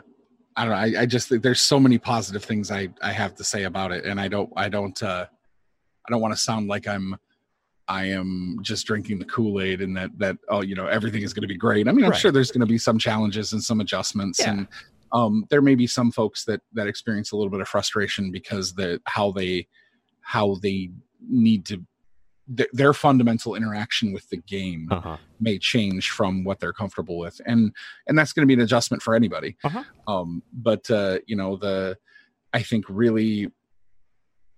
I 0.56 0.66
don't 0.66 0.72
know. 0.72 1.00
I, 1.00 1.04
I 1.04 1.06
just 1.06 1.30
think 1.30 1.44
there's 1.44 1.62
so 1.62 1.80
many 1.80 2.00
positive 2.00 2.44
things 2.44 2.72
I 2.72 2.89
I 3.02 3.12
have 3.12 3.36
to 3.36 3.44
say 3.44 3.63
about 3.63 3.92
it, 3.92 4.06
and 4.06 4.20
I 4.20 4.28
don't 4.28 4.52
I 4.56 4.70
don't 4.70 5.02
uh, 5.04 5.28
I 5.28 6.12
don't 6.12 6.20
want 6.20 6.34
to 6.34 6.39
sound 6.39 6.68
like 6.68 6.88
I'm 6.88 7.16
I 7.88 8.06
am 8.06 8.60
just 8.62 8.86
drinking 8.88 9.19
the 9.19 9.26
Kool 9.26 9.62
Aid 9.62 9.82
and 9.82 9.96
that 9.98 10.12
that 10.17 10.38
oh 10.50 10.62
you 10.62 10.76
know 10.76 10.88
everything 10.88 11.24
is 11.24 11.34
going 11.34 11.41
to 11.41 11.48
be 11.48 11.58
great. 11.58 11.88
I 11.88 11.91
mean, 11.91 12.06
I'm 12.06 12.12
right. 12.12 12.19
sure 12.19 12.32
there's 12.32 12.52
going 12.52 12.62
to 12.62 12.67
be 12.67 12.78
some 12.78 12.98
challenges 12.98 13.54
and 13.54 13.63
some 13.63 13.82
adjustments, 13.82 14.39
yeah. 14.39 14.52
and 14.52 14.67
um, 15.12 15.46
there 15.50 15.62
may 15.62 15.76
be 15.76 15.88
some 15.88 16.12
folks 16.12 16.46
that 16.46 16.62
that 16.74 16.88
experience 16.88 17.32
a 17.32 17.36
little 17.36 17.52
bit 17.52 17.62
of 17.62 17.67
frustration 17.67 18.32
because 18.32 18.74
the 18.74 19.02
how 19.06 19.32
they 19.32 19.67
how 20.22 20.56
they 20.62 20.89
need 21.30 21.65
to 21.65 21.86
th- 22.56 22.69
their 22.74 22.93
fundamental 22.93 23.56
interaction 23.56 24.12
with 24.12 24.28
the 24.30 24.38
game 24.38 24.88
uh-huh. 24.91 25.17
may 25.39 25.58
change 25.58 26.10
from 26.10 26.43
what 26.43 26.60
they're 26.60 26.74
comfortable 26.74 27.17
with 27.17 27.39
and 27.46 27.74
and 28.08 28.17
that's 28.17 28.34
going 28.34 28.43
to 28.43 28.48
be 28.48 28.54
an 28.54 28.62
adjustment 28.62 29.02
for 29.02 29.15
anybody 29.15 29.56
uh-huh. 29.63 29.84
um 30.08 30.41
but 30.52 30.89
uh 30.89 31.19
you 31.26 31.36
know 31.36 31.56
the 31.56 31.98
i 32.54 32.62
think 32.62 32.86
really 32.89 33.50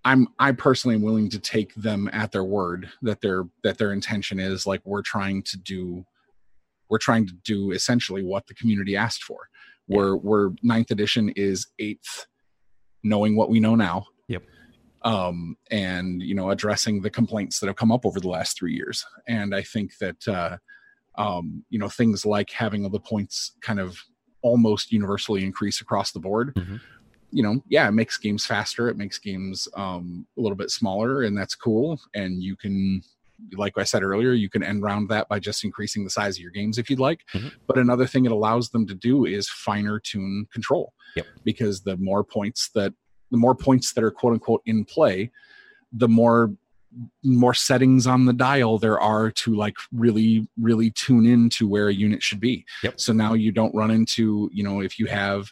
i'm 0.06 0.28
i 0.40 0.52
personally 0.52 0.96
am 0.96 1.02
willing 1.02 1.30
to 1.30 1.40
take 1.40 1.74
them 1.76 2.10
at 2.14 2.32
their 2.32 2.44
word 2.46 2.90
that 3.02 3.20
their 3.22 3.44
that 3.64 3.78
their 3.78 3.92
intention 3.92 4.40
is 4.40 4.66
like 4.66 4.82
we're 4.86 5.02
trying 5.02 5.44
to 5.44 5.58
do 5.58 6.06
we're 6.90 6.98
trying 6.98 7.28
to 7.28 7.34
do 7.44 7.72
essentially 7.72 8.24
what 8.24 8.48
the 8.48 8.54
community 8.54 8.96
asked 8.96 9.24
for 9.24 9.50
yeah. 9.88 9.98
we're 9.98 10.16
we're 10.16 10.50
ninth 10.64 10.92
edition 10.92 11.30
is 11.36 11.68
eighth 11.80 12.28
knowing 13.04 13.36
what 13.36 13.50
we 13.50 13.60
know 13.60 13.76
now 13.76 14.06
Yep. 14.28 14.44
um, 15.04 15.56
and 15.72 16.22
you 16.22 16.36
know 16.36 16.50
addressing 16.50 17.02
the 17.02 17.10
complaints 17.10 17.60
that 17.60 17.68
have 17.68 17.76
come 17.76 17.92
up 17.92 18.06
over 18.06 18.20
the 18.20 18.28
last 18.28 18.58
three 18.58 18.74
years. 18.74 19.06
And 19.28 19.56
I 19.56 19.62
think 19.62 19.98
that 20.00 20.28
uh, 20.28 20.58
um, 21.18 21.64
you 21.70 21.80
know 21.80 21.90
things 21.90 22.26
like 22.26 22.50
having 22.50 22.84
all 22.84 22.90
the 22.90 23.00
points 23.00 23.56
kind 23.62 23.80
of 23.80 24.00
almost 24.42 24.92
universally 24.92 25.44
increase 25.44 25.82
across 25.82 26.12
the 26.12 26.20
board. 26.20 26.56
Mm-hmm. 26.56 26.76
You 27.36 27.44
know, 27.44 27.62
yeah, 27.68 27.88
it 27.88 27.92
makes 27.92 28.18
games 28.18 28.46
faster. 28.46 28.88
It 28.88 28.98
makes 28.98 29.20
games 29.20 29.68
um, 29.76 30.26
a 30.38 30.42
little 30.42 30.56
bit 30.56 30.72
smaller, 30.72 31.24
and 31.24 31.38
that's 31.38 31.54
cool. 31.54 32.00
And 32.14 32.42
you 32.42 32.56
can 32.56 33.02
like 33.58 33.78
I 33.78 33.84
said 33.84 34.04
earlier, 34.04 34.32
you 34.32 34.50
can 34.50 34.64
end 34.64 34.82
round 34.82 35.10
that 35.10 35.28
by 35.28 35.40
just 35.40 35.64
increasing 35.64 36.04
the 36.04 36.10
size 36.10 36.38
of 36.38 36.42
your 36.42 36.52
games 36.52 36.78
if 36.78 36.90
you'd 36.90 37.00
like. 37.00 37.22
Mm-hmm. 37.34 37.50
But 37.68 37.78
another 37.78 38.08
thing 38.08 38.26
it 38.26 38.32
allows 38.32 38.70
them 38.70 38.88
to 38.88 38.96
do 38.96 39.26
is 39.26 39.50
finer 39.50 40.00
tune 40.00 40.48
control. 40.54 40.94
Yep. 41.16 41.26
Because 41.44 41.82
the 41.82 41.98
more 41.98 42.24
points 42.24 42.70
that 42.76 42.94
the 43.32 43.38
more 43.38 43.56
points 43.56 43.94
that 43.94 44.04
are 44.04 44.12
quote 44.12 44.34
unquote 44.34 44.62
in 44.66 44.86
play, 44.86 45.32
the 45.92 46.08
more 46.08 46.52
more 47.24 47.54
settings 47.54 48.08
on 48.08 48.26
the 48.26 48.32
dial 48.32 48.78
there 48.78 48.98
are 49.00 49.30
to 49.30 49.54
like 49.54 49.76
really 49.92 50.48
really 50.58 50.92
tune 50.92 51.26
in 51.26 51.50
to 51.50 51.68
where 51.68 51.90
a 51.90 51.94
unit 51.94 52.24
should 52.24 52.40
be 52.40 52.64
yep. 52.84 52.98
so 52.98 53.12
now 53.12 53.34
you 53.34 53.52
don't 53.52 53.76
run 53.76 53.92
into 53.92 54.50
you 54.54 54.64
know 54.64 54.80
if 54.80 54.98
you 54.98 55.06
have 55.06 55.52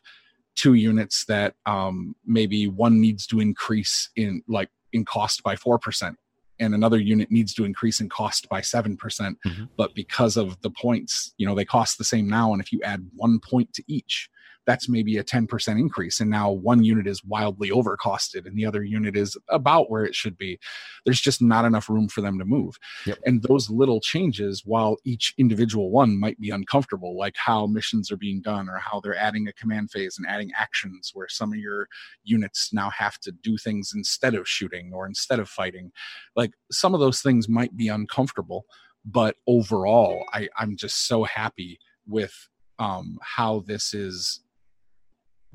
two 0.55 0.73
units 0.73 1.25
that 1.25 1.55
um 1.65 2.15
maybe 2.25 2.67
one 2.67 2.99
needs 2.99 3.25
to 3.27 3.39
increase 3.39 4.09
in 4.15 4.41
like 4.47 4.69
in 4.91 5.03
cost 5.05 5.41
by 5.43 5.55
4% 5.55 6.15
and 6.59 6.75
another 6.75 6.99
unit 6.99 7.31
needs 7.31 7.53
to 7.55 7.65
increase 7.65 7.99
in 7.99 8.09
cost 8.09 8.47
by 8.47 8.61
7%. 8.61 8.95
Mm 8.97 9.35
hmm 9.45 9.63
but 9.75 9.95
because 9.95 10.37
of 10.37 10.61
the 10.61 10.69
points 10.69 11.33
you 11.37 11.47
know 11.47 11.55
they 11.55 11.65
cost 11.65 11.97
the 11.97 12.03
same 12.03 12.27
now 12.27 12.53
and 12.53 12.61
if 12.61 12.71
you 12.71 12.79
add 12.83 13.05
one 13.15 13.39
point 13.39 13.73
to 13.73 13.83
each 13.87 14.29
that's 14.65 14.87
maybe 14.87 15.17
a 15.17 15.23
10% 15.23 15.79
increase. 15.79 16.19
And 16.19 16.29
now 16.29 16.51
one 16.51 16.83
unit 16.83 17.07
is 17.07 17.23
wildly 17.23 17.69
overcosted 17.69 18.45
and 18.45 18.57
the 18.57 18.65
other 18.65 18.83
unit 18.83 19.15
is 19.15 19.37
about 19.49 19.89
where 19.89 20.05
it 20.05 20.15
should 20.15 20.37
be. 20.37 20.59
There's 21.05 21.21
just 21.21 21.41
not 21.41 21.65
enough 21.65 21.89
room 21.89 22.07
for 22.07 22.21
them 22.21 22.39
to 22.39 22.45
move. 22.45 22.77
Yep. 23.05 23.19
And 23.25 23.43
those 23.43 23.69
little 23.69 23.99
changes, 23.99 24.63
while 24.65 24.97
each 25.03 25.33
individual 25.37 25.91
one 25.91 26.19
might 26.19 26.39
be 26.39 26.49
uncomfortable, 26.49 27.17
like 27.17 27.35
how 27.37 27.67
missions 27.67 28.11
are 28.11 28.17
being 28.17 28.41
done 28.41 28.69
or 28.69 28.77
how 28.77 28.99
they're 28.99 29.17
adding 29.17 29.47
a 29.47 29.53
command 29.53 29.91
phase 29.91 30.17
and 30.17 30.27
adding 30.27 30.51
actions 30.57 31.11
where 31.13 31.27
some 31.27 31.51
of 31.51 31.59
your 31.59 31.87
units 32.23 32.71
now 32.73 32.89
have 32.89 33.19
to 33.19 33.31
do 33.31 33.57
things 33.57 33.91
instead 33.93 34.33
of 34.33 34.47
shooting 34.47 34.91
or 34.93 35.05
instead 35.05 35.39
of 35.39 35.49
fighting. 35.49 35.91
Like 36.35 36.53
some 36.71 36.93
of 36.93 36.99
those 36.99 37.21
things 37.21 37.49
might 37.49 37.75
be 37.75 37.89
uncomfortable, 37.89 38.65
but 39.05 39.35
overall, 39.47 40.23
I, 40.33 40.47
I'm 40.57 40.77
just 40.77 41.07
so 41.07 41.23
happy 41.23 41.79
with 42.07 42.49
um, 42.79 43.17
how 43.21 43.63
this 43.67 43.93
is 43.93 44.41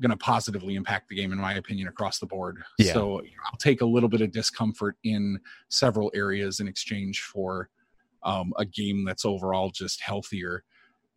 going 0.01 0.11
to 0.11 0.17
positively 0.17 0.75
impact 0.75 1.09
the 1.09 1.15
game, 1.15 1.33
in 1.33 1.37
my 1.37 1.55
opinion, 1.55 1.87
across 1.87 2.19
the 2.19 2.25
board. 2.25 2.63
Yeah. 2.77 2.93
So 2.93 3.19
I'll 3.19 3.57
take 3.57 3.81
a 3.81 3.85
little 3.85 4.09
bit 4.09 4.21
of 4.21 4.31
discomfort 4.31 4.95
in 5.03 5.39
several 5.69 6.09
areas 6.15 6.61
in 6.61 6.67
exchange 6.67 7.21
for 7.21 7.69
um, 8.23 8.53
a 8.57 8.65
game 8.65 9.03
that's 9.05 9.25
overall 9.25 9.71
just 9.71 10.01
healthier. 10.01 10.63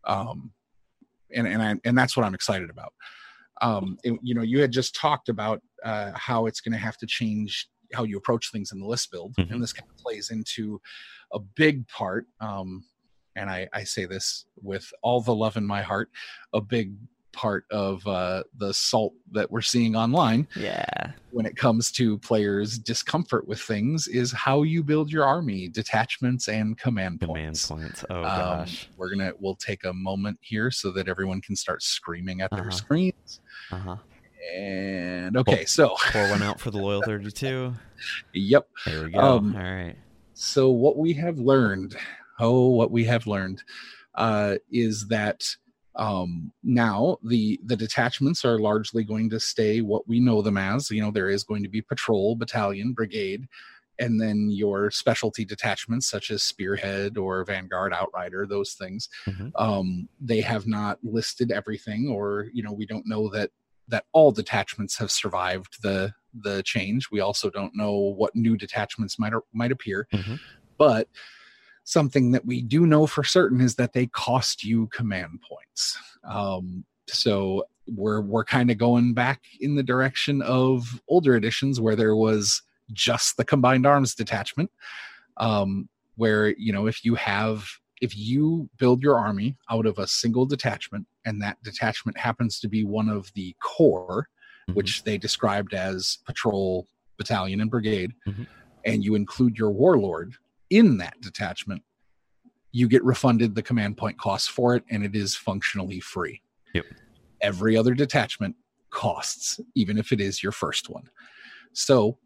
Um, 0.04 0.52
and 1.34 1.46
and 1.46 1.62
I, 1.62 1.74
and 1.84 1.96
that's 1.96 2.16
what 2.16 2.26
I'm 2.26 2.34
excited 2.34 2.70
about. 2.70 2.92
Um, 3.60 3.96
and, 4.04 4.18
you 4.22 4.34
know, 4.34 4.42
you 4.42 4.60
had 4.60 4.72
just 4.72 4.96
talked 4.96 5.28
about 5.28 5.62
uh, 5.84 6.10
how 6.16 6.46
it's 6.46 6.60
going 6.60 6.72
to 6.72 6.78
have 6.78 6.96
to 6.98 7.06
change 7.06 7.68
how 7.94 8.02
you 8.02 8.16
approach 8.16 8.50
things 8.50 8.72
in 8.72 8.80
the 8.80 8.86
list 8.86 9.12
build, 9.12 9.34
mm-hmm. 9.36 9.52
and 9.52 9.62
this 9.62 9.72
kind 9.72 9.88
of 9.88 9.96
plays 9.96 10.30
into 10.30 10.80
a 11.32 11.38
big 11.38 11.86
part. 11.88 12.26
Um, 12.40 12.82
and 13.36 13.50
I, 13.50 13.68
I 13.72 13.84
say 13.84 14.04
this 14.04 14.44
with 14.62 14.92
all 15.02 15.20
the 15.20 15.34
love 15.34 15.56
in 15.56 15.66
my 15.66 15.82
heart, 15.82 16.10
a 16.52 16.60
big 16.60 16.94
part 17.32 17.64
of 17.70 18.06
uh, 18.06 18.42
the 18.58 18.72
salt 18.72 19.14
that 19.32 19.50
we're 19.50 19.62
seeing 19.62 19.96
online. 19.96 20.46
Yeah. 20.54 21.12
When 21.30 21.46
it 21.46 21.56
comes 21.56 21.90
to 21.92 22.18
players' 22.18 22.78
discomfort 22.78 23.48
with 23.48 23.60
things, 23.60 24.06
is 24.06 24.32
how 24.32 24.62
you 24.62 24.82
build 24.82 25.10
your 25.10 25.24
army, 25.24 25.68
detachments, 25.68 26.48
and 26.48 26.78
command, 26.78 27.20
command 27.20 27.56
points. 27.56 27.66
points. 27.66 28.04
Oh 28.10 28.18
um, 28.18 28.22
gosh. 28.22 28.88
We're 28.96 29.10
gonna 29.10 29.32
we'll 29.38 29.56
take 29.56 29.84
a 29.84 29.92
moment 29.92 30.38
here 30.42 30.70
so 30.70 30.90
that 30.92 31.08
everyone 31.08 31.40
can 31.40 31.56
start 31.56 31.82
screaming 31.82 32.42
at 32.42 32.52
uh-huh. 32.52 32.62
their 32.62 32.70
screens. 32.70 33.40
Uh 33.70 33.78
huh. 33.78 33.96
And 34.54 35.36
okay, 35.36 35.58
pull, 35.58 35.66
so 35.66 35.96
pour 36.10 36.28
one 36.28 36.42
out 36.42 36.60
for 36.60 36.70
the 36.70 36.78
loyal 36.82 37.02
thirty-two. 37.02 37.74
yep. 38.34 38.68
There 38.84 39.04
we 39.04 39.10
go. 39.10 39.20
Um, 39.20 39.56
All 39.56 39.62
right. 39.62 39.96
So 40.34 40.70
what 40.70 40.96
we 40.96 41.12
have 41.14 41.38
learned, 41.38 41.96
oh, 42.42 42.68
what 42.78 42.90
we 42.90 43.04
have 43.04 43.26
learned, 43.26 43.62
uh, 44.14 44.56
is 44.70 45.08
that 45.08 45.40
Um, 45.94 46.52
now 46.62 47.18
the 47.22 47.60
the 47.70 47.76
detachments 47.76 48.46
are 48.46 48.58
largely 48.58 49.04
going 49.04 49.30
to 49.30 49.38
stay 49.38 49.82
what 49.82 50.04
we 50.08 50.20
know 50.20 50.42
them 50.42 50.56
as. 50.56 50.90
You 50.90 51.02
know, 51.02 51.12
there 51.12 51.32
is 51.34 51.44
going 51.44 51.62
to 51.64 51.68
be 51.68 51.82
patrol, 51.82 52.34
battalion, 52.34 52.94
brigade, 52.94 53.42
and 53.98 54.18
then 54.18 54.48
your 54.50 54.90
specialty 54.90 55.44
detachments 55.44 56.06
such 56.08 56.30
as 56.30 56.42
Spearhead 56.42 57.18
or 57.18 57.44
Vanguard, 57.44 57.92
Outrider, 57.92 58.46
those 58.46 58.72
things. 58.72 59.10
Mm-hmm. 59.26 59.48
Um, 59.66 60.08
they 60.18 60.40
have 60.40 60.66
not 60.66 60.96
listed 61.02 61.52
everything, 61.52 62.08
or 62.08 62.46
you 62.54 62.62
know, 62.62 62.72
we 62.72 62.86
don't 62.86 63.06
know 63.06 63.28
that 63.36 63.50
that 63.88 64.04
all 64.12 64.32
detachments 64.32 64.96
have 64.98 65.10
survived 65.10 65.82
the 65.82 66.14
the 66.32 66.62
change. 66.62 67.10
We 67.12 67.20
also 67.20 67.50
don't 67.50 67.76
know 67.76 68.14
what 68.20 68.34
new 68.34 68.56
detachments 68.56 69.18
might 69.18 69.34
might 69.52 69.72
appear, 69.72 70.06
mm-hmm. 70.10 70.36
but 70.78 71.06
something 71.84 72.32
that 72.32 72.46
we 72.46 72.62
do 72.62 72.86
know 72.86 73.06
for 73.06 73.24
certain 73.24 73.60
is 73.60 73.74
that 73.76 73.92
they 73.92 74.06
cost 74.06 74.64
you 74.64 74.86
command 74.88 75.40
points. 75.48 75.98
Um, 76.24 76.84
so 77.08 77.66
we're 77.86 78.20
we're 78.20 78.44
kind 78.44 78.70
of 78.70 78.78
going 78.78 79.12
back 79.14 79.42
in 79.60 79.74
the 79.74 79.82
direction 79.82 80.40
of 80.42 81.00
older 81.08 81.36
editions 81.36 81.80
where 81.80 81.96
there 81.96 82.16
was 82.16 82.62
just 82.92 83.36
the 83.36 83.44
combined 83.44 83.86
arms 83.86 84.14
detachment, 84.14 84.70
um, 85.38 85.88
where 86.16 86.48
you 86.56 86.72
know 86.72 86.86
if 86.86 87.04
you 87.04 87.14
have 87.16 87.66
if 88.00 88.16
you 88.16 88.68
build 88.78 89.02
your 89.02 89.18
army 89.18 89.56
out 89.70 89.86
of 89.86 89.98
a 89.98 90.06
single 90.06 90.44
detachment 90.44 91.06
and 91.24 91.40
that 91.40 91.62
detachment 91.62 92.18
happens 92.18 92.58
to 92.58 92.68
be 92.68 92.84
one 92.84 93.08
of 93.08 93.32
the 93.34 93.54
core, 93.60 94.28
mm-hmm. 94.68 94.74
which 94.74 95.04
they 95.04 95.16
described 95.16 95.72
as 95.72 96.18
patrol, 96.26 96.86
battalion, 97.16 97.60
and 97.60 97.70
brigade, 97.70 98.12
mm-hmm. 98.26 98.44
and 98.84 99.04
you 99.04 99.14
include 99.14 99.56
your 99.56 99.70
warlord 99.70 100.34
in 100.72 100.96
that 100.96 101.20
detachment, 101.20 101.82
you 102.72 102.88
get 102.88 103.04
refunded 103.04 103.54
the 103.54 103.62
command 103.62 103.98
point 103.98 104.18
costs 104.18 104.48
for 104.48 104.74
it, 104.74 104.82
and 104.90 105.04
it 105.04 105.14
is 105.14 105.36
functionally 105.36 106.00
free. 106.00 106.40
Yep. 106.72 106.86
Every 107.42 107.76
other 107.76 107.92
detachment 107.94 108.56
costs, 108.90 109.60
even 109.74 109.98
if 109.98 110.10
it 110.10 110.20
is 110.20 110.42
your 110.42 110.52
first 110.52 110.88
one. 110.88 111.04
So, 111.74 112.18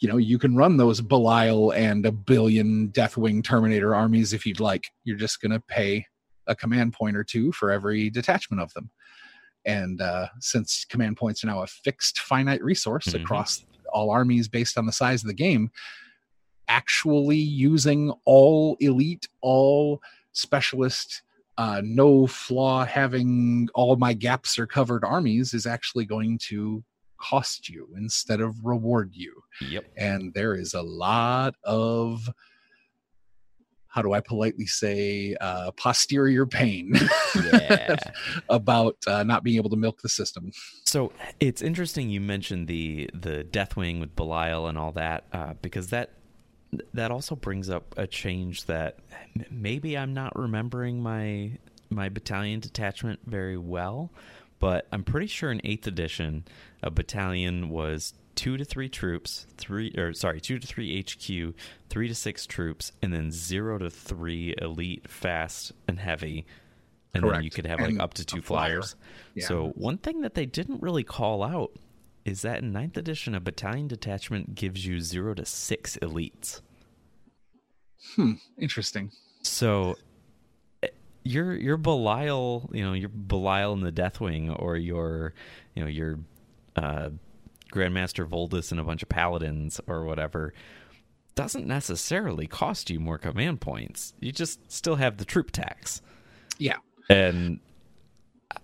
you 0.00 0.08
know, 0.08 0.16
you 0.16 0.38
can 0.38 0.56
run 0.56 0.78
those 0.78 1.00
Belial 1.00 1.72
and 1.72 2.06
a 2.06 2.12
billion 2.12 2.88
Deathwing 2.88 3.44
Terminator 3.44 3.94
armies 3.94 4.32
if 4.32 4.46
you'd 4.46 4.60
like. 4.60 4.86
You're 5.04 5.16
just 5.16 5.40
going 5.40 5.52
to 5.52 5.60
pay 5.60 6.06
a 6.46 6.54
command 6.54 6.94
point 6.94 7.16
or 7.16 7.24
two 7.24 7.52
for 7.52 7.70
every 7.70 8.08
detachment 8.08 8.62
of 8.62 8.72
them. 8.72 8.90
And 9.66 10.00
uh, 10.00 10.28
since 10.40 10.86
command 10.86 11.18
points 11.18 11.44
are 11.44 11.48
now 11.48 11.62
a 11.62 11.66
fixed 11.66 12.20
finite 12.20 12.62
resource 12.62 13.08
mm-hmm. 13.08 13.22
across 13.22 13.66
all 13.92 14.10
armies 14.10 14.48
based 14.48 14.78
on 14.78 14.86
the 14.86 14.92
size 14.92 15.22
of 15.22 15.28
the 15.28 15.34
game, 15.34 15.70
actually 16.68 17.38
using 17.38 18.12
all 18.24 18.76
elite, 18.80 19.26
all 19.40 20.00
specialist, 20.32 21.22
uh, 21.56 21.82
no 21.84 22.26
flaw 22.26 22.84
having 22.84 23.68
all 23.74 23.96
my 23.96 24.12
gaps 24.12 24.58
are 24.58 24.66
covered 24.66 25.04
armies 25.04 25.54
is 25.54 25.66
actually 25.66 26.04
going 26.04 26.38
to 26.38 26.84
cost 27.18 27.68
you 27.68 27.88
instead 27.96 28.40
of 28.40 28.64
reward 28.64 29.10
you. 29.12 29.42
Yep. 29.60 29.84
And 29.96 30.32
there 30.34 30.54
is 30.54 30.74
a 30.74 30.82
lot 30.82 31.56
of 31.64 32.28
how 33.88 34.02
do 34.02 34.12
I 34.12 34.20
politely 34.20 34.66
say 34.66 35.34
uh, 35.40 35.72
posterior 35.72 36.46
pain 36.46 36.94
yeah. 37.34 37.96
about 38.48 38.96
uh, 39.08 39.24
not 39.24 39.42
being 39.42 39.56
able 39.56 39.70
to 39.70 39.76
milk 39.76 40.00
the 40.02 40.08
system. 40.08 40.52
So 40.84 41.10
it's 41.40 41.60
interesting 41.60 42.08
you 42.08 42.20
mentioned 42.20 42.68
the 42.68 43.10
the 43.12 43.44
Deathwing 43.50 43.98
with 43.98 44.14
Belial 44.14 44.68
and 44.68 44.78
all 44.78 44.92
that 44.92 45.24
uh, 45.32 45.54
because 45.60 45.88
that 45.88 46.12
that 46.94 47.10
also 47.10 47.34
brings 47.34 47.70
up 47.70 47.94
a 47.96 48.06
change 48.06 48.64
that 48.66 48.98
maybe 49.50 49.96
I'm 49.96 50.14
not 50.14 50.38
remembering 50.38 51.02
my 51.02 51.52
my 51.90 52.08
battalion 52.08 52.60
detachment 52.60 53.20
very 53.24 53.56
well, 53.56 54.10
but 54.58 54.86
I'm 54.92 55.04
pretty 55.04 55.26
sure 55.26 55.50
in 55.50 55.60
eighth 55.64 55.86
edition 55.86 56.44
a 56.82 56.90
battalion 56.90 57.70
was 57.70 58.14
two 58.34 58.56
to 58.56 58.64
three 58.64 58.88
troops, 58.88 59.46
three 59.56 59.92
or 59.96 60.12
sorry, 60.12 60.40
two 60.40 60.58
to 60.58 60.66
three 60.66 61.02
HQ, 61.02 61.54
three 61.88 62.08
to 62.08 62.14
six 62.14 62.46
troops, 62.46 62.92
and 63.02 63.12
then 63.12 63.30
zero 63.32 63.78
to 63.78 63.90
three 63.90 64.54
elite, 64.60 65.08
fast, 65.08 65.72
and 65.86 65.98
heavy. 65.98 66.46
And 67.14 67.22
Correct. 67.22 67.36
then 67.36 67.44
you 67.44 67.50
could 67.50 67.66
have 67.66 67.80
like 67.80 67.98
up 67.98 68.14
to 68.14 68.24
two 68.24 68.42
flyers. 68.42 68.92
Flyer. 68.92 69.02
Yeah. 69.34 69.46
So 69.46 69.68
one 69.74 69.96
thing 69.96 70.20
that 70.20 70.34
they 70.34 70.46
didn't 70.46 70.82
really 70.82 71.04
call 71.04 71.42
out 71.42 71.72
is 72.28 72.42
that 72.42 72.58
in 72.58 72.72
ninth 72.72 72.98
edition, 72.98 73.34
a 73.34 73.40
battalion 73.40 73.88
detachment 73.88 74.54
gives 74.54 74.84
you 74.84 75.00
zero 75.00 75.32
to 75.32 75.46
six 75.46 75.96
elites. 76.02 76.60
Hmm, 78.16 78.32
interesting. 78.58 79.10
So 79.42 79.96
eh, 80.82 80.88
your 81.24 81.54
your 81.54 81.78
Belial, 81.78 82.68
you 82.70 82.84
know, 82.84 82.92
your 82.92 83.08
Belial 83.08 83.72
in 83.72 83.80
the 83.80 83.90
Deathwing, 83.90 84.54
or 84.60 84.76
your, 84.76 85.32
you 85.74 85.82
know, 85.82 85.88
your 85.88 86.18
uh, 86.76 87.08
Grandmaster 87.72 88.28
Voldus 88.28 88.70
and 88.72 88.78
a 88.78 88.84
bunch 88.84 89.02
of 89.02 89.08
paladins 89.08 89.80
or 89.86 90.04
whatever, 90.04 90.52
doesn't 91.34 91.66
necessarily 91.66 92.46
cost 92.46 92.90
you 92.90 93.00
more 93.00 93.16
command 93.16 93.62
points. 93.62 94.12
You 94.20 94.32
just 94.32 94.70
still 94.70 94.96
have 94.96 95.16
the 95.16 95.24
troop 95.24 95.50
tax. 95.50 96.02
Yeah, 96.58 96.76
and 97.08 97.60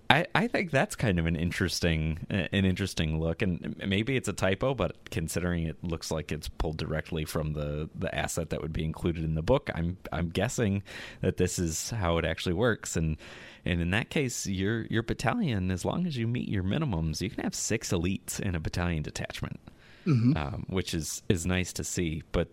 I, 0.09 0.27
I 0.35 0.47
think 0.47 0.71
that's 0.71 0.97
kind 0.97 1.19
of 1.19 1.27
an 1.27 1.37
interesting 1.37 2.27
an 2.31 2.65
interesting 2.65 3.21
look, 3.21 3.43
and 3.43 3.75
maybe 3.87 4.17
it's 4.17 4.29
a 4.29 4.33
typo, 4.33 4.75
but 4.75 5.11
considering 5.11 5.67
it 5.67 5.83
looks 5.83 6.11
like 6.11 6.31
it's 6.31 6.49
pulled 6.49 6.79
directly 6.79 7.25
from 7.25 7.53
the, 7.53 7.91
the 7.95 8.15
asset 8.15 8.51
that 8.51 8.63
would 8.63 8.73
be 8.73 8.85
included 8.85 9.25
in 9.25 9.35
the 9.35 9.43
book, 9.43 9.71
I'm 9.75 9.99
I'm 10.13 10.31
guessing 10.31 10.85
that 11.21 11.37
this 11.37 11.59
is 11.59 11.91
how 11.91 12.17
it 12.19 12.25
actually 12.25 12.55
works. 12.55 12.97
And 12.97 13.17
and 13.65 13.81
in 13.83 13.91
that 13.91 14.09
case, 14.09 14.47
your 14.47 14.87
your 14.87 15.03
battalion, 15.03 15.71
as 15.71 15.85
long 15.85 16.07
as 16.07 16.17
you 16.17 16.27
meet 16.29 16.49
your 16.49 16.63
minimums, 16.63 17.21
you 17.21 17.29
can 17.29 17.43
have 17.43 17.55
six 17.55 17.91
elites 17.91 18.41
in 18.41 18.55
a 18.55 18.61
battalion 18.61 19.03
detachment, 19.03 19.61
mm-hmm. 20.07 20.37
um, 20.37 20.65
which 20.69 20.95
is 20.95 21.23
is 21.29 21.45
nice 21.45 21.73
to 21.75 21.85
see. 21.85 22.23
But 22.33 22.49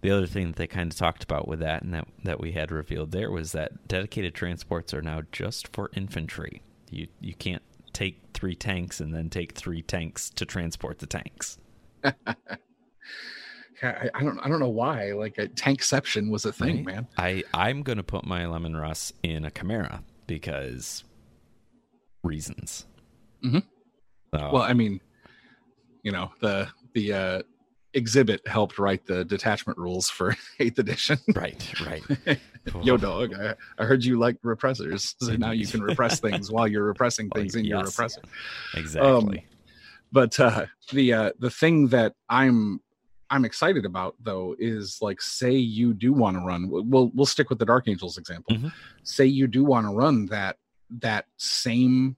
the 0.00 0.10
other 0.10 0.26
thing 0.26 0.48
that 0.48 0.56
they 0.56 0.66
kind 0.66 0.90
of 0.90 0.98
talked 0.98 1.22
about 1.22 1.48
with 1.48 1.60
that 1.60 1.82
and 1.82 1.94
that 1.94 2.08
that 2.24 2.40
we 2.40 2.52
had 2.52 2.70
revealed 2.70 3.12
there 3.12 3.30
was 3.30 3.52
that 3.52 3.88
dedicated 3.88 4.34
transports 4.34 4.92
are 4.92 5.02
now 5.02 5.22
just 5.32 5.68
for 5.68 5.90
infantry. 5.94 6.60
You 6.94 7.08
you 7.20 7.34
can't 7.34 7.62
take 7.92 8.20
three 8.32 8.54
tanks 8.54 9.00
and 9.00 9.14
then 9.14 9.30
take 9.30 9.52
three 9.52 9.82
tanks 9.82 10.30
to 10.30 10.46
transport 10.46 10.98
the 10.98 11.06
tanks. 11.06 11.58
I, 13.82 14.08
I, 14.14 14.22
don't 14.22 14.38
I 14.38 14.48
don't 14.48 14.60
know 14.60 14.68
why 14.68 15.12
like 15.12 15.38
a 15.38 15.48
tankception 15.48 16.30
was 16.30 16.44
a 16.44 16.52
thing, 16.52 16.84
right? 16.84 16.94
man. 16.94 17.08
I 17.18 17.44
I'm 17.52 17.82
gonna 17.82 18.02
put 18.02 18.24
my 18.24 18.46
Leman 18.46 18.76
Russ 18.76 19.12
in 19.22 19.44
a 19.44 19.50
Chimera 19.50 20.02
because 20.26 21.04
reasons. 22.22 22.86
Mm-hmm. 23.44 23.58
So, 24.34 24.50
well, 24.52 24.62
I 24.62 24.72
mean, 24.72 25.00
you 26.02 26.12
know 26.12 26.30
the 26.40 26.68
the 26.92 27.12
uh, 27.12 27.42
Xzibit 27.94 28.46
helped 28.46 28.78
write 28.78 29.06
the 29.06 29.24
detachment 29.24 29.78
rules 29.78 30.10
for 30.10 30.36
eighth 30.58 30.78
edition. 30.78 31.18
right, 31.34 31.80
right. 31.86 32.40
Yo, 32.82 32.96
dog, 32.96 33.34
I, 33.34 33.54
I, 33.78 33.84
heard 33.84 34.04
you 34.04 34.18
like 34.18 34.40
repressors, 34.42 35.14
so 35.20 35.36
now 35.36 35.50
you 35.50 35.66
can 35.66 35.82
repress 35.90 36.18
things 36.18 36.50
while 36.50 36.66
you're 36.66 36.84
repressing 36.84 37.28
things 37.30 37.54
in 37.56 37.64
yes, 37.64 37.70
your 37.70 37.84
repressor. 37.84 38.24
Exactly. 38.74 39.38
Um, 39.38 39.44
but 40.12 40.38
uh, 40.40 40.66
the 40.92 41.12
uh, 41.12 41.32
the 41.38 41.50
thing 41.50 41.88
that 41.88 42.14
I'm 42.28 42.80
I'm 43.28 43.44
excited 43.44 43.84
about 43.84 44.14
though 44.22 44.54
is 44.58 44.98
like 45.02 45.20
say 45.20 45.52
you 45.52 45.92
do 45.92 46.12
want 46.12 46.36
to 46.36 46.40
run. 46.40 46.68
We'll 46.70 47.10
we'll 47.14 47.26
stick 47.26 47.50
with 47.50 47.58
the 47.58 47.66
Dark 47.66 47.88
Angels 47.88 48.16
example. 48.16 48.56
Mm-hmm. 48.56 48.68
Say 49.02 49.26
you 49.26 49.46
do 49.46 49.64
want 49.64 49.86
to 49.86 49.92
run 49.92 50.26
that 50.26 50.56
that 51.00 51.26
same 51.36 52.16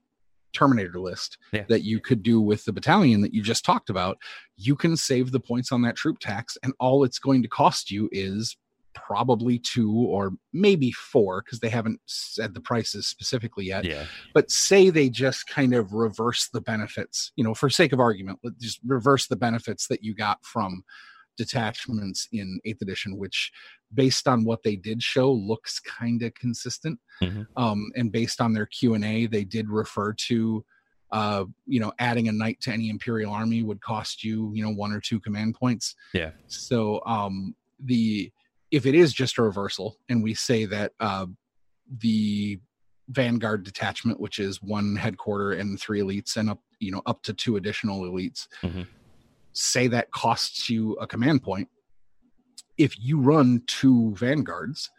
Terminator 0.52 1.00
list 1.00 1.38
yeah. 1.52 1.64
that 1.68 1.82
you 1.82 2.00
could 2.00 2.22
do 2.22 2.40
with 2.40 2.64
the 2.64 2.72
battalion 2.72 3.20
that 3.20 3.34
you 3.34 3.42
just 3.42 3.64
talked 3.64 3.90
about, 3.90 4.18
you 4.56 4.76
can 4.76 4.96
save 4.96 5.32
the 5.32 5.40
points 5.40 5.72
on 5.72 5.82
that 5.82 5.96
troop 5.96 6.18
tax, 6.18 6.56
and 6.62 6.72
all 6.80 7.04
it's 7.04 7.18
going 7.18 7.42
to 7.42 7.48
cost 7.48 7.90
you 7.90 8.08
is 8.12 8.56
probably 8.96 9.58
two 9.58 9.92
or 9.92 10.32
maybe 10.52 10.90
four 10.90 11.42
because 11.42 11.60
they 11.60 11.68
haven't 11.68 12.00
said 12.06 12.54
the 12.54 12.60
prices 12.60 13.06
specifically 13.06 13.66
yet. 13.66 13.84
Yeah. 13.84 14.06
But 14.32 14.50
say 14.50 14.88
they 14.88 15.10
just 15.10 15.46
kind 15.46 15.74
of 15.74 15.92
reverse 15.92 16.48
the 16.48 16.62
benefits, 16.62 17.30
you 17.36 17.44
know, 17.44 17.54
for 17.54 17.68
sake 17.68 17.92
of 17.92 18.00
argument, 18.00 18.38
let's 18.42 18.56
just 18.58 18.80
reverse 18.86 19.26
the 19.26 19.36
benefits 19.36 19.86
that 19.88 20.02
you 20.02 20.14
got 20.14 20.44
from 20.44 20.82
detachments 21.36 22.28
in 22.32 22.60
eighth 22.64 22.82
edition, 22.82 23.16
which 23.16 23.52
based 23.94 24.26
on 24.28 24.44
what 24.44 24.62
they 24.62 24.76
did 24.76 25.02
show 25.02 25.32
looks 25.32 25.78
kind 25.80 26.22
of 26.22 26.34
consistent 26.34 26.98
mm-hmm. 27.22 27.42
um, 27.56 27.90
and 27.96 28.12
based 28.12 28.40
on 28.40 28.52
their 28.52 28.66
q&a 28.66 29.26
they 29.26 29.44
did 29.44 29.70
refer 29.70 30.12
to 30.12 30.64
uh, 31.12 31.44
you 31.66 31.78
know 31.78 31.92
adding 31.98 32.28
a 32.28 32.32
knight 32.32 32.60
to 32.60 32.70
any 32.70 32.90
imperial 32.90 33.32
army 33.32 33.62
would 33.62 33.80
cost 33.80 34.24
you 34.24 34.50
you 34.54 34.62
know 34.62 34.70
one 34.70 34.92
or 34.92 35.00
two 35.00 35.20
command 35.20 35.54
points 35.54 35.94
yeah 36.12 36.30
so 36.46 37.00
um 37.06 37.54
the 37.84 38.30
if 38.70 38.86
it 38.86 38.94
is 38.94 39.12
just 39.12 39.38
a 39.38 39.42
reversal 39.42 39.96
and 40.08 40.22
we 40.22 40.34
say 40.34 40.64
that 40.64 40.92
uh 41.00 41.26
the 42.00 42.58
vanguard 43.08 43.62
detachment 43.62 44.18
which 44.18 44.40
is 44.40 44.60
one 44.60 44.96
headquarter 44.96 45.52
and 45.52 45.80
three 45.80 46.00
elites 46.00 46.36
and 46.36 46.50
up 46.50 46.60
you 46.80 46.90
know 46.90 47.02
up 47.06 47.22
to 47.22 47.32
two 47.32 47.56
additional 47.56 48.02
elites 48.02 48.48
mm-hmm. 48.62 48.82
Say 49.56 49.86
that 49.88 50.10
costs 50.10 50.68
you 50.68 50.94
a 50.94 51.06
command 51.06 51.42
point 51.42 51.68
if 52.78 52.94
you 53.00 53.20
run 53.20 53.62
two 53.66 54.14
vanguards, 54.16 54.90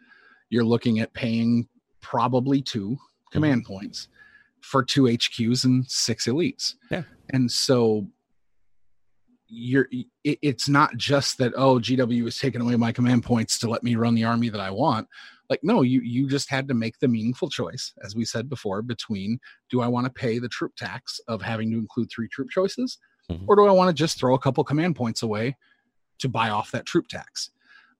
you're 0.50 0.64
looking 0.64 1.00
at 1.00 1.12
paying 1.14 1.68
probably 2.00 2.62
two 2.62 2.90
mhm. 2.90 3.32
command 3.32 3.64
points 3.64 4.08
for 4.60 4.82
two 4.82 5.02
HQs 5.04 5.64
and 5.64 5.88
six 5.88 6.26
elites. 6.26 6.74
Yeah. 6.90 7.02
And 7.30 7.50
so 7.50 8.08
you're 9.46 9.88
it, 10.24 10.38
it's 10.42 10.68
not 10.68 10.96
just 10.96 11.38
that 11.38 11.52
oh 11.56 11.78
GW 11.78 12.26
is 12.26 12.38
taking 12.38 12.60
away 12.60 12.76
my 12.76 12.92
command 12.92 13.24
points 13.24 13.58
to 13.60 13.70
let 13.70 13.82
me 13.82 13.96
run 13.96 14.14
the 14.14 14.24
army 14.24 14.50
that 14.50 14.60
I 14.60 14.70
want. 14.70 15.08
Like 15.48 15.60
no, 15.62 15.80
you 15.82 16.02
you 16.02 16.28
just 16.28 16.50
had 16.50 16.68
to 16.68 16.74
make 16.74 16.98
the 16.98 17.08
meaningful 17.08 17.48
choice 17.48 17.94
as 18.04 18.14
we 18.14 18.26
said 18.26 18.50
before 18.50 18.82
between 18.82 19.38
do 19.70 19.80
I 19.80 19.86
want 19.86 20.04
to 20.04 20.12
pay 20.12 20.38
the 20.38 20.48
troop 20.48 20.72
tax 20.76 21.18
of 21.28 21.40
having 21.40 21.70
to 21.70 21.78
include 21.78 22.10
three 22.14 22.28
troop 22.28 22.50
choices 22.50 22.98
Mhm. 23.30 23.44
or 23.46 23.56
do 23.56 23.66
I 23.66 23.72
want 23.72 23.88
to 23.88 23.94
just 23.94 24.18
throw 24.18 24.34
a 24.34 24.38
couple 24.38 24.64
command 24.64 24.96
points 24.96 25.22
away 25.22 25.56
to 26.18 26.28
buy 26.28 26.50
off 26.50 26.70
that 26.70 26.86
troop 26.86 27.08
tax? 27.08 27.50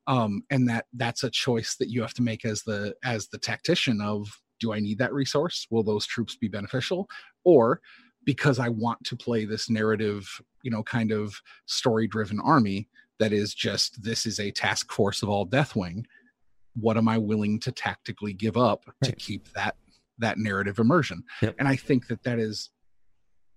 Um, 0.07 0.43
and 0.51 0.69
that 0.69 0.87
that's 0.95 1.23
a 1.23 1.31
choice 1.31 1.77
that 1.77 1.91
you 1.91 2.01
have 2.01 2.15
to 2.15 2.23
make 2.23 2.45
as 2.45 2.63
the 2.63 2.95
as 3.05 3.29
the 3.29 3.39
tactician 3.39 4.01
of 4.01 4.41
do 4.59 4.73
I 4.73 4.81
need 4.81 4.99
that 4.99 5.13
resource? 5.13 5.67
Will 5.71 5.83
those 5.83 6.07
troops 6.07 6.35
be 6.35 6.49
beneficial? 6.49 7.09
Or 7.45 7.81
because 8.25 8.59
I 8.59 8.69
want 8.71 9.05
to 9.05 9.17
play 9.17 9.45
this 9.45 9.71
narrative, 9.71 10.41
you 10.63 10.71
know, 10.71 10.83
kind 10.83 11.13
of 11.13 11.41
story 11.67 12.07
driven 12.09 12.41
army 12.41 12.89
that 13.19 13.33
is 13.33 13.55
just 13.55 14.03
this 14.03 14.27
is 14.27 14.41
a 14.41 14.51
task 14.51 14.91
force 14.93 15.23
of 15.23 15.29
all 15.29 15.47
Deathwing. 15.47 16.05
What 16.75 16.97
am 16.97 17.09
I 17.09 17.19
willing 17.19 17.61
to 17.61 17.73
tactically 17.73 18.33
give 18.33 18.57
up 18.57 18.85
to 19.03 19.13
keep 19.13 19.53
that 19.53 19.77
that 20.19 20.39
narrative 20.39 20.79
immersion? 20.79 21.23
Yep. 21.43 21.57
And 21.59 21.69
I 21.69 21.77
think 21.77 22.07
that 22.09 22.23
that 22.25 22.39
is 22.39 22.71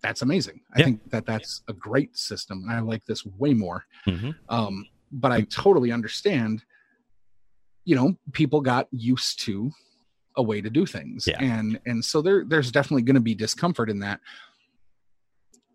that's 0.01 0.21
amazing. 0.21 0.61
I 0.73 0.79
Yeah. 0.79 0.85
think 0.85 1.09
that 1.11 1.25
that's 1.25 1.61
a 1.67 1.73
great 1.73 2.17
system, 2.17 2.63
and 2.63 2.71
I 2.71 2.79
like 2.79 3.05
this 3.05 3.25
way 3.25 3.53
more. 3.53 3.85
Mhm. 4.07 4.35
Um, 4.49 4.85
but 5.11 5.31
I 5.31 5.41
totally 5.41 5.91
understand. 5.91 6.63
You 7.85 7.95
know, 7.95 8.17
people 8.31 8.61
got 8.61 8.87
used 8.91 9.39
to 9.41 9.71
a 10.37 10.43
way 10.43 10.61
to 10.61 10.69
do 10.69 10.85
things, 10.85 11.27
Yeah. 11.27 11.41
and 11.41 11.79
and 11.85 12.03
so 12.03 12.21
there 12.21 12.45
there's 12.45 12.71
definitely 12.71 13.03
going 13.03 13.15
to 13.15 13.21
be 13.21 13.35
discomfort 13.35 13.89
in 13.89 13.99
that. 13.99 14.21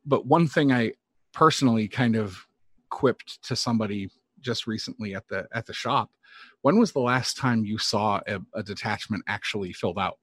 But 0.05 0.27
one 0.27 0.47
thing 0.47 0.73
I 0.73 0.93
personally 1.33 1.89
kind 1.89 2.17
of 2.17 2.47
quipped 2.91 3.43
to 3.45 3.57
somebody 3.57 4.11
just 4.41 4.67
recently 4.67 5.15
at 5.15 5.27
the 5.29 5.47
at 5.53 5.67
the 5.67 5.73
shop 5.73 6.11
when 6.63 6.79
was 6.79 6.93
the 6.93 7.01
last 7.01 7.37
time 7.37 7.65
you 7.65 7.79
saw 7.79 8.21
a, 8.29 8.41
a 8.55 8.63
detachment 8.63 9.23
actually 9.27 9.73
filled 9.73 9.99
out 9.99 10.19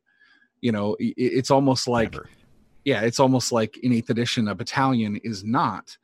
you 0.62 0.72
know 0.72 0.96
i- 1.02 1.04
i- 1.04 1.14
it's 1.18 1.52
almost 1.52 1.88
like 1.88 2.14
Never. 2.14 2.30
Yeah 2.86 3.02
it's 3.02 3.20
almost 3.20 3.52
like 3.52 3.78
in 3.80 3.94
eighth 3.94 4.10
edition 4.10 4.48
a 4.48 4.56
battalion 4.56 5.18
is 5.24 5.44
not 5.44 5.98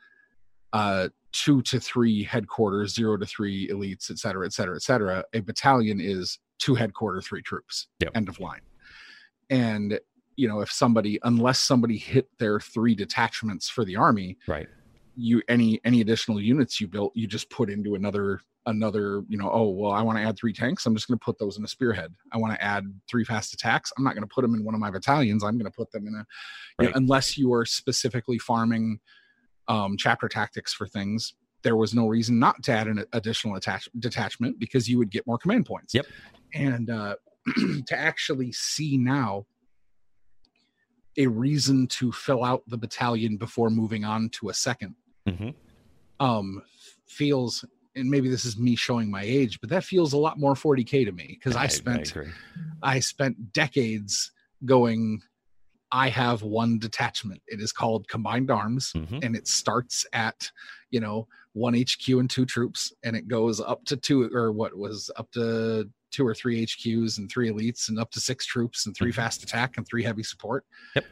uh 0.73 1.09
two 1.31 1.61
to 1.61 1.79
three 1.79 2.23
headquarters 2.23 2.93
zero 2.93 3.17
to 3.17 3.25
three 3.25 3.67
elites 3.69 4.09
et 4.09 4.17
cetera 4.17 4.45
et 4.45 4.53
cetera 4.53 4.75
et 4.75 4.81
cetera 4.81 5.23
a 5.33 5.39
battalion 5.41 5.99
is 6.01 6.39
two 6.57 6.75
headquarter 6.75 7.21
three 7.21 7.41
troops 7.41 7.87
Yep. 7.99 8.11
end 8.15 8.29
of 8.29 8.39
line 8.39 8.61
and 9.49 9.99
you 10.35 10.47
know 10.47 10.61
if 10.61 10.71
somebody 10.71 11.19
unless 11.23 11.59
somebody 11.59 11.97
hit 11.97 12.27
their 12.39 12.59
three 12.59 12.95
detachments 12.95 13.69
for 13.69 13.83
the 13.85 13.95
army 13.95 14.37
right. 14.47 14.67
you 15.15 15.41
any 15.47 15.79
any 15.83 16.01
additional 16.01 16.39
units 16.39 16.79
you 16.79 16.87
built 16.87 17.11
you 17.15 17.27
just 17.27 17.49
put 17.49 17.69
into 17.69 17.95
another 17.95 18.39
another 18.69 19.23
you 19.27 19.37
know 19.37 19.49
oh 19.51 19.69
well 19.69 19.91
i 19.91 20.01
want 20.01 20.17
to 20.17 20.23
add 20.23 20.37
three 20.37 20.53
tanks 20.53 20.85
i'm 20.85 20.95
just 20.95 21.07
going 21.07 21.17
to 21.17 21.23
put 21.23 21.37
those 21.39 21.57
in 21.57 21.63
a 21.63 21.67
spearhead 21.67 22.13
i 22.31 22.37
want 22.37 22.53
to 22.53 22.63
add 22.63 22.85
three 23.09 23.23
fast 23.25 23.53
attacks 23.53 23.91
i'm 23.97 24.03
not 24.03 24.13
going 24.13 24.21
to 24.23 24.33
put 24.33 24.41
them 24.43 24.53
in 24.53 24.63
one 24.63 24.73
of 24.75 24.79
my 24.79 24.91
battalions 24.91 25.43
i'm 25.43 25.57
going 25.57 25.69
to 25.69 25.75
put 25.75 25.91
them 25.91 26.07
in 26.07 26.13
a 26.15 26.25
you 26.81 26.87
know, 26.87 26.91
unless 26.95 27.37
you 27.37 27.51
are 27.53 27.65
specifically 27.65 28.37
farming 28.37 28.99
um 29.67 29.97
chapter 29.97 30.27
tactics 30.29 30.71
for 30.73 30.87
things 30.87 31.33
there 31.63 31.75
was 31.75 31.93
no 31.93 32.07
reason 32.07 32.39
not 32.39 32.61
to 32.63 32.71
add 32.71 32.87
an 32.87 33.03
additional 33.13 33.55
attach 33.55 33.89
detachment 33.99 34.59
because 34.59 34.87
you 34.87 34.97
would 34.97 35.09
get 35.09 35.25
more 35.27 35.37
command 35.37 35.65
points 35.65 35.93
Yep. 35.93 36.05
and 36.53 36.89
uh 36.89 37.15
to 37.87 37.97
actually 37.97 38.51
see 38.51 38.97
now 38.97 39.45
a 41.17 41.25
reason 41.27 41.87
to 41.87 42.11
fill 42.11 42.43
out 42.45 42.61
the 42.67 42.77
battalion 42.77 43.35
before 43.37 43.69
moving 43.69 44.05
on 44.05 44.29
to 44.29 44.49
a 44.49 44.53
second 44.53 44.95
Mhm. 45.27 45.55
um 46.19 46.61
feels 47.07 47.65
and 47.99 48.09
maybe 48.09 48.29
this 48.29 48.45
is 48.45 48.57
me 48.57 48.75
showing 48.75 49.09
my 49.11 49.21
age 49.23 49.59
but 49.61 49.69
that 49.69 49.83
feels 49.83 50.13
a 50.13 50.17
lot 50.17 50.39
more 50.39 50.53
40k 50.55 51.05
to 51.05 51.11
me 51.11 51.27
because 51.39 51.55
I, 51.55 51.67
spent 51.67 52.11
agree. 52.11 52.31
I, 52.81 52.99
spent 52.99 53.53
decades 53.53 54.31
going 54.65 55.21
i 55.91 56.09
have 56.09 56.41
one 56.41 56.79
detachment 56.79 57.41
it 57.47 57.59
is 57.59 57.71
called 57.71 58.07
combined 58.07 58.49
arms 58.51 58.91
Mhm. 58.95 59.23
and 59.23 59.35
it 59.35 59.47
starts 59.47 60.05
at 60.13 60.49
you 60.91 60.99
know 60.99 61.27
one 61.53 61.73
hq 61.75 62.07
and 62.19 62.29
two 62.29 62.45
troops 62.45 62.93
and 63.03 63.15
it 63.15 63.27
goes 63.27 63.59
up 63.59 63.83
to 63.85 63.97
two 63.97 64.29
or 64.33 64.51
what 64.51 64.75
was 64.77 65.09
up 65.17 65.31
to 65.31 65.89
two 66.11 66.25
or 66.25 66.33
three 66.35 66.65
hqs 66.65 67.17
and 67.17 67.29
three 67.29 67.49
elites 67.49 67.89
and 67.89 67.99
up 67.99 68.11
to 68.11 68.19
six 68.19 68.45
troops 68.45 68.85
and 68.85 68.95
3 68.95 69.11
Mhm. 69.11 69.15
fast 69.15 69.43
attack 69.43 69.77
and 69.77 69.87
three 69.87 70.03
heavy 70.03 70.23
support 70.23 70.65
Yep. 70.95 71.05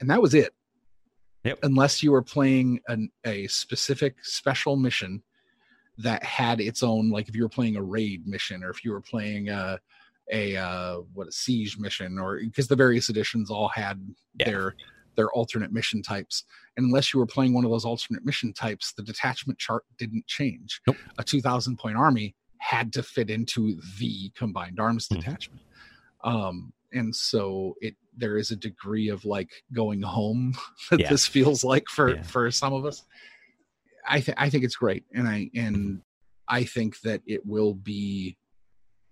and 0.00 0.10
that 0.10 0.20
was 0.22 0.34
it 0.34 0.52
Yep. 1.44 1.60
unless 1.62 2.02
you 2.02 2.12
were 2.12 2.22
playing 2.22 2.80
an, 2.88 3.10
a 3.24 3.46
specific 3.46 4.16
special 4.24 4.76
mission 4.76 5.22
that 6.02 6.22
had 6.24 6.60
its 6.60 6.82
own 6.82 7.10
like 7.10 7.28
if 7.28 7.34
you 7.36 7.42
were 7.42 7.48
playing 7.48 7.76
a 7.76 7.82
raid 7.82 8.26
mission 8.26 8.62
or 8.64 8.70
if 8.70 8.84
you 8.84 8.90
were 8.92 9.00
playing 9.00 9.48
a 9.48 9.78
a 10.32 10.56
uh 10.56 10.96
what 11.14 11.26
a 11.28 11.32
siege 11.32 11.76
mission 11.78 12.18
or 12.18 12.38
because 12.40 12.68
the 12.68 12.76
various 12.76 13.08
editions 13.08 13.50
all 13.50 13.68
had 13.68 14.00
Yeah. 14.38 14.46
their 14.50 14.74
their 15.16 15.30
alternate 15.32 15.72
mission 15.72 16.02
types 16.02 16.44
and 16.76 16.86
unless 16.86 17.12
you 17.12 17.18
were 17.20 17.26
playing 17.26 17.52
one 17.52 17.64
of 17.64 17.70
those 17.70 17.84
alternate 17.84 18.24
mission 18.24 18.52
types 18.52 18.92
the 18.92 19.02
detachment 19.02 19.58
chart 19.58 19.82
didn't 19.98 20.26
change 20.26 20.80
Nope. 20.86 20.96
a 21.18 21.24
2000 21.24 21.76
point 21.76 21.96
army 21.96 22.34
had 22.58 22.92
to 22.92 23.02
fit 23.02 23.28
into 23.30 23.80
the 23.98 24.30
combined 24.36 24.78
arms 24.78 25.08
Mhm. 25.08 25.16
detachment 25.16 25.62
um 26.24 26.72
and 26.92 27.14
so 27.14 27.74
it 27.80 27.94
there 28.16 28.36
is 28.38 28.50
a 28.50 28.56
degree 28.56 29.08
of 29.08 29.24
like 29.24 29.50
going 29.72 30.02
home 30.02 30.54
that 30.90 31.00
Yeah. 31.00 31.08
this 31.10 31.26
feels 31.26 31.64
like 31.64 31.88
for 31.88 32.14
Yeah. 32.14 32.22
for 32.22 32.50
some 32.50 32.72
of 32.72 32.84
us 32.84 33.04
i 34.08 34.20
think 34.20 34.36
i 34.40 34.48
think 34.50 34.64
it's 34.64 34.76
great 34.76 35.04
and 35.14 35.28
i 35.28 35.50
and 35.54 36.00
i 36.48 36.64
think 36.64 37.00
that 37.00 37.20
it 37.26 37.44
will 37.46 37.74
be 37.74 38.36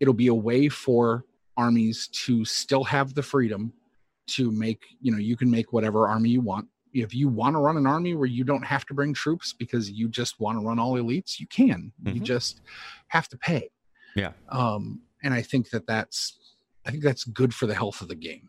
it'll 0.00 0.14
be 0.14 0.28
a 0.28 0.34
way 0.34 0.68
for 0.68 1.24
armies 1.56 2.08
to 2.08 2.44
still 2.44 2.84
have 2.84 3.14
the 3.14 3.22
freedom 3.22 3.72
to 4.26 4.50
make 4.50 4.82
you 5.00 5.10
know 5.12 5.18
you 5.18 5.36
can 5.36 5.50
make 5.50 5.72
whatever 5.72 6.06
army 6.08 6.30
you 6.30 6.40
want 6.40 6.66
if 6.94 7.14
you 7.14 7.28
want 7.28 7.54
to 7.54 7.58
run 7.60 7.76
an 7.76 7.86
army 7.86 8.14
where 8.14 8.26
you 8.26 8.44
don't 8.44 8.64
have 8.64 8.84
to 8.86 8.94
bring 8.94 9.12
troops 9.12 9.52
because 9.52 9.90
you 9.90 10.08
just 10.08 10.40
want 10.40 10.58
to 10.58 10.64
run 10.64 10.78
all 10.78 10.94
elites 10.94 11.38
you 11.40 11.46
can 11.46 11.92
you 12.04 12.20
Mhm. 12.20 12.22
just 12.24 12.60
have 13.08 13.28
to 13.28 13.36
pay 13.38 13.68
Yeah. 14.14 14.32
um 14.50 15.00
and 15.22 15.34
i 15.34 15.42
think 15.42 15.70
that 15.70 15.86
that's 15.86 16.38
i 16.86 16.90
think 16.90 17.02
that's 17.02 17.24
good 17.24 17.52
for 17.54 17.66
the 17.66 17.74
health 17.74 18.00
of 18.00 18.08
the 18.08 18.14
game 18.14 18.48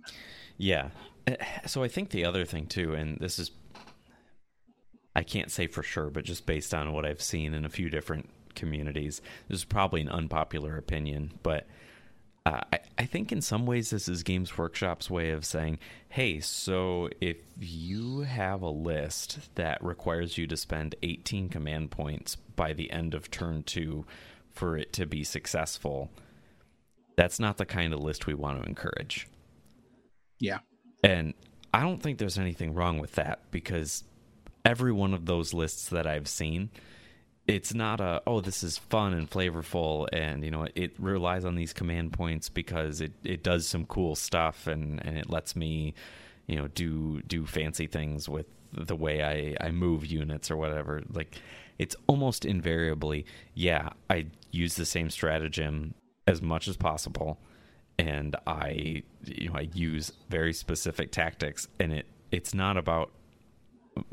Yeah. 0.57 0.89
Uh, 1.27 1.35
So 1.67 1.83
I 1.83 1.87
think 1.87 2.09
the 2.09 2.25
other 2.25 2.43
thing 2.45 2.65
too, 2.67 2.93
and 2.93 3.17
this 3.19 3.39
is, 3.39 3.51
I 5.15 5.23
can't 5.23 5.51
say 5.51 5.67
for 5.67 5.83
sure, 5.83 6.09
but 6.09 6.23
just 6.23 6.45
based 6.45 6.73
on 6.73 6.93
what 6.93 7.05
I've 7.05 7.21
seen 7.21 7.53
in 7.53 7.65
a 7.65 7.69
few 7.69 7.89
different 7.89 8.29
communities, 8.55 9.21
this 9.47 9.59
is 9.59 9.65
probably 9.65 10.01
an 10.01 10.09
unpopular 10.09 10.77
opinion, 10.77 11.31
but 11.43 11.67
uh, 12.45 12.61
I, 12.71 12.79
I 12.97 13.05
think 13.05 13.31
in 13.31 13.41
some 13.41 13.65
ways 13.65 13.89
this 13.89 14.07
is 14.07 14.23
Games 14.23 14.57
Workshop's 14.57 15.09
way 15.09 15.31
of 15.31 15.45
saying, 15.45 15.79
hey, 16.09 16.39
so 16.39 17.09
if 17.21 17.37
you 17.59 18.21
have 18.21 18.61
a 18.61 18.69
list 18.69 19.55
that 19.55 19.83
requires 19.83 20.37
you 20.37 20.47
to 20.47 20.57
spend 20.57 20.95
18 21.03 21.49
command 21.49 21.91
points 21.91 22.35
by 22.35 22.73
the 22.73 22.91
end 22.91 23.13
of 23.13 23.29
turn 23.29 23.63
two 23.63 24.05
for 24.51 24.77
it 24.77 24.93
to 24.93 25.05
be 25.05 25.23
successful, 25.23 26.09
that's 27.15 27.39
not 27.39 27.57
the 27.57 27.65
kind 27.65 27.93
of 27.93 27.99
list 27.99 28.27
we 28.27 28.33
want 28.33 28.61
to 28.61 28.67
encourage. 28.67 29.27
yeah 30.39 30.59
And 31.03 31.33
I 31.73 31.81
don't 31.81 32.01
think 32.01 32.17
there's 32.17 32.39
anything 32.39 32.73
wrong 32.73 32.99
with 32.99 33.13
that 33.13 33.51
because 33.51 34.03
every 34.65 34.91
one 34.91 35.13
of 35.13 35.25
those 35.25 35.53
lists 35.53 35.89
that 35.89 36.07
I've 36.07 36.27
seen, 36.27 36.69
it's 37.47 37.73
not 37.73 37.99
a 37.99 38.21
oh 38.27 38.41
this 38.41 38.61
is 38.61 38.77
fun 38.77 39.11
and 39.11 39.27
flavorful 39.27 40.07
and 40.13 40.45
you 40.45 40.51
know 40.51 40.67
it 40.75 40.93
relies 40.99 41.45
on 41.45 41.55
these 41.55 41.73
command 41.73 42.13
points 42.13 42.47
because 42.47 43.01
it, 43.01 43.11
it 43.23 43.41
does 43.41 43.67
some 43.67 43.85
cool 43.85 44.15
stuff 44.15 44.67
and, 44.67 45.03
and 45.03 45.17
it 45.17 45.31
lets 45.31 45.55
me 45.55 45.95
you 46.45 46.57
know 46.57 46.67
do 46.67 47.21
do 47.23 47.47
fancy 47.47 47.87
things 47.87 48.29
with 48.29 48.45
the 48.71 48.95
way 48.95 49.23
I, 49.59 49.65
I 49.65 49.71
move 49.71 50.05
units 50.05 50.51
or 50.51 50.57
whatever. 50.57 51.01
Like 51.11 51.39
it's 51.79 51.95
almost 52.05 52.45
invariably 52.45 53.25
yeah 53.55 53.89
I 54.11 54.27
use 54.51 54.75
the 54.75 54.85
same 54.85 55.09
stratagem 55.09 55.95
as 56.27 56.43
much 56.43 56.67
as 56.67 56.77
possible 56.77 57.39
and 57.97 58.35
I 58.45 59.03
you 59.25 59.49
know 59.49 59.55
I 59.55 59.69
use 59.73 60.11
very 60.29 60.53
specific 60.53 61.11
tactics 61.11 61.67
and 61.79 61.93
it 61.93 62.05
it's 62.31 62.53
not 62.53 62.77
about 62.77 63.11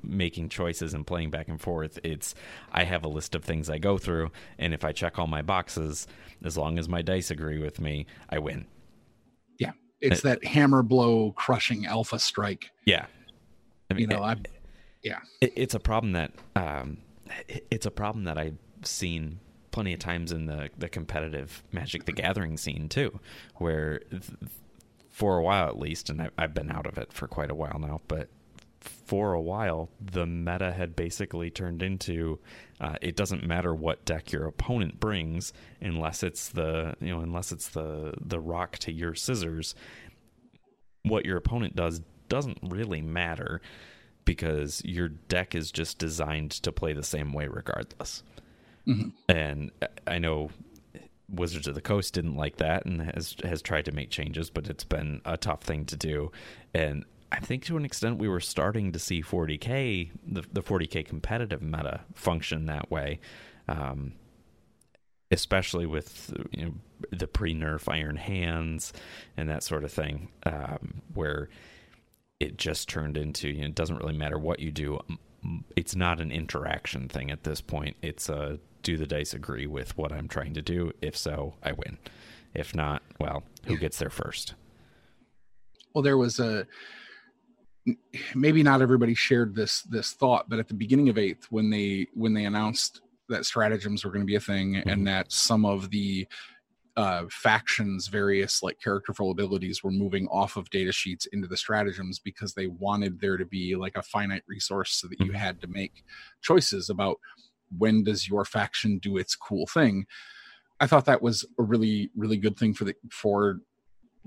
making 0.03 0.49
choices 0.49 0.95
and 0.95 1.07
playing 1.07 1.31
back 1.31 1.49
and 1.49 1.61
forth 1.61 1.99
it's 2.05 2.35
I 2.73 2.85
have 2.85 3.05
a 3.05 3.09
list 3.09 3.35
of 3.35 3.45
things 3.45 3.69
I 3.71 3.79
go 3.79 3.99
through 3.99 4.31
and 4.59 4.73
if 4.75 4.85
I 4.85 4.93
check 4.93 5.19
all 5.19 5.27
my 5.27 5.43
boxes 5.43 6.07
as 6.45 6.57
long 6.57 6.79
as 6.79 6.89
my 6.89 7.03
dice 7.03 7.31
agree 7.31 7.59
with 7.59 7.81
me 7.81 8.07
I 8.31 8.39
win. 8.39 8.67
Yeah. 9.59 9.73
It's 10.01 10.21
that 10.23 10.45
hammer 10.45 10.83
blow 10.83 11.33
crushing 11.33 11.87
alpha 11.87 12.19
strike. 12.19 12.71
Yeah. 12.85 13.07
I 13.91 13.95
mean, 13.95 14.03
you 14.03 14.07
know 14.17 14.23
i 14.23 14.37
it, 15.41 15.53
it's 15.57 15.75
a 15.75 15.81
problem 15.81 16.13
that 16.13 16.33
um, 16.57 16.99
it- 17.49 17.67
it's 17.71 17.87
a 17.87 17.91
problem 17.91 18.25
that 18.25 18.37
I've 18.39 18.59
seen 18.83 19.39
plenty 19.71 19.93
of 19.93 19.99
times 20.01 20.33
in 20.33 20.47
the 20.47 20.71
the 20.77 20.89
competitive 20.89 21.63
Magic 21.73 22.05
the 22.07 22.13
Gathering 22.13 22.57
scene 22.57 22.89
too, 22.89 23.21
where 23.57 24.01
th- 24.11 24.23
for 25.11 25.39
a 25.39 25.43
while 25.43 25.69
at 25.69 25.79
least, 25.79 26.11
and 26.11 26.21
I, 26.23 26.31
I've 26.37 26.55
been 26.55 26.71
out 26.71 26.87
of 26.87 26.99
it 26.99 27.13
for 27.13 27.27
quite 27.29 27.51
a 27.51 27.55
while 27.55 27.79
now, 27.79 28.01
but 28.09 28.29
for 28.89 29.33
a 29.33 29.41
while, 29.41 29.91
the 30.01 30.27
meta 30.27 30.73
had 30.73 30.97
basically 30.97 31.51
turned 31.51 31.83
into 31.83 32.39
uh, 32.81 32.97
it 33.01 33.17
doesn't 33.17 33.47
matter 33.47 33.75
what 33.75 34.05
deck 34.05 34.33
your 34.33 34.47
opponent 34.47 35.01
brings 35.01 35.53
unless 35.81 36.23
it's 36.23 36.49
the 36.49 36.95
you 37.01 37.09
know 37.09 37.21
unless 37.21 37.53
it's 37.53 37.69
the 37.69 38.15
the 38.21 38.41
rock 38.41 38.79
to 38.79 38.93
your 38.93 39.15
scissors. 39.15 39.75
What 41.03 41.25
your 41.25 41.37
opponent 41.37 41.77
does 41.77 42.01
doesn't 42.29 42.59
really 42.63 43.01
matter 43.01 43.61
because 44.25 44.83
your 44.85 45.09
deck 45.09 45.55
is 45.55 45.71
just 45.71 45.99
designed 45.99 46.51
to 46.51 46.73
play 46.73 46.93
the 46.93 47.03
same 47.03 47.33
way 47.33 47.47
regardless. 47.47 48.23
Mm-hmm. 48.87 49.09
And 49.29 49.71
I 50.07 50.19
know 50.19 50.51
Wizards 51.29 51.67
of 51.67 51.75
the 51.75 51.81
Coast 51.81 52.15
didn't 52.15 52.37
like 52.37 52.57
that 52.57 52.87
and 52.87 53.03
has 53.15 53.37
has 53.43 53.63
tried 53.63 53.87
to 53.87 53.93
make 53.93 54.11
changes, 54.11 54.51
but 54.51 54.69
it's 54.69 54.85
been 54.85 55.21
a 55.25 55.37
tough 55.37 55.63
thing 55.63 55.85
to 55.87 55.97
do. 55.97 56.31
And 56.75 57.05
I 57.37 57.41
think 57.41 57.65
to 57.67 57.77
an 57.77 57.85
extent 57.85 58.19
we 58.19 58.29
were 58.29 58.41
starting 58.41 58.93
to 58.93 58.99
see 58.99 59.23
40k 59.23 60.11
the 60.27 60.43
the 60.53 60.63
40k 60.63 61.05
competitive 61.05 61.61
meta 61.61 62.01
function 62.15 62.67
that 62.67 62.91
way, 62.91 63.21
um, 63.69 64.15
especially 65.31 65.85
with 65.85 66.33
you 66.53 66.65
know, 66.65 66.73
the 67.11 67.27
pre 67.27 67.55
nerf 67.55 67.93
Iron 67.93 68.17
Hands 68.17 68.93
and 69.37 69.51
that 69.51 69.63
sort 69.63 69.85
of 69.85 69.93
thing, 69.93 70.31
um, 70.45 71.03
where 71.13 71.51
it 72.41 72.57
just 72.57 72.89
turned 72.89 73.19
into 73.19 73.49
you 73.49 73.61
know, 73.61 73.67
it 73.67 73.75
doesn't 73.75 73.99
really 73.99 74.17
matter 74.17 74.39
what 74.39 74.61
you 74.61 74.73
do. 74.73 74.99
It's 75.77 75.95
not 75.95 76.21
an 76.21 76.33
interaction 76.33 77.09
thing 77.09 77.31
at 77.31 77.45
this 77.45 77.61
point. 77.61 77.97
It's 78.01 78.31
a 78.31 78.59
do 78.83 78.97
the 78.97 79.07
dice 79.07 79.35
agree 79.35 79.67
with 79.67 79.97
what 79.99 80.11
I'm 80.11 80.29
trying 80.29 80.55
to 80.55 80.63
do? 80.63 80.93
If 81.03 81.17
so, 81.17 81.55
I 81.63 81.73
win. 81.73 81.99
If 82.55 82.75
not, 82.75 83.03
well, 83.21 83.43
who 83.67 83.77
gets 83.77 83.99
there 83.99 84.09
first? 84.09 84.55
Well, 85.93 86.03
there 86.03 86.17
was 86.17 86.41
a 86.41 86.67
maybe 88.35 88.63
not 88.63 88.83
everybody 88.83 89.15
shared 89.15 89.55
this 89.55 89.83
this 89.83 90.13
thought, 90.13 90.49
but 90.49 90.59
at 90.59 90.69
the 90.69 90.75
beginning 90.75 91.09
of 91.09 91.19
eighth, 91.19 91.47
when 91.51 91.71
they 91.71 92.07
when 92.15 92.35
they 92.35 92.45
announced 92.45 93.01
that 93.29 93.45
stratagems 93.45 94.05
were 94.05 94.11
going 94.11 94.23
to 94.23 94.27
be 94.27 94.37
a 94.37 94.41
thing 94.41 94.75
mm-hmm. 94.75 94.89
and 94.89 95.07
that 95.07 95.33
some 95.33 95.65
of 95.65 95.91
the 95.91 96.27
uh, 96.97 97.25
factions, 97.31 98.09
various 98.09 98.63
like 98.63 98.81
characterful 98.81 99.31
abilities 99.31 99.85
were 99.85 99.91
moving 99.91 100.27
off 100.29 100.57
of 100.57 100.71
data 100.71 100.93
sheets 100.93 101.27
into 101.27 101.47
the 101.47 101.57
stratagems 101.57 102.19
because 102.19 102.55
they 102.55 102.69
wanted 102.69 103.21
there 103.21 103.37
to 103.37 103.45
be 103.45 103.77
like 103.77 103.97
a 103.97 104.03
finite 104.03 104.45
resource 104.47 104.93
so 104.93 105.07
that 105.07 105.21
you 105.21 105.27
mm-hmm. 105.27 105.37
had 105.37 105.61
to 105.61 105.67
make 105.67 106.05
choices 106.41 106.89
about 106.89 107.19
when 107.77 108.03
does 108.03 108.29
your 108.29 108.45
faction 108.45 108.99
do 108.99 109.19
its 109.19 109.37
cool 109.37 109.67
thing. 109.67 110.07
I 110.81 110.87
thought 110.87 111.05
that 111.07 111.23
was 111.23 111.45
a 111.59 111.63
really 111.63 112.11
really 112.17 112.37
good 112.37 112.57
thing 112.57 112.73
for 112.75 112.85
the 112.85 112.95
for 113.11 113.61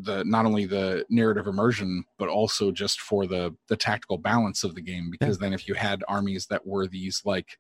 the 0.02 0.24
not 0.24 0.46
only 0.46 0.66
the 0.66 1.06
narrative 1.10 1.46
immersion 1.48 2.04
but 2.18 2.30
also 2.30 2.72
just 2.72 3.02
for 3.02 3.28
the 3.28 3.54
the 3.68 3.76
tactical 3.76 4.18
balance 4.18 4.64
of 4.64 4.74
the 4.74 4.82
game 4.82 5.10
because 5.12 5.38
yeah. 5.38 5.46
then 5.46 5.54
if 5.54 5.68
you 5.68 5.74
had 5.74 6.04
armies 6.08 6.48
that 6.48 6.66
were 6.66 6.88
these 6.88 7.22
like 7.26 7.58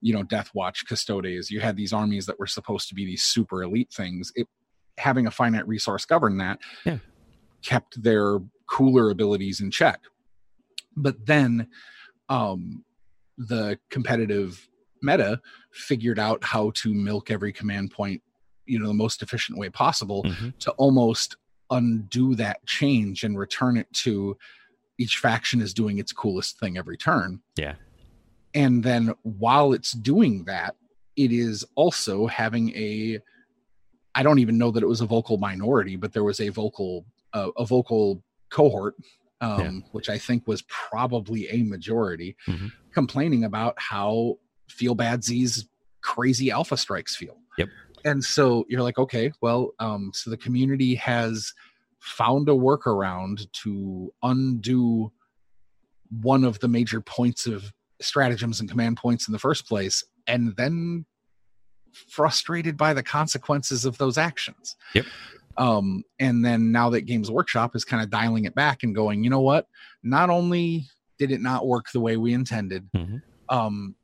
you 0.00 0.12
know 0.12 0.22
Deathwatch 0.24 0.86
custodes 0.86 1.50
you 1.50 1.60
had 1.60 1.76
these 1.76 1.92
armies 1.92 2.26
that 2.26 2.38
were 2.38 2.46
supposed 2.46 2.88
to 2.88 2.94
be 2.94 3.04
these 3.04 3.22
super 3.22 3.62
elite 3.62 3.92
things 3.92 4.32
it 4.34 4.48
having 4.98 5.26
a 5.26 5.30
finite 5.30 5.66
resource 5.68 6.04
govern 6.04 6.38
that 6.38 6.58
yeah. 6.84 6.98
kept 7.62 8.02
their 8.02 8.38
cooler 8.66 9.10
abilities 9.10 9.60
in 9.60 9.70
check 9.70 10.00
but 10.96 11.26
then 11.26 11.68
um 12.28 12.84
the 13.36 13.78
competitive 13.90 14.68
meta 15.02 15.40
figured 15.72 16.18
out 16.18 16.42
how 16.42 16.70
to 16.74 16.94
milk 16.94 17.30
every 17.30 17.52
command 17.52 17.90
point 17.90 18.22
you 18.66 18.78
know 18.78 18.86
the 18.86 18.94
most 18.94 19.22
efficient 19.22 19.58
way 19.58 19.68
possible 19.68 20.22
mm-hmm. 20.22 20.50
to 20.58 20.70
almost 20.72 21.36
undo 21.72 22.34
that 22.36 22.64
change 22.66 23.24
and 23.24 23.38
return 23.38 23.76
it 23.76 23.92
to 23.92 24.36
each 24.98 25.18
faction 25.18 25.60
is 25.60 25.74
doing 25.74 25.98
its 25.98 26.12
coolest 26.12 26.58
thing 26.60 26.78
every 26.78 26.96
turn. 26.96 27.40
Yeah. 27.56 27.74
And 28.54 28.84
then 28.84 29.14
while 29.22 29.72
it's 29.72 29.92
doing 29.92 30.44
that, 30.44 30.76
it 31.16 31.32
is 31.32 31.64
also 31.74 32.26
having 32.26 32.70
a 32.76 33.18
I 34.14 34.22
don't 34.22 34.40
even 34.40 34.58
know 34.58 34.70
that 34.70 34.82
it 34.82 34.86
was 34.86 35.00
a 35.00 35.06
vocal 35.06 35.38
minority, 35.38 35.96
but 35.96 36.12
there 36.12 36.24
was 36.24 36.38
a 36.40 36.50
vocal 36.50 37.06
uh, 37.32 37.50
a 37.56 37.64
vocal 37.64 38.22
cohort 38.50 38.94
um, 39.40 39.60
yeah. 39.60 39.88
which 39.92 40.10
I 40.10 40.18
think 40.18 40.46
was 40.46 40.62
probably 40.62 41.48
a 41.48 41.62
majority 41.62 42.36
mm-hmm. 42.46 42.68
complaining 42.92 43.44
about 43.44 43.74
how 43.78 44.38
feel 44.68 44.94
bad 44.94 45.24
Z's 45.24 45.66
crazy 46.02 46.50
alpha 46.50 46.76
strikes 46.76 47.16
feel. 47.16 47.38
Yep 47.56 47.68
and 48.04 48.22
so 48.22 48.64
you're 48.68 48.82
like 48.82 48.98
okay 48.98 49.32
well 49.40 49.70
um, 49.78 50.10
so 50.14 50.30
the 50.30 50.36
community 50.36 50.94
has 50.94 51.52
found 51.98 52.48
a 52.48 52.52
workaround 52.52 53.50
to 53.52 54.12
undo 54.22 55.12
one 56.20 56.44
of 56.44 56.58
the 56.58 56.68
major 56.68 57.00
points 57.00 57.46
of 57.46 57.72
stratagems 58.00 58.60
and 58.60 58.68
command 58.68 58.96
points 58.96 59.28
in 59.28 59.32
the 59.32 59.38
first 59.38 59.68
place 59.68 60.04
and 60.26 60.54
then 60.56 61.06
frustrated 62.08 62.76
by 62.76 62.92
the 62.92 63.02
consequences 63.02 63.84
of 63.84 63.96
those 63.98 64.18
actions. 64.18 64.76
Yep. 64.94 65.06
Um, 65.56 66.02
and 66.18 66.44
then 66.44 66.72
now 66.72 66.90
that 66.90 67.02
games 67.02 67.30
workshop 67.30 67.76
is 67.76 67.84
kind 67.84 68.02
of 68.02 68.10
dialing 68.10 68.46
it 68.46 68.54
back 68.54 68.82
and 68.82 68.94
going 68.94 69.22
you 69.22 69.30
know 69.30 69.40
what? 69.40 69.68
Not 70.02 70.30
only 70.30 70.86
did 71.18 71.30
it 71.30 71.40
not 71.40 71.66
work 71.66 71.92
the 71.92 72.00
way 72.00 72.16
we 72.16 72.32
intended 72.32 72.88
mm-hmm. 72.92 73.18
um, 73.48 73.94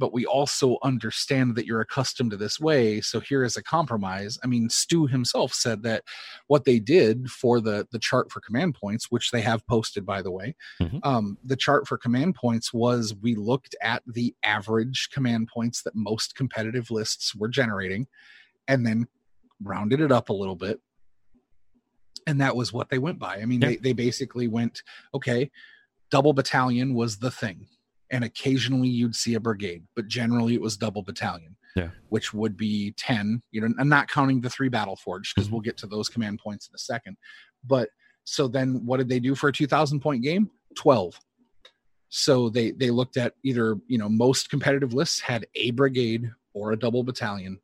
but 0.00 0.12
we 0.12 0.24
also 0.24 0.78
understand 0.82 1.54
that 1.54 1.66
you're 1.66 1.82
accustomed 1.82 2.30
to 2.32 2.36
this 2.36 2.58
way 2.58 3.00
so 3.00 3.20
here 3.20 3.44
is 3.44 3.56
a 3.56 3.62
compromise 3.62 4.38
i 4.42 4.46
mean 4.46 4.68
stu 4.68 5.06
himself 5.06 5.52
said 5.52 5.82
that 5.82 6.02
what 6.48 6.64
they 6.64 6.80
did 6.80 7.30
for 7.30 7.60
the 7.60 7.86
the 7.92 7.98
chart 7.98 8.32
for 8.32 8.40
command 8.40 8.74
points 8.74 9.10
which 9.10 9.30
they 9.30 9.42
have 9.42 9.64
posted 9.66 10.04
by 10.04 10.20
the 10.22 10.30
way 10.30 10.56
mm-hmm. 10.80 10.98
um, 11.04 11.38
the 11.44 11.56
chart 11.56 11.86
for 11.86 11.96
command 11.96 12.34
points 12.34 12.72
was 12.72 13.14
we 13.22 13.36
looked 13.36 13.76
at 13.82 14.02
the 14.06 14.34
average 14.42 15.10
command 15.12 15.46
points 15.46 15.82
that 15.82 15.94
most 15.94 16.34
competitive 16.34 16.90
lists 16.90 17.34
were 17.34 17.48
generating 17.48 18.06
and 18.66 18.86
then 18.86 19.06
rounded 19.62 20.00
it 20.00 20.10
up 20.10 20.30
a 20.30 20.32
little 20.32 20.56
bit 20.56 20.80
and 22.26 22.40
that 22.40 22.56
was 22.56 22.72
what 22.72 22.88
they 22.88 22.98
went 22.98 23.18
by 23.18 23.36
i 23.36 23.44
mean 23.44 23.60
yeah. 23.60 23.68
they, 23.68 23.76
they 23.76 23.92
basically 23.92 24.48
went 24.48 24.82
okay 25.14 25.50
double 26.10 26.32
battalion 26.32 26.94
was 26.94 27.18
the 27.18 27.30
thing 27.30 27.66
and 28.10 28.24
occasionally 28.24 28.88
you'd 28.88 29.14
see 29.14 29.34
a 29.34 29.40
brigade, 29.40 29.84
but 29.94 30.08
generally 30.08 30.54
it 30.54 30.60
was 30.60 30.76
double 30.76 31.02
battalion. 31.02 31.56
Yeah. 31.76 31.90
Which 32.08 32.34
would 32.34 32.56
be 32.56 32.92
10, 32.96 33.42
you 33.52 33.60
know, 33.60 33.68
I'm 33.78 33.88
not 33.88 34.10
counting 34.10 34.40
the 34.40 34.50
three 34.50 34.68
battle 34.68 34.96
forge 34.96 35.32
because 35.32 35.46
mm-hmm. 35.46 35.54
we'll 35.54 35.62
get 35.62 35.76
to 35.78 35.86
those 35.86 36.08
command 36.08 36.40
points 36.40 36.68
in 36.68 36.74
a 36.74 36.78
second. 36.78 37.16
But 37.64 37.90
so 38.24 38.48
then 38.48 38.84
what 38.84 38.96
did 38.96 39.08
they 39.08 39.20
do 39.20 39.36
for 39.36 39.48
a 39.48 39.52
2000 39.52 40.00
point 40.00 40.22
game? 40.22 40.50
12. 40.76 41.18
So 42.08 42.48
they 42.48 42.72
they 42.72 42.90
looked 42.90 43.16
at 43.16 43.34
either, 43.44 43.76
you 43.86 43.98
know, 43.98 44.08
most 44.08 44.50
competitive 44.50 44.92
lists 44.92 45.20
had 45.20 45.46
a 45.54 45.70
brigade 45.70 46.30
or 46.54 46.72
a 46.72 46.78
double 46.78 47.04
battalion. 47.04 47.60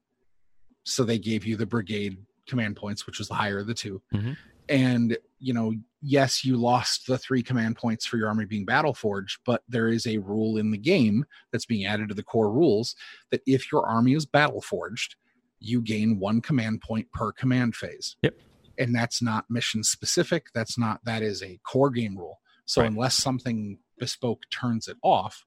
So 0.84 1.02
they 1.02 1.18
gave 1.18 1.44
you 1.44 1.56
the 1.56 1.66
brigade 1.66 2.16
command 2.46 2.76
points, 2.76 3.06
which 3.06 3.18
was 3.18 3.26
the 3.26 3.34
higher 3.34 3.58
of 3.58 3.66
the 3.66 3.74
2 3.74 4.00
mm-hmm. 4.14 4.32
And 4.68 5.18
you 5.40 5.52
know, 5.52 5.74
yes, 6.06 6.44
you 6.44 6.56
lost 6.56 7.06
the 7.08 7.18
three 7.18 7.42
command 7.42 7.76
points 7.76 8.06
for 8.06 8.16
your 8.16 8.28
army 8.28 8.44
being 8.44 8.64
battle 8.64 8.94
forged, 8.94 9.40
but 9.44 9.62
there 9.68 9.88
is 9.88 10.06
a 10.06 10.18
rule 10.18 10.56
in 10.56 10.70
the 10.70 10.78
game 10.78 11.24
that's 11.50 11.66
being 11.66 11.84
added 11.84 12.08
to 12.08 12.14
the 12.14 12.22
core 12.22 12.52
rules 12.52 12.94
that 13.32 13.42
if 13.44 13.72
your 13.72 13.84
army 13.84 14.14
is 14.14 14.24
battle 14.24 14.60
forged, 14.60 15.16
you 15.58 15.80
gain 15.82 16.20
one 16.20 16.40
command 16.40 16.80
point 16.80 17.10
per 17.12 17.32
command 17.32 17.74
phase. 17.74 18.16
Yep. 18.22 18.34
And 18.78 18.94
that's 18.94 19.20
not 19.20 19.46
mission 19.50 19.82
specific. 19.82 20.46
That's 20.54 20.78
not 20.78 21.00
that 21.04 21.22
is 21.22 21.42
a 21.42 21.58
core 21.66 21.90
game 21.90 22.16
rule. 22.16 22.38
So 22.66 22.82
right. 22.82 22.90
unless 22.90 23.14
something 23.14 23.78
bespoke 23.98 24.42
turns 24.50 24.86
it 24.86 24.98
off 25.02 25.44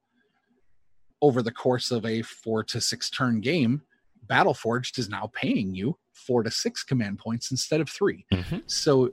over 1.21 1.41
the 1.41 1.51
course 1.51 1.89
of 1.91 2.05
a 2.05 2.21
four 2.21 2.65
to 2.65 2.81
six 2.81 3.09
turn 3.09 3.39
game, 3.39 3.83
Battle 4.27 4.53
Forged 4.53 4.99
is 4.99 5.09
now 5.09 5.31
paying 5.33 5.73
you 5.73 5.97
four 6.11 6.43
to 6.43 6.51
six 6.51 6.83
command 6.83 7.19
points 7.19 7.49
instead 7.51 7.79
of 7.79 7.89
3 7.89 8.25
mm-hmm. 8.33 8.57
So 8.67 9.11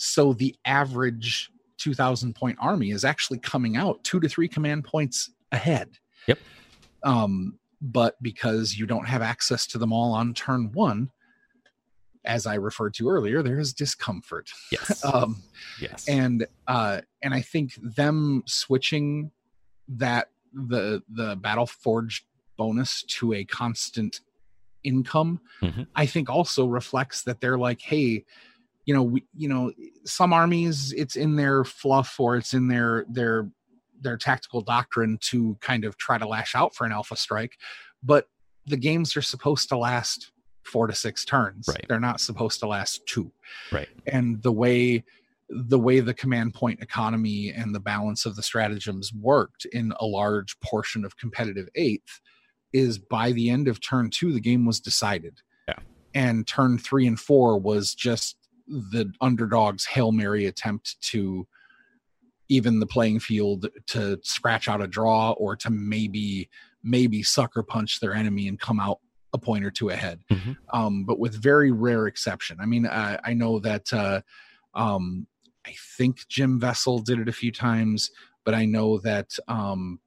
so 0.00 0.32
the 0.32 0.56
average 0.64 1.50
2000 1.76 2.34
point 2.34 2.56
army 2.58 2.90
is 2.90 3.04
actually 3.04 3.38
coming 3.38 3.76
out 3.76 4.02
two 4.02 4.18
to 4.18 4.28
three 4.28 4.48
command 4.48 4.84
points 4.84 5.30
ahead. 5.52 5.98
Yep. 6.26 6.38
Um, 7.02 7.58
but 7.82 8.20
because 8.22 8.78
you 8.78 8.86
don't 8.86 9.06
have 9.06 9.20
access 9.20 9.66
to 9.68 9.78
them 9.78 9.92
all 9.92 10.12
on 10.14 10.32
turn 10.32 10.72
one, 10.72 11.10
as 12.24 12.46
I 12.46 12.54
referred 12.54 12.94
to 12.94 13.10
earlier, 13.10 13.42
there 13.42 13.58
is 13.58 13.74
discomfort. 13.74 14.50
Yes. 14.72 15.04
um, 15.14 15.42
yes. 15.80 16.08
And 16.08 16.46
uh, 16.66 17.02
and 17.22 17.34
I 17.34 17.42
think 17.42 17.74
them 17.82 18.42
switching 18.46 19.30
that 19.88 20.28
the 20.54 21.02
the 21.10 21.36
battle 21.36 21.66
forged 21.66 22.24
bonus 22.56 23.02
to 23.02 23.34
a 23.34 23.44
constant 23.44 24.20
income, 24.82 25.40
mm-hmm. 25.62 25.82
I 25.94 26.06
think 26.06 26.30
also 26.30 26.66
reflects 26.66 27.22
that 27.24 27.40
they're 27.40 27.58
like, 27.58 27.82
hey, 27.82 28.24
you 28.90 28.94
know 28.94 29.04
we, 29.04 29.24
you 29.36 29.48
know 29.48 29.72
some 30.04 30.32
armies 30.32 30.92
it's 30.96 31.14
in 31.14 31.36
their 31.36 31.62
fluff 31.62 32.18
or 32.18 32.36
it's 32.36 32.52
in 32.52 32.66
their 32.66 33.04
their 33.08 33.48
their 34.00 34.16
tactical 34.16 34.62
doctrine 34.62 35.16
to 35.20 35.56
kind 35.60 35.84
of 35.84 35.96
try 35.96 36.18
to 36.18 36.26
lash 36.26 36.56
out 36.56 36.74
for 36.74 36.84
an 36.84 36.90
alpha 36.92 37.14
strike 37.14 37.52
but 38.02 38.26
the 38.66 38.76
games 38.76 39.16
are 39.16 39.22
supposed 39.22 39.68
to 39.68 39.76
last 39.76 40.32
four 40.64 40.86
to 40.86 40.94
six 40.94 41.24
turns. 41.24 41.68
Right. 41.68 41.84
They're 41.88 42.00
not 42.00 42.20
supposed 42.20 42.60
to 42.60 42.66
last 42.66 43.06
two. 43.06 43.32
Right. 43.70 43.88
And 44.06 44.42
the 44.42 44.52
way 44.52 45.04
the 45.52 45.78
way 45.78 45.98
the 45.98 46.14
command 46.14 46.54
point 46.54 46.80
economy 46.80 47.52
and 47.52 47.74
the 47.74 47.80
balance 47.80 48.24
of 48.24 48.36
the 48.36 48.42
stratagems 48.42 49.12
worked 49.12 49.64
in 49.72 49.92
a 49.98 50.06
large 50.06 50.58
portion 50.60 51.04
of 51.04 51.16
competitive 51.16 51.68
eighth 51.74 52.20
is 52.72 52.98
by 52.98 53.32
the 53.32 53.50
end 53.50 53.66
of 53.66 53.80
turn 53.80 54.10
two, 54.10 54.32
the 54.32 54.40
game 54.40 54.64
was 54.64 54.78
decided. 54.78 55.40
Yeah. 55.66 55.74
And 56.14 56.46
turn 56.46 56.78
three 56.78 57.04
and 57.04 57.18
four 57.18 57.58
was 57.58 57.94
just 57.94 58.36
the 58.70 59.12
underdog's 59.20 59.84
Hail 59.84 60.12
Mary 60.12 60.46
attempt 60.46 61.00
to 61.02 61.46
even 62.48 62.80
the 62.80 62.86
playing 62.86 63.20
field 63.20 63.66
to 63.86 64.18
scratch 64.22 64.68
out 64.68 64.82
a 64.82 64.86
draw 64.86 65.32
or 65.32 65.56
to 65.56 65.70
maybe 65.70 66.48
maybe 66.82 67.22
sucker 67.22 67.62
punch 67.62 68.00
their 68.00 68.14
enemy 68.14 68.48
and 68.48 68.58
come 68.58 68.80
out 68.80 68.98
a 69.32 69.38
point 69.38 69.64
or 69.64 69.70
two 69.70 69.90
ahead. 69.90 70.20
Mhm. 70.30 70.56
um, 70.72 71.04
but 71.04 71.18
with 71.18 71.40
very 71.40 71.70
rare 71.70 72.06
exception 72.06 72.56
i 72.60 72.66
mean 72.66 72.86
i, 72.86 73.18
I 73.22 73.34
know 73.34 73.60
that 73.60 73.92
uh, 73.92 74.20
um, 74.74 75.26
i 75.66 75.72
think 75.96 76.26
Jim 76.28 76.60
Vesal 76.60 77.04
did 77.04 77.20
it 77.20 77.28
a 77.28 77.32
few 77.32 77.52
times 77.52 78.10
but 78.44 78.54
i 78.54 78.64
know 78.64 78.98
that 78.98 79.30
um, 79.46 80.00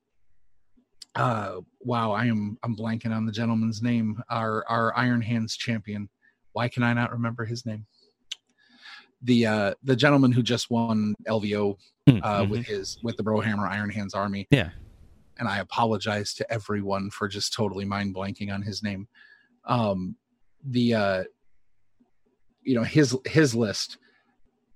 uh, 1.16 1.58
wow 1.80 2.12
i 2.12 2.26
am 2.26 2.58
i'm 2.64 2.76
blanking 2.76 3.16
on 3.16 3.26
the 3.26 3.32
gentleman's 3.32 3.82
name 3.82 4.22
our 4.30 4.66
our 4.68 4.98
iron 4.98 5.22
hands 5.22 5.56
champion. 5.56 6.10
Why 6.54 6.68
can 6.68 6.84
i 6.84 6.94
not 6.94 7.12
remember 7.12 7.46
his 7.46 7.66
name 7.66 7.86
the 9.24 9.46
uh 9.46 9.74
the 9.84 9.96
gentleman 9.96 10.32
who 10.32 10.44
just 10.44 10.70
won 10.70 11.16
lvo 11.28 11.76
uh, 12.08 12.12
Mhm. 12.42 12.50
with 12.50 12.66
his 12.66 12.98
with 13.04 13.16
the 13.18 13.24
Brohammer 13.24 13.68
Iron 13.70 13.90
Hands 13.90 14.14
Army. 14.14 14.46
Yeah. 14.52 14.72
And 15.40 15.48
I 15.48 15.60
apologize 15.60 16.34
to 16.36 16.54
everyone 16.54 17.10
for 17.10 17.28
just 17.28 17.54
totally 17.54 17.86
mind 17.86 18.14
blanking 18.14 18.54
on 18.54 18.62
his 18.62 18.84
name. 18.84 19.08
Um, 19.66 20.16
the 20.66 20.94
uh, 20.94 21.24
you 22.62 22.76
know 22.76 22.84
his 22.84 23.18
his 23.26 23.56
list 23.56 23.98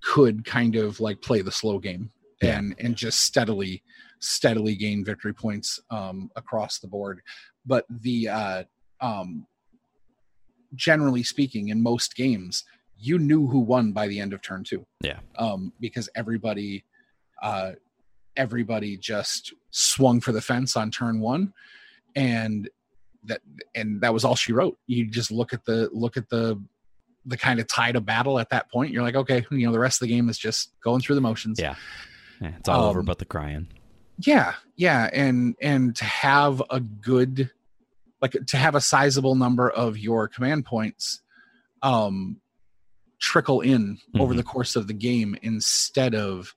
could 0.02 0.46
kind 0.46 0.76
of 0.76 1.00
like 1.00 1.22
play 1.22 1.42
the 1.42 1.52
slow 1.52 1.80
game 1.80 2.12
Yeah. 2.42 2.58
and 2.58 2.76
and 2.80 2.96
just 2.96 3.20
steadily 3.22 3.84
steadily 4.20 4.76
gain 4.76 5.04
victory 5.06 5.34
points 5.34 5.80
um, 5.92 6.32
across 6.36 6.80
the 6.80 6.88
board. 6.88 7.22
But 7.66 7.86
the 7.90 8.30
uh, 8.30 8.64
um, 9.02 9.46
generally 10.76 11.24
speaking, 11.24 11.70
in 11.70 11.82
most 11.82 12.16
games, 12.16 12.64
you 13.00 13.20
knew 13.20 13.48
who 13.48 13.60
won 13.60 13.92
by 13.92 14.08
the 14.08 14.20
end 14.20 14.34
of 14.34 14.42
turn 14.42 14.64
two. 14.64 14.86
Yeah. 15.02 15.20
Um, 15.38 15.74
because 15.80 16.10
everybody 16.16 16.84
uh, 17.42 17.74
everybody 18.36 18.98
just 18.98 19.54
swung 19.72 20.20
for 20.22 20.32
the 20.32 20.42
fence 20.42 20.76
on 20.76 20.92
turn 20.92 21.20
one, 21.20 21.54
and 22.16 22.70
that 23.26 23.42
and 23.76 24.02
that 24.02 24.14
was 24.14 24.24
all 24.26 24.36
she 24.36 24.54
wrote. 24.54 24.78
You 24.88 25.06
just 25.08 25.32
look 25.32 25.54
at 25.54 25.66
the 25.66 25.90
look 25.94 26.18
at 26.18 26.30
the 26.30 26.62
the 27.26 27.38
kind 27.38 27.60
of 27.60 27.68
tide 27.68 27.96
of 27.96 28.06
battle 28.06 28.40
at 28.40 28.50
that 28.50 28.72
point. 28.72 28.92
You're 28.92 29.04
like, 29.04 29.16
okay, 29.16 29.46
you 29.52 29.66
know, 29.66 29.72
the 29.74 29.80
rest 29.80 30.02
of 30.02 30.08
the 30.08 30.14
game 30.16 30.30
is 30.30 30.38
just 30.38 30.72
going 30.82 31.02
through 31.02 31.16
the 31.16 31.22
motions. 31.22 31.60
Yeah. 31.60 31.76
Yeah, 32.42 32.52
it's 32.58 32.70
all 32.70 32.86
over 32.86 33.00
Um, 33.00 33.06
but 33.06 33.18
the 33.18 33.26
crying. 33.26 33.68
yeah 34.20 34.54
yeah 34.76 35.10
and 35.12 35.56
and 35.60 35.96
to 35.96 36.06
have 36.06 36.62
a 36.70 36.80
good 36.80 37.50
like 38.22 38.34
to 38.48 38.58
have 38.58 38.76
a 38.76 38.82
sizable 38.82 39.34
number 39.36 39.68
of 39.70 39.98
your 39.98 40.28
command 40.28 40.64
points 40.66 41.22
um 41.82 42.40
trickle 43.20 43.62
in 43.62 43.98
over 44.20 44.34
Mhm. 44.34 44.38
the 44.38 44.44
course 44.44 44.76
of 44.76 44.88
the 44.88 44.94
game 44.94 45.36
instead 45.42 46.14
of 46.16 46.54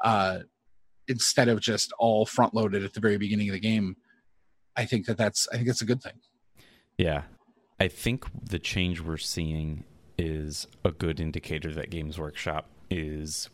uh 0.00 0.40
instead 1.08 1.48
of 1.48 1.60
just 1.60 1.92
all 1.98 2.24
front 2.26 2.54
loaded 2.54 2.84
at 2.84 2.92
the 2.94 3.00
very 3.00 3.18
beginning 3.18 3.48
of 3.48 3.52
the 3.52 3.60
game 3.60 3.96
i 4.76 4.84
think 4.84 5.06
that 5.06 5.16
that's 5.16 5.46
i 5.52 5.54
think 5.56 5.66
that's 5.66 5.82
a 5.82 5.86
good 5.86 6.02
thing 6.02 6.14
Yeah. 6.98 7.22
I 7.80 7.88
think 7.88 8.26
the 8.48 8.58
change 8.60 9.00
we're 9.00 9.16
seeing 9.16 9.82
is 10.16 10.68
a 10.84 10.92
good 10.92 11.18
indicator 11.18 11.72
that 11.74 11.90
Games 11.90 12.16
Workshop 12.16 12.68
is 12.90 13.48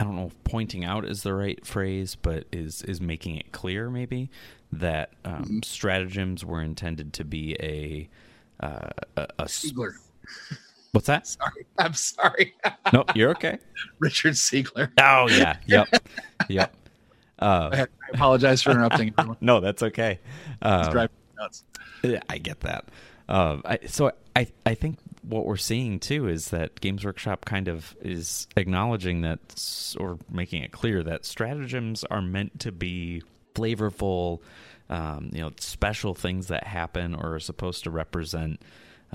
I 0.00 0.04
don't 0.04 0.16
know 0.16 0.26
if 0.28 0.44
pointing 0.44 0.82
out 0.84 1.04
is 1.04 1.22
the 1.22 1.34
right 1.34 1.64
phrase, 1.66 2.14
but 2.14 2.44
is 2.52 2.80
is 2.82 3.00
making 3.02 3.36
it 3.36 3.52
clear 3.52 3.90
maybe 3.90 4.30
that 4.72 5.12
um, 5.26 5.44
Mhm. 5.44 5.64
stratagems 5.64 6.42
were 6.44 6.62
intended 6.62 7.12
to 7.14 7.24
be 7.24 7.54
a 7.60 8.08
uh, 8.64 8.88
a, 9.18 9.26
a 9.40 9.44
siegler 9.44 9.92
what's 10.96 11.06
that? 11.06 11.26
sorry 11.26 11.66
i'm 11.78 11.94
sorry 11.94 12.54
No, 12.92 13.04
you're 13.14 13.30
okay. 13.30 13.58
richard 13.98 14.34
siegler 14.34 14.90
Oh 14.98 15.28
yeah, 15.28 15.56
yep, 15.66 15.88
yep. 16.48 16.74
Uh, 17.38 17.70
i 17.72 17.86
apologize 18.14 18.62
for 18.62 18.70
interrupting 18.70 19.12
everyone 19.18 19.36
no, 19.40 19.60
that's 19.60 19.82
okay. 19.82 20.18
Uh, 20.62 20.90
driving 20.90 21.16
nuts 21.38 21.64
I 22.28 22.38
get 22.38 22.60
that. 22.60 22.84
Um, 23.28 23.62
I, 23.64 23.80
so 23.86 24.12
I 24.34 24.46
I 24.64 24.74
think 24.74 24.98
what 25.22 25.46
we're 25.46 25.56
seeing 25.56 25.98
too 25.98 26.28
is 26.28 26.50
that 26.50 26.80
Games 26.80 27.04
Workshop 27.04 27.44
kind 27.44 27.66
of 27.68 27.96
is 28.00 28.46
acknowledging 28.56 29.22
that 29.22 29.40
or 29.98 30.18
making 30.30 30.62
it 30.62 30.70
clear 30.72 31.02
that 31.02 31.24
stratagems 31.24 32.04
are 32.04 32.22
meant 32.22 32.60
to 32.60 32.70
be 32.72 33.22
flavorful, 33.54 34.40
um, 34.88 35.30
you 35.32 35.40
know, 35.40 35.50
special 35.58 36.14
things 36.14 36.46
that 36.48 36.64
happen 36.66 37.14
or 37.14 37.34
are 37.34 37.40
supposed 37.40 37.82
to 37.84 37.90
represent, 37.90 38.60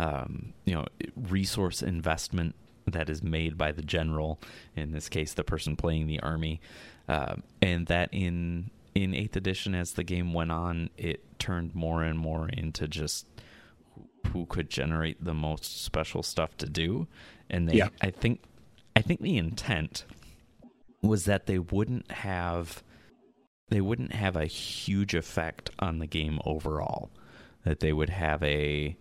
um, 0.01 0.53
you 0.65 0.73
know, 0.73 0.85
resource 1.15 1.83
investment 1.83 2.55
that 2.87 3.07
is 3.07 3.21
made 3.21 3.55
by 3.57 3.71
the 3.71 3.83
general, 3.83 4.39
in 4.75 4.91
this 4.91 5.07
case, 5.07 5.33
the 5.33 5.43
person 5.43 5.75
playing 5.75 6.07
the 6.07 6.19
army, 6.21 6.59
um, 7.07 7.43
and 7.61 7.85
that 7.87 8.09
in 8.11 8.71
in 8.95 9.13
eighth 9.13 9.35
edition, 9.35 9.75
as 9.75 9.93
the 9.93 10.03
game 10.03 10.33
went 10.33 10.51
on, 10.51 10.89
it 10.97 11.39
turned 11.39 11.75
more 11.75 12.03
and 12.03 12.17
more 12.17 12.49
into 12.49 12.87
just 12.87 13.27
who 14.33 14.45
could 14.47 14.69
generate 14.69 15.23
the 15.23 15.33
most 15.33 15.83
special 15.83 16.23
stuff 16.23 16.57
to 16.57 16.67
do, 16.67 17.07
and 17.49 17.69
they, 17.69 17.77
Yeah. 17.77 17.89
I 18.01 18.09
think, 18.11 18.41
I 18.95 19.01
think 19.01 19.21
the 19.21 19.37
intent 19.37 20.05
was 21.01 21.25
that 21.25 21.45
they 21.45 21.59
wouldn't 21.59 22.11
have 22.11 22.83
they 23.69 23.81
wouldn't 23.81 24.13
have 24.13 24.35
a 24.35 24.45
huge 24.45 25.13
effect 25.13 25.69
on 25.79 25.99
the 25.99 26.07
game 26.07 26.39
overall. 26.43 27.09
That 27.63 27.79
they 27.79 27.93
would 27.93 28.09
have 28.09 28.43
a 28.43 28.97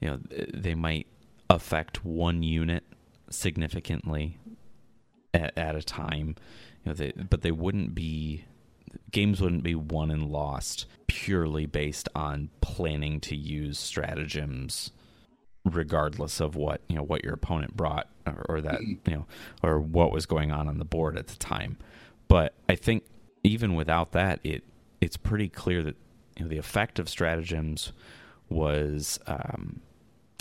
you 0.00 0.08
know 0.08 0.18
they 0.54 0.74
might 0.74 1.06
affect 1.48 2.04
one 2.04 2.42
unit 2.42 2.84
significantly 3.30 4.38
at, 5.34 5.56
at 5.56 5.76
a 5.76 5.82
time. 5.82 6.36
You 6.84 6.90
know 6.90 6.94
they, 6.94 7.12
but 7.12 7.42
they 7.42 7.52
wouldn't 7.52 7.94
be 7.94 8.44
games 9.10 9.40
wouldn't 9.40 9.62
be 9.62 9.74
won 9.74 10.10
and 10.10 10.30
lost 10.30 10.86
purely 11.06 11.66
based 11.66 12.08
on 12.14 12.50
planning 12.60 13.20
to 13.20 13.36
use 13.36 13.78
stratagems 13.78 14.90
regardless 15.64 16.40
of 16.40 16.56
what 16.56 16.80
you 16.88 16.96
know 16.96 17.02
what 17.02 17.22
your 17.22 17.34
opponent 17.34 17.76
brought 17.76 18.08
or, 18.26 18.46
or 18.48 18.60
that 18.60 18.80
you 18.80 18.98
know 19.06 19.26
or 19.62 19.78
what 19.78 20.10
was 20.10 20.26
going 20.26 20.50
on 20.50 20.68
on 20.68 20.78
the 20.78 20.84
board 20.84 21.16
at 21.18 21.26
the 21.26 21.36
time. 21.36 21.76
But 22.28 22.54
i 22.68 22.74
think 22.74 23.04
even 23.42 23.74
without 23.74 24.12
that 24.12 24.40
it 24.44 24.64
it's 25.00 25.16
pretty 25.16 25.48
clear 25.48 25.82
that 25.82 25.96
you 26.36 26.44
know 26.44 26.48
the 26.48 26.58
effect 26.58 26.98
of 26.98 27.08
stratagems 27.08 27.92
was 28.48 29.18
um 29.26 29.80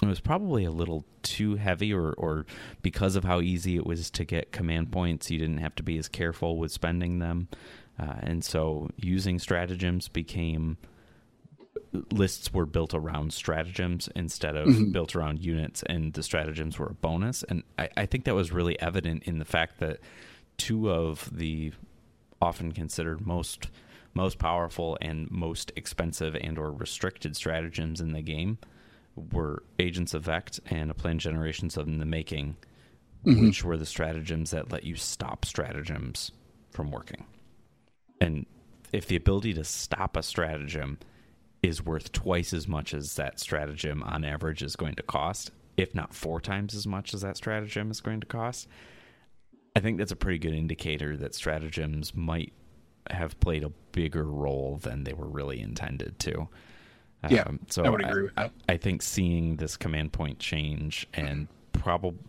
it 0.01 0.07
was 0.07 0.19
probably 0.19 0.63
a 0.63 0.71
little 0.71 1.03
too 1.23 1.55
heavy 1.55 1.93
or 1.93 2.13
or 2.13 2.45
because 2.81 3.15
of 3.15 3.23
how 3.25 3.41
easy 3.41 3.75
it 3.75 3.85
was 3.85 4.09
to 4.09 4.23
get 4.23 4.51
command 4.51 4.91
points 4.91 5.29
you 5.29 5.37
didn't 5.39 5.57
have 5.57 5.75
to 5.75 5.83
be 5.83 5.97
as 5.97 6.07
careful 6.07 6.57
with 6.57 6.71
spending 6.71 7.19
them 7.19 7.47
uh, 7.99 8.15
and 8.21 8.43
so 8.45 8.89
using 8.95 9.37
stratagems 9.39 10.07
became 10.07 10.77
lists 12.11 12.53
were 12.53 12.65
built 12.65 12.93
around 12.93 13.33
stratagems 13.33 14.07
instead 14.15 14.55
of 14.55 14.67
Mhm. 14.67 14.91
built 14.93 15.15
around 15.15 15.39
units 15.43 15.83
and 15.83 16.13
the 16.13 16.23
stratagems 16.23 16.77
were 16.77 16.87
a 16.87 16.93
bonus 16.93 17.43
and 17.43 17.63
I, 17.77 17.89
I 17.97 18.05
think 18.05 18.25
that 18.25 18.35
was 18.35 18.51
really 18.51 18.79
evident 18.79 19.23
in 19.23 19.39
the 19.39 19.45
fact 19.45 19.79
that 19.79 19.99
two 20.57 20.89
of 20.91 21.29
the 21.35 21.73
often 22.41 22.71
considered 22.71 23.25
most 23.25 23.69
most 24.13 24.39
powerful 24.39 24.97
and 25.01 25.29
most 25.29 25.71
expensive 25.75 26.35
and 26.41 26.57
or 26.57 26.71
restricted 26.71 27.35
stratagems 27.35 28.01
in 28.01 28.11
the 28.11 28.21
game 28.21 28.57
were 29.31 29.63
agents 29.79 30.13
of 30.13 30.23
vect 30.23 30.59
and 30.69 30.89
a 30.89 30.93
plan 30.93 31.19
generations 31.19 31.77
of 31.77 31.87
in 31.87 31.99
the 31.99 32.05
making 32.05 32.55
Mhm. 33.25 33.41
which 33.47 33.63
were 33.65 33.77
the 33.77 33.85
stratagems 33.85 34.51
that 34.51 34.71
let 34.71 34.83
you 34.85 34.95
stop 34.95 35.43
stratagems 35.45 36.31
from 36.71 36.89
working 36.91 37.25
and 38.21 38.45
if 38.91 39.05
the 39.07 39.15
ability 39.15 39.53
to 39.53 39.63
stop 39.63 40.15
a 40.17 40.23
stratagem 40.23 40.97
is 41.61 41.83
worth 41.85 42.11
twice 42.11 42.53
as 42.53 42.67
much 42.67 42.93
as 42.93 43.15
that 43.17 43.39
stratagem 43.39 44.01
on 44.03 44.23
average 44.23 44.63
is 44.63 44.75
going 44.75 44.95
to 44.95 45.03
cost, 45.03 45.51
if 45.77 45.93
not 45.93 46.13
four 46.13 46.39
times 46.41 46.73
as 46.73 46.87
much 46.87 47.13
as 47.13 47.21
that 47.21 47.37
stratagem 47.37 47.91
is 47.91 48.01
going 48.01 48.19
to 48.19 48.25
cost, 48.25 48.67
I 49.75 49.79
think 49.81 49.97
that's 49.97 50.11
a 50.11 50.15
pretty 50.15 50.39
good 50.39 50.53
indicator 50.53 51.15
that 51.17 51.35
stratagems 51.35 52.15
might 52.15 52.53
have 53.11 53.39
played 53.39 53.63
a 53.63 53.69
bigger 53.91 54.23
role 54.25 54.77
than 54.77 55.03
they 55.03 55.13
were 55.13 55.27
really 55.29 55.59
intended 55.61 56.17
to. 56.19 56.47
Yeah, 57.29 57.43
Um, 57.43 57.59
so 57.69 57.83
I 57.83 57.89
would 57.89 58.05
agree 58.05 58.23
with 58.23 58.35
that. 58.35 58.51
I 58.69 58.77
think 58.77 59.01
seeing 59.01 59.57
this 59.57 59.75
command 59.75 60.13
point 60.13 60.39
change 60.39 61.05
and 61.13 61.47
probably, 61.73 62.19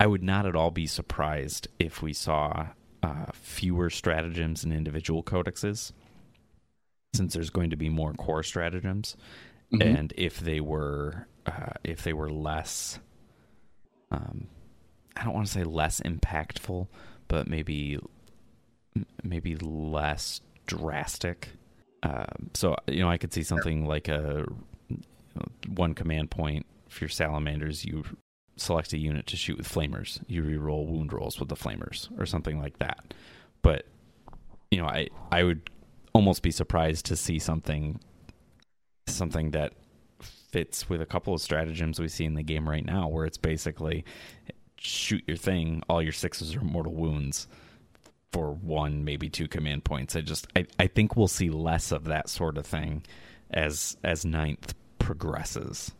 I 0.00 0.06
would 0.06 0.22
not 0.22 0.46
at 0.46 0.56
all 0.56 0.70
be 0.70 0.86
surprised 0.86 1.68
if 1.78 2.00
we 2.02 2.12
saw 2.12 2.68
uh, 3.02 3.26
fewer 3.34 3.90
stratagems 3.90 4.64
in 4.64 4.72
individual 4.72 5.22
codexes, 5.22 5.92
since 7.14 7.34
there's 7.34 7.50
going 7.50 7.70
to 7.70 7.76
be 7.76 7.88
more 7.88 8.14
core 8.14 8.42
stratagems, 8.42 9.16
Mhm. 9.72 9.82
and 9.98 10.12
if 10.16 10.38
they 10.40 10.60
were 10.60 11.26
uh, 11.46 11.72
if 11.84 12.02
they 12.02 12.12
were 12.12 12.30
less 12.30 12.98
um, 14.10 14.46
I 15.16 15.24
don't 15.24 15.34
want 15.34 15.46
to 15.46 15.52
say 15.52 15.64
less 15.64 16.00
impactful, 16.00 16.88
but 17.28 17.48
maybe 17.48 17.98
maybe 19.22 19.56
less 19.56 20.40
drastic. 20.66 21.50
Um, 22.02 22.50
so 22.54 22.76
you 22.86 23.00
know, 23.00 23.10
I 23.10 23.18
could 23.18 23.32
see 23.32 23.42
something 23.42 23.86
like 23.86 24.08
a 24.08 24.46
one 25.68 25.94
command 25.94 26.30
point 26.30 26.66
for 26.88 27.04
your 27.04 27.08
salamanders. 27.08 27.84
You 27.84 28.04
select 28.56 28.92
a 28.92 28.98
unit 28.98 29.26
to 29.28 29.36
shoot 29.36 29.58
with 29.58 29.68
flamers. 29.68 30.20
You 30.26 30.42
reroll 30.42 30.86
wound 30.86 31.12
rolls 31.12 31.38
with 31.38 31.48
the 31.48 31.56
flamers, 31.56 32.08
or 32.18 32.26
something 32.26 32.60
like 32.60 32.78
that. 32.78 33.14
But 33.62 33.86
you 34.70 34.78
know, 34.78 34.86
I 34.86 35.08
I 35.30 35.42
would 35.42 35.70
almost 36.12 36.42
be 36.42 36.50
surprised 36.50 37.06
to 37.06 37.16
see 37.16 37.38
something 37.38 38.00
something 39.06 39.52
that 39.52 39.72
fits 40.20 40.88
with 40.88 41.00
a 41.00 41.06
couple 41.06 41.34
of 41.34 41.40
stratagems 41.40 42.00
we 42.00 42.08
see 42.08 42.24
in 42.24 42.34
the 42.34 42.42
game 42.42 42.68
right 42.68 42.84
now, 42.84 43.08
where 43.08 43.26
it's 43.26 43.38
basically 43.38 44.04
shoot 44.78 45.22
your 45.26 45.36
thing, 45.36 45.82
all 45.88 46.02
your 46.02 46.12
sixes 46.12 46.54
are 46.54 46.60
mortal 46.60 46.94
wounds 46.94 47.48
for 48.32 48.52
one, 48.52 49.04
maybe 49.04 49.28
two 49.28 49.48
command 49.48 49.84
points. 49.84 50.16
I 50.16 50.20
just 50.20 50.46
I, 50.56 50.66
I 50.78 50.86
think 50.86 51.16
we'll 51.16 51.28
see 51.28 51.50
less 51.50 51.92
of 51.92 52.04
that 52.04 52.28
sort 52.28 52.58
of 52.58 52.66
thing 52.66 53.04
as 53.50 53.96
as 54.04 54.24
ninth 54.24 54.74
progresses. 54.98 55.92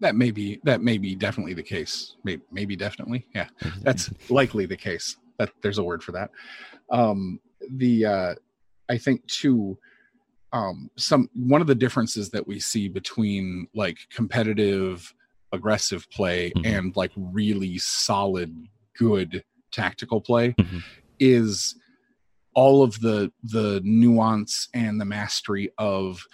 That 0.00 0.16
may 0.16 0.30
be 0.30 0.60
that 0.64 0.82
may 0.82 0.98
be 0.98 1.14
definitely 1.14 1.54
the 1.54 1.62
case. 1.62 2.16
Maybe, 2.24 2.42
maybe 2.50 2.76
definitely. 2.76 3.26
Yeah. 3.34 3.48
That's 3.82 4.10
likely 4.30 4.66
the 4.66 4.76
case. 4.76 5.16
That 5.38 5.50
there's 5.62 5.78
a 5.78 5.84
word 5.84 6.02
for 6.02 6.12
that. 6.12 6.30
Um 6.90 7.40
the 7.70 8.06
uh 8.06 8.34
I 8.88 8.98
think 8.98 9.26
too 9.26 9.78
um 10.52 10.90
some 10.96 11.28
one 11.34 11.60
of 11.60 11.66
the 11.66 11.74
differences 11.74 12.30
that 12.30 12.46
we 12.46 12.60
see 12.60 12.88
between 12.88 13.68
like 13.74 13.98
competitive 14.10 15.14
aggressive 15.52 16.08
play 16.10 16.50
mm-hmm. 16.50 16.66
and 16.66 16.96
like 16.96 17.12
really 17.16 17.78
solid 17.78 18.54
good 18.98 19.44
tactical 19.70 20.20
play 20.20 20.52
mm-hmm. 20.52 20.78
Is 21.18 21.76
all 22.54 22.82
of 22.82 23.00
the 23.00 23.32
the 23.42 23.80
nuance 23.84 24.68
and 24.74 25.00
the 25.00 25.04
mastery 25.04 25.70
of 25.78 26.24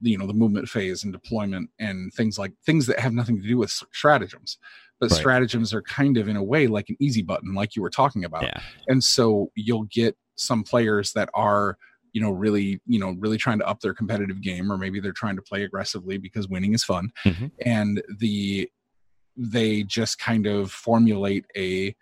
you 0.00 0.18
know 0.18 0.26
the 0.26 0.34
movement 0.34 0.68
phase 0.68 1.04
and 1.04 1.12
deployment 1.12 1.70
and 1.78 2.12
things 2.14 2.38
like 2.38 2.52
things 2.64 2.86
that 2.86 2.98
have 2.98 3.12
nothing 3.12 3.40
to 3.40 3.46
do 3.46 3.58
with 3.58 3.70
stratagems 3.70 4.58
but 5.00 5.10
right. 5.10 5.18
stratagems 5.18 5.74
are 5.74 5.82
kind 5.82 6.16
of 6.16 6.28
in 6.28 6.36
a 6.36 6.42
way 6.42 6.66
like 6.66 6.88
an 6.88 6.96
easy 7.00 7.22
button 7.22 7.54
like 7.54 7.76
you 7.76 7.82
were 7.82 7.90
talking 7.90 8.24
about 8.24 8.42
yeah. 8.42 8.60
and 8.88 9.02
so 9.02 9.50
you'll 9.54 9.84
get 9.84 10.16
some 10.36 10.62
players 10.62 11.12
that 11.12 11.28
are 11.34 11.78
you 12.12 12.20
know 12.20 12.30
really 12.30 12.80
you 12.86 12.98
know 12.98 13.14
really 13.18 13.38
trying 13.38 13.58
to 13.58 13.66
up 13.66 13.80
their 13.80 13.94
competitive 13.94 14.40
game 14.40 14.70
or 14.70 14.78
maybe 14.78 15.00
they're 15.00 15.12
trying 15.12 15.36
to 15.36 15.42
play 15.42 15.62
aggressively 15.64 16.18
because 16.18 16.48
winning 16.48 16.74
is 16.74 16.84
fun 16.84 17.10
mm-hmm. 17.24 17.46
and 17.64 18.02
the 18.18 18.70
they 19.36 19.82
just 19.82 20.18
kind 20.18 20.46
of 20.46 20.70
formulate 20.72 21.44
a 21.56 21.94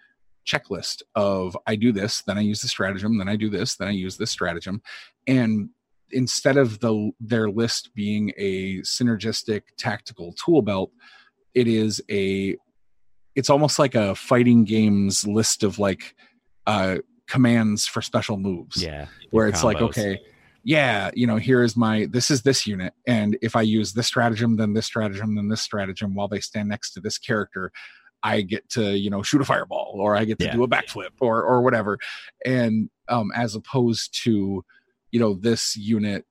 checklist 0.47 1.03
of 1.15 1.57
I 1.67 1.77
do 1.77 1.93
this, 1.93 2.23
then 2.23 2.39
I 2.39 2.43
use 2.43 2.61
the 2.61 2.69
stratagem, 2.69 3.19
then 3.19 3.29
I 3.29 3.37
do 3.37 3.51
this, 3.51 3.77
then 3.77 3.89
I 3.89 3.93
use 3.93 4.17
this 4.17 4.31
stratagem, 4.31 4.83
and 5.27 5.71
instead 6.11 6.57
of 6.57 6.81
the 6.81 7.11
their 7.21 7.51
list 7.51 7.91
being 7.95 8.33
a 8.37 8.79
synergistic 8.81 9.63
tactical 9.79 10.33
tool 10.35 10.63
belt, 10.63 10.91
it 11.55 11.67
is 11.67 12.03
a 12.11 12.57
it's 13.35 13.51
almost 13.51 13.79
like 13.79 13.95
a 13.95 14.15
fighting 14.15 14.65
games 14.65 15.27
list 15.27 15.65
of 15.65 15.79
like 15.79 16.15
uh 16.67 16.99
commands 17.27 17.87
for 17.87 18.03
special 18.03 18.37
moves. 18.37 18.83
Yeah. 18.83 19.07
Where 19.31 19.49
it's 19.49 19.61
combos. 19.61 19.65
like, 19.65 19.81
okay, 19.83 20.21
yeah, 20.63 21.11
you 21.15 21.27
know, 21.27 21.37
here 21.37 21.63
is 21.63 21.77
my 21.77 22.07
this 22.11 22.31
is 22.31 22.43
this 22.43 22.67
unit. 22.67 22.95
And 23.07 23.37
if 23.43 23.57
I 23.57 23.63
use 23.63 23.93
this 23.93 24.07
stratagem, 24.07 24.57
then 24.57 24.73
this 24.73 24.87
stratagem, 24.87 25.35
then 25.35 25.49
this 25.49 25.61
stratagem 25.61 26.15
while 26.15 26.29
they 26.29 26.41
stand 26.41 26.69
next 26.69 26.93
to 26.93 27.01
this 27.01 27.19
character, 27.19 27.71
I 28.25 28.41
get 28.41 28.69
to, 28.71 28.97
you 28.97 29.11
know, 29.11 29.23
shoot 29.23 29.41
a 29.41 29.45
fireball 29.45 29.97
or 29.99 30.17
I 30.17 30.25
get 30.25 30.39
to 30.41 30.47
yeah. 30.47 30.55
do 30.55 30.65
a 30.65 30.69
backflip 30.69 31.11
or 31.21 31.43
or 31.43 31.63
whatever. 31.63 31.99
And 32.45 32.91
um 33.09 33.31
as 33.37 33.55
opposed 33.55 34.21
to, 34.25 34.65
you 35.13 35.21
know, 35.21 35.35
this 35.35 35.77
unit 35.77 36.25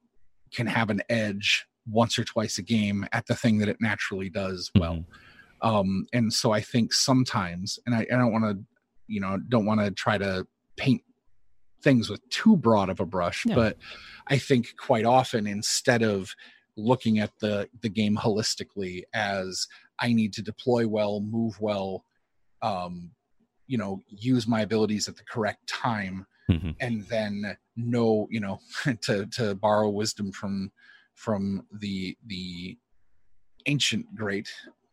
can 0.54 0.68
have 0.68 0.90
an 0.90 1.02
edge 1.10 1.66
once 1.88 2.18
or 2.18 2.24
twice 2.24 2.58
a 2.58 2.64
game 2.64 3.06
at 3.14 3.28
the 3.28 3.36
thing 3.36 3.60
that 3.60 3.70
it 3.70 3.78
naturally 3.80 4.30
does 4.30 4.72
well. 4.76 4.96
Mm-hmm. 4.96 5.70
Um, 5.70 6.08
and 6.12 6.34
so 6.34 6.52
I 6.52 6.60
think 6.60 6.92
sometimes, 6.92 7.80
and 7.86 7.96
I, 7.96 8.00
I 8.02 8.18
don't 8.18 8.34
want 8.34 8.44
to, 8.44 8.64
you 9.08 9.22
know, 9.22 9.38
don't 9.48 9.66
want 9.66 9.80
to 9.80 9.92
try 9.92 10.18
to 10.18 10.46
paint 10.76 11.02
things 11.84 12.10
with 12.10 12.28
too 12.30 12.56
broad 12.58 12.90
of 12.90 13.00
a 13.00 13.06
brush 13.06 13.44
yeah. 13.46 13.54
but 13.54 13.78
i 14.28 14.38
think 14.38 14.74
quite 14.78 15.06
often 15.06 15.46
instead 15.46 16.02
of 16.02 16.34
looking 16.78 17.20
at 17.20 17.32
the 17.40 17.70
the 17.82 17.90
game 17.90 18.16
holistically 18.16 19.04
as 19.14 19.68
i 20.00 20.12
need 20.14 20.34
to 20.34 20.42
deploy 20.42 20.88
well 20.88 21.20
move 21.20 21.60
well 21.60 22.04
um 22.62 23.12
you 23.68 23.78
know 23.78 24.00
use 24.08 24.48
my 24.48 24.62
abilities 24.62 25.08
at 25.08 25.16
the 25.16 25.24
correct 25.24 25.68
time 25.68 26.26
mm-hmm. 26.50 26.72
and 26.80 27.04
then 27.08 27.58
know 27.76 28.28
you 28.30 28.40
know 28.40 28.60
to 29.02 29.26
to 29.28 29.56
borrow 29.56 29.90
wisdom 29.90 30.32
from 30.32 30.72
from 31.16 31.66
the 31.72 32.18
the 32.28 32.78
ancient 33.66 34.14
great 34.16 34.50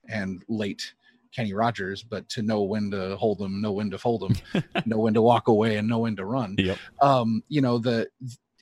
and 0.09 0.43
late 0.49 0.95
Kenny 1.35 1.53
Rogers, 1.53 2.03
but 2.03 2.29
to 2.31 2.43
know 2.43 2.63
when 2.63 2.91
to 2.91 3.17
hold 3.17 3.39
them, 3.39 3.61
know 3.61 3.73
when 3.73 3.91
to 3.91 3.99
fold 3.99 4.23
them, 4.23 4.65
know 4.87 4.99
when 4.99 5.15
to 5.15 5.23
walk 5.23 5.49
away, 5.49 5.77
and 5.77 5.89
know 5.89 6.01
when 6.01 6.17
to 6.17 6.25
run. 6.25 6.57
Yep. 6.59 6.79
Um, 7.01 7.43
you 7.49 7.61
know, 7.61 7.79
the 7.79 8.09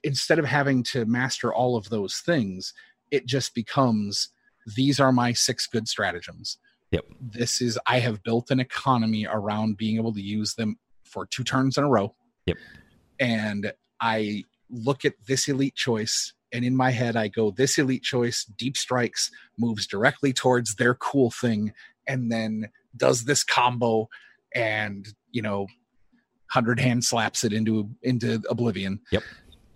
instead 0.05 0.39
of 0.39 0.45
having 0.45 0.83
to 0.83 1.05
master 1.07 1.53
all 1.53 1.77
of 1.77 1.89
those 1.89 2.17
things, 2.19 2.75
it 3.11 3.27
just 3.27 3.55
becomes 3.55 4.31
these 4.75 5.01
are 5.01 5.13
my 5.13 5.33
six 5.33 5.67
good 5.67 5.89
stratagems. 5.89 6.59
Yep. 6.91 7.05
This 7.21 7.61
is 7.61 7.79
I 7.87 7.99
have 8.01 8.23
built 8.23 8.51
an 8.51 8.61
economy 8.61 9.27
around 9.31 9.77
being 9.77 9.97
able 9.97 10.13
to 10.15 10.21
use 10.21 10.55
them 10.55 10.79
for 11.05 11.27
two 11.27 11.45
turns 11.45 11.77
in 11.77 11.85
a 11.85 11.89
row. 11.89 12.15
Yep. 12.47 12.57
And 13.21 13.73
I 14.01 14.45
look 14.71 15.05
at 15.05 15.15
this 15.27 15.49
elite 15.49 15.75
choice 15.75 16.33
and 16.53 16.65
in 16.65 16.77
my 16.77 16.91
head 16.91 17.17
I 17.17 17.29
go 17.29 17.51
this 17.51 17.79
elite 17.79 18.03
choice 18.03 18.45
deep 18.45 18.77
strikes 18.77 19.31
moves 19.59 19.87
directly 19.87 20.33
towards 20.33 20.75
their 20.75 20.95
cool 20.95 21.31
thing 21.31 21.73
and 22.07 22.31
then 22.31 22.69
does 22.97 23.25
this 23.25 23.45
combo 23.45 24.09
and 24.55 25.09
you 25.31 25.43
know 25.43 25.67
hundred 26.51 26.81
hand 26.81 27.05
slaps 27.05 27.45
it 27.45 27.53
into 27.53 27.91
into 28.03 28.43
oblivion 28.51 29.01
yep 29.11 29.23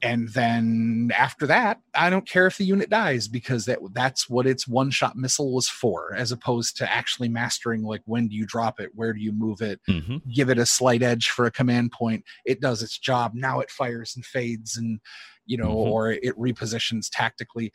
and 0.02 0.28
then 0.30 1.10
after 1.16 1.46
that 1.46 1.80
i 1.94 2.10
don't 2.10 2.28
care 2.28 2.46
if 2.46 2.58
the 2.58 2.64
unit 2.64 2.90
dies 2.90 3.28
because 3.28 3.64
that 3.64 3.78
that's 3.92 4.28
what 4.28 4.46
its 4.46 4.66
one 4.66 4.90
shot 4.90 5.16
missile 5.16 5.54
was 5.54 5.68
for 5.68 6.14
as 6.14 6.32
opposed 6.32 6.76
to 6.76 6.92
actually 6.92 7.28
mastering 7.28 7.82
like 7.82 8.02
when 8.04 8.28
do 8.28 8.34
you 8.34 8.44
drop 8.44 8.80
it 8.80 8.90
where 8.94 9.12
do 9.12 9.20
you 9.20 9.32
move 9.32 9.60
it 9.60 9.80
mm-hmm. 9.88 10.16
give 10.32 10.50
it 10.50 10.58
a 10.58 10.66
slight 10.66 11.02
edge 11.02 11.30
for 11.30 11.46
a 11.46 11.50
command 11.50 11.92
point 11.92 12.24
it 12.44 12.60
does 12.60 12.82
its 12.82 12.98
job 12.98 13.32
now 13.34 13.60
it 13.60 13.70
fires 13.70 14.14
and 14.16 14.26
fades 14.26 14.76
and 14.76 15.00
you 15.46 15.56
know 15.56 15.68
mm-hmm. 15.68 15.92
or 15.92 16.10
it 16.10 16.36
repositions 16.38 17.08
tactically 17.10 17.72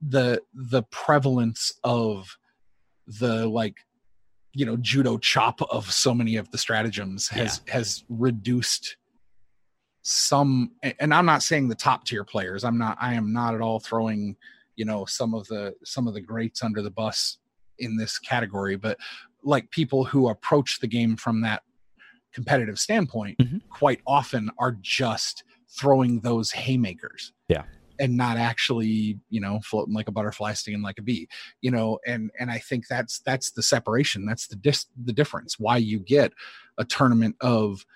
the 0.00 0.40
the 0.54 0.82
prevalence 0.84 1.72
of 1.82 2.36
the 3.06 3.46
like 3.46 3.76
you 4.52 4.64
know 4.64 4.76
judo 4.76 5.18
chop 5.18 5.60
of 5.70 5.90
so 5.90 6.14
many 6.14 6.36
of 6.36 6.50
the 6.50 6.58
stratagems 6.58 7.28
has 7.28 7.60
yeah. 7.66 7.74
has 7.74 8.04
reduced 8.08 8.96
some 10.04 10.70
and 11.00 11.14
i'm 11.14 11.24
not 11.24 11.42
saying 11.42 11.66
the 11.66 11.74
top 11.74 12.04
tier 12.04 12.24
players 12.24 12.62
i'm 12.62 12.76
not 12.76 12.96
i 13.00 13.14
am 13.14 13.32
not 13.32 13.54
at 13.54 13.62
all 13.62 13.80
throwing 13.80 14.36
you 14.76 14.84
know 14.84 15.06
some 15.06 15.32
of 15.32 15.46
the 15.48 15.74
some 15.82 16.06
of 16.06 16.12
the 16.12 16.20
greats 16.20 16.62
under 16.62 16.82
the 16.82 16.90
bus 16.90 17.38
in 17.78 17.96
this 17.96 18.18
category 18.18 18.76
but 18.76 18.98
like 19.42 19.70
people 19.70 20.04
who 20.04 20.28
approach 20.28 20.78
the 20.80 20.86
game 20.86 21.16
from 21.16 21.40
that 21.40 21.62
competitive 22.34 22.78
standpoint 22.78 23.38
mm-hmm. 23.38 23.56
quite 23.70 24.00
often 24.06 24.50
are 24.58 24.76
just 24.82 25.42
throwing 25.70 26.20
those 26.20 26.50
haymakers 26.50 27.32
yeah 27.48 27.62
and 27.98 28.14
not 28.14 28.36
actually 28.36 29.18
you 29.30 29.40
know 29.40 29.58
floating 29.64 29.94
like 29.94 30.08
a 30.08 30.12
butterfly 30.12 30.52
stinging 30.52 30.82
like 30.82 30.98
a 30.98 31.02
bee 31.02 31.26
you 31.62 31.70
know 31.70 31.98
and 32.06 32.30
and 32.38 32.50
i 32.50 32.58
think 32.58 32.86
that's 32.88 33.20
that's 33.20 33.52
the 33.52 33.62
separation 33.62 34.26
that's 34.26 34.48
the 34.48 34.56
dis- 34.56 34.86
the 35.04 35.14
difference 35.14 35.58
why 35.58 35.78
you 35.78 35.98
get 35.98 36.30
a 36.76 36.84
tournament 36.84 37.36
of 37.40 37.86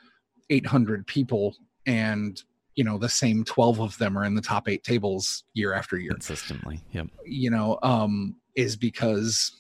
800 0.51 1.07
people 1.07 1.55
and 1.89 2.43
you 2.77 2.85
know 2.85 2.99
the 2.99 3.09
same 3.09 3.43
12 3.43 3.81
of 3.81 3.99
them 3.99 4.17
are 4.17 4.25
in 4.25 4.37
the 4.37 4.43
top 4.43 4.69
8 4.69 4.85
tables 4.85 5.43
year 5.55 5.73
after 5.73 5.99
year. 5.99 6.13
Consistently. 6.13 6.81
Yep. 6.93 7.09
You 7.25 7.51
know 7.51 7.79
um 7.83 8.37
is 8.55 8.77
because 8.77 9.53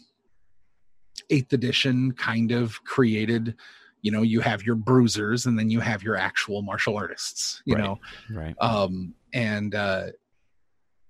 8th 1.30 1.52
edition 1.52 2.12
kind 2.12 2.52
of 2.52 2.84
created 2.84 3.56
you 4.02 4.12
know 4.12 4.22
you 4.22 4.40
have 4.40 4.62
your 4.62 4.76
bruisers 4.76 5.46
and 5.46 5.58
then 5.58 5.70
you 5.70 5.80
have 5.80 6.04
your 6.04 6.14
actual 6.14 6.62
martial 6.62 6.96
artists 6.96 7.60
you 7.64 7.74
right, 7.74 7.82
know? 7.82 7.98
Right. 8.30 8.54
Um 8.60 9.14
and 9.32 9.74
uh 9.74 10.08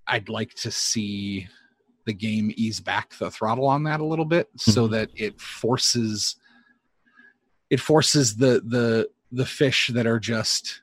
I'd 0.07 0.31
like 0.31 0.55
to 0.55 0.71
see 0.71 1.47
the 2.07 2.15
game 2.15 2.51
ease 2.57 2.81
back 2.81 3.19
the 3.19 3.31
throttle 3.31 3.67
on 3.67 3.83
that 3.83 4.01
a 4.01 4.05
little 4.05 4.25
bit 4.25 4.47
mm-hmm. 4.49 4.71
so 4.71 4.89
that 4.89 5.11
it 5.15 5.39
forces 5.39 6.37
it 7.69 7.81
forces 7.81 8.37
the 8.37 8.63
the 8.65 9.11
the 9.31 9.45
fish 9.45 9.91
that 9.93 10.07
are 10.07 10.19
just 10.19 10.81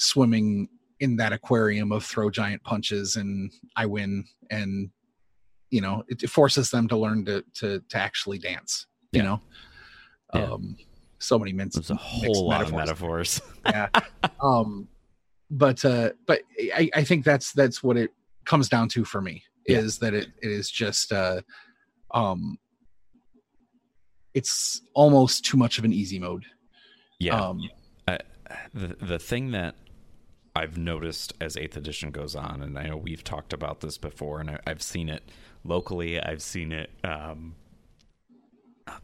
swimming 0.00 0.68
in 0.98 1.16
that 1.16 1.32
aquarium 1.32 1.92
of 1.92 2.04
throw 2.04 2.30
giant 2.30 2.62
punches 2.62 3.16
and 3.16 3.50
I 3.76 3.86
win 3.86 4.24
and 4.50 4.90
you 5.70 5.80
know 5.80 6.02
it, 6.08 6.28
forces 6.28 6.70
them 6.70 6.88
to 6.88 6.96
learn 6.96 7.24
to 7.26 7.44
to 7.54 7.80
to 7.88 7.96
actually 7.98 8.38
dance 8.38 8.86
you 9.12 9.18
Yeah. 9.22 9.24
know 9.28 9.40
Yeah. 10.34 10.44
um 10.52 10.76
so 11.18 11.38
many 11.38 11.52
mints 11.52 11.76
There's 11.76 11.90
a 11.90 11.94
whole 11.96 12.48
lot 12.48 12.62
of 12.62 12.72
metaphors. 12.72 13.40
yeah 13.66 13.88
um 14.42 14.88
but 15.50 15.84
uh 15.84 16.10
but 16.26 16.40
i 16.74 16.90
i 16.94 17.04
think 17.04 17.24
that's 17.24 17.52
that's 17.52 17.82
what 17.82 17.96
it 17.96 18.10
comes 18.46 18.68
down 18.68 18.88
to 18.90 19.04
for 19.04 19.20
me 19.20 19.42
Yeah. 19.66 19.78
is 19.78 19.98
that 19.98 20.14
it, 20.14 20.28
it 20.42 20.50
is 20.50 20.70
just 20.70 21.12
uh 21.12 21.40
um 22.12 22.58
it's 24.34 24.80
almost 24.94 25.44
too 25.44 25.56
much 25.56 25.78
of 25.78 25.84
an 25.84 25.92
easy 25.92 26.18
mode 26.18 26.44
yeah. 27.18 27.38
um 27.38 27.60
the 28.74 28.96
the 29.00 29.18
thing 29.18 29.52
that 29.52 29.74
I've 30.54 30.76
noticed 30.76 31.32
as 31.40 31.56
Eighth 31.56 31.76
Edition 31.76 32.10
goes 32.10 32.34
on, 32.34 32.62
and 32.62 32.78
I 32.78 32.88
know 32.88 32.96
we've 32.96 33.24
talked 33.24 33.52
about 33.52 33.80
this 33.80 33.98
before, 33.98 34.40
and 34.40 34.50
I, 34.50 34.58
I've 34.66 34.82
seen 34.82 35.08
it 35.08 35.22
locally. 35.64 36.20
I've 36.20 36.42
seen 36.42 36.72
it 36.72 36.90
um, 37.04 37.54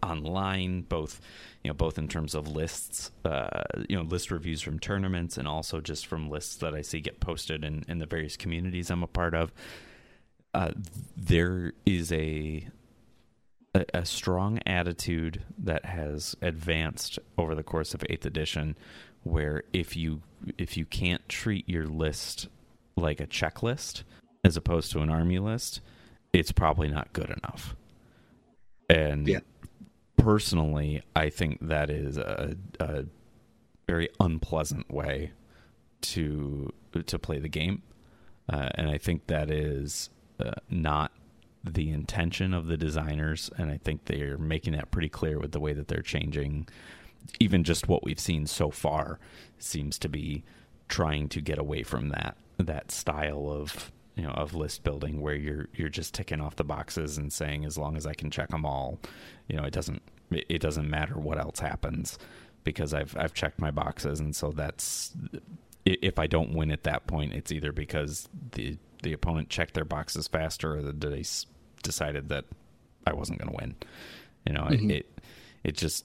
online, 0.02 0.82
both 0.82 1.20
you 1.62 1.70
know, 1.70 1.74
both 1.74 1.98
in 1.98 2.08
terms 2.08 2.34
of 2.34 2.48
lists, 2.48 3.10
uh, 3.24 3.62
you 3.88 3.96
know, 3.96 4.02
list 4.02 4.30
reviews 4.30 4.62
from 4.62 4.78
tournaments, 4.78 5.36
and 5.36 5.46
also 5.48 5.80
just 5.80 6.06
from 6.06 6.30
lists 6.30 6.56
that 6.56 6.74
I 6.74 6.82
see 6.82 7.00
get 7.00 7.20
posted 7.20 7.64
in 7.64 7.84
in 7.88 7.98
the 7.98 8.06
various 8.06 8.36
communities 8.36 8.90
I'm 8.90 9.02
a 9.02 9.08
part 9.08 9.34
of. 9.34 9.52
Uh, 10.54 10.72
there 11.16 11.72
is 11.84 12.12
a 12.12 12.68
a, 13.74 13.84
a 13.94 14.04
strong 14.06 14.58
attitude 14.66 15.42
that 15.58 15.84
has 15.84 16.34
advanced 16.40 17.18
over 17.36 17.54
the 17.54 17.62
course 17.62 17.94
of 17.94 18.04
eighth 18.08 18.26
edition 18.26 18.76
where 19.26 19.62
if 19.72 19.96
you 19.96 20.22
if 20.58 20.76
you 20.76 20.84
can't 20.84 21.28
treat 21.28 21.68
your 21.68 21.86
list 21.86 22.48
like 22.96 23.20
a 23.20 23.26
checklist 23.26 24.02
as 24.44 24.56
opposed 24.56 24.92
to 24.92 25.00
an 25.00 25.10
army 25.10 25.38
list 25.38 25.80
it's 26.32 26.52
probably 26.52 26.88
not 26.88 27.12
good 27.12 27.30
enough 27.30 27.74
and 28.88 29.26
Yeah. 29.26 29.40
personally 30.16 31.02
i 31.14 31.28
think 31.30 31.58
that 31.66 31.90
is 31.90 32.16
a, 32.16 32.56
a 32.80 33.04
very 33.86 34.08
unpleasant 34.20 34.90
way 34.90 35.32
to 36.02 36.72
to 37.06 37.18
play 37.18 37.38
the 37.38 37.48
game 37.48 37.82
uh, 38.48 38.68
and 38.76 38.88
i 38.88 38.98
think 38.98 39.26
that 39.26 39.50
is 39.50 40.10
uh, 40.40 40.52
not 40.70 41.12
the 41.64 41.90
intention 41.90 42.54
of 42.54 42.68
the 42.68 42.76
designers, 42.76 43.50
and 43.58 43.72
I 43.72 43.78
think 43.78 44.04
they're 44.04 44.38
making 44.38 44.74
that 44.74 44.92
pretty 44.92 45.08
clear 45.08 45.40
with 45.40 45.50
the 45.50 45.58
way 45.58 45.72
that 45.72 45.88
they're 45.88 46.00
changing. 46.00 46.68
Even 47.40 47.64
just 47.64 47.88
what 47.88 48.04
we've 48.04 48.20
seen 48.20 48.46
so 48.46 48.70
far 48.70 49.18
seems 49.58 49.98
to 50.00 50.08
be 50.08 50.44
trying 50.88 51.28
to 51.30 51.40
get 51.40 51.58
away 51.58 51.82
from 51.82 52.08
that 52.10 52.36
that 52.58 52.90
style 52.90 53.48
of 53.50 53.90
you 54.14 54.22
know 54.22 54.30
of 54.30 54.54
list 54.54 54.82
building 54.84 55.20
where 55.20 55.34
you're 55.34 55.66
you're 55.74 55.88
just 55.90 56.14
ticking 56.14 56.40
off 56.40 56.56
the 56.56 56.64
boxes 56.64 57.18
and 57.18 57.32
saying 57.32 57.64
as 57.64 57.76
long 57.76 57.96
as 57.96 58.06
I 58.06 58.14
can 58.14 58.30
check 58.30 58.48
them 58.50 58.64
all, 58.64 58.98
you 59.48 59.56
know 59.56 59.64
it 59.64 59.72
doesn't 59.72 60.02
it 60.30 60.60
doesn't 60.60 60.88
matter 60.88 61.14
what 61.14 61.38
else 61.38 61.58
happens 61.60 62.18
because 62.64 62.94
I've 62.94 63.16
I've 63.16 63.34
checked 63.34 63.58
my 63.60 63.70
boxes 63.70 64.20
and 64.20 64.34
so 64.34 64.50
that's 64.52 65.12
if 65.84 66.18
I 66.18 66.26
don't 66.26 66.52
win 66.54 66.70
at 66.72 66.82
that 66.84 67.06
point, 67.06 67.32
it's 67.32 67.52
either 67.52 67.72
because 67.72 68.28
the 68.52 68.76
the 69.02 69.12
opponent 69.12 69.48
checked 69.50 69.74
their 69.74 69.84
boxes 69.84 70.26
faster 70.26 70.76
or 70.78 70.82
that 70.82 71.00
they 71.00 71.24
decided 71.82 72.28
that 72.30 72.44
I 73.06 73.12
wasn't 73.12 73.38
going 73.38 73.50
to 73.50 73.56
win. 73.56 73.74
You 74.46 74.52
know, 74.54 74.62
Mhm. 74.62 74.90
it, 74.90 74.96
it 74.96 75.20
it 75.62 75.76
just 75.76 76.04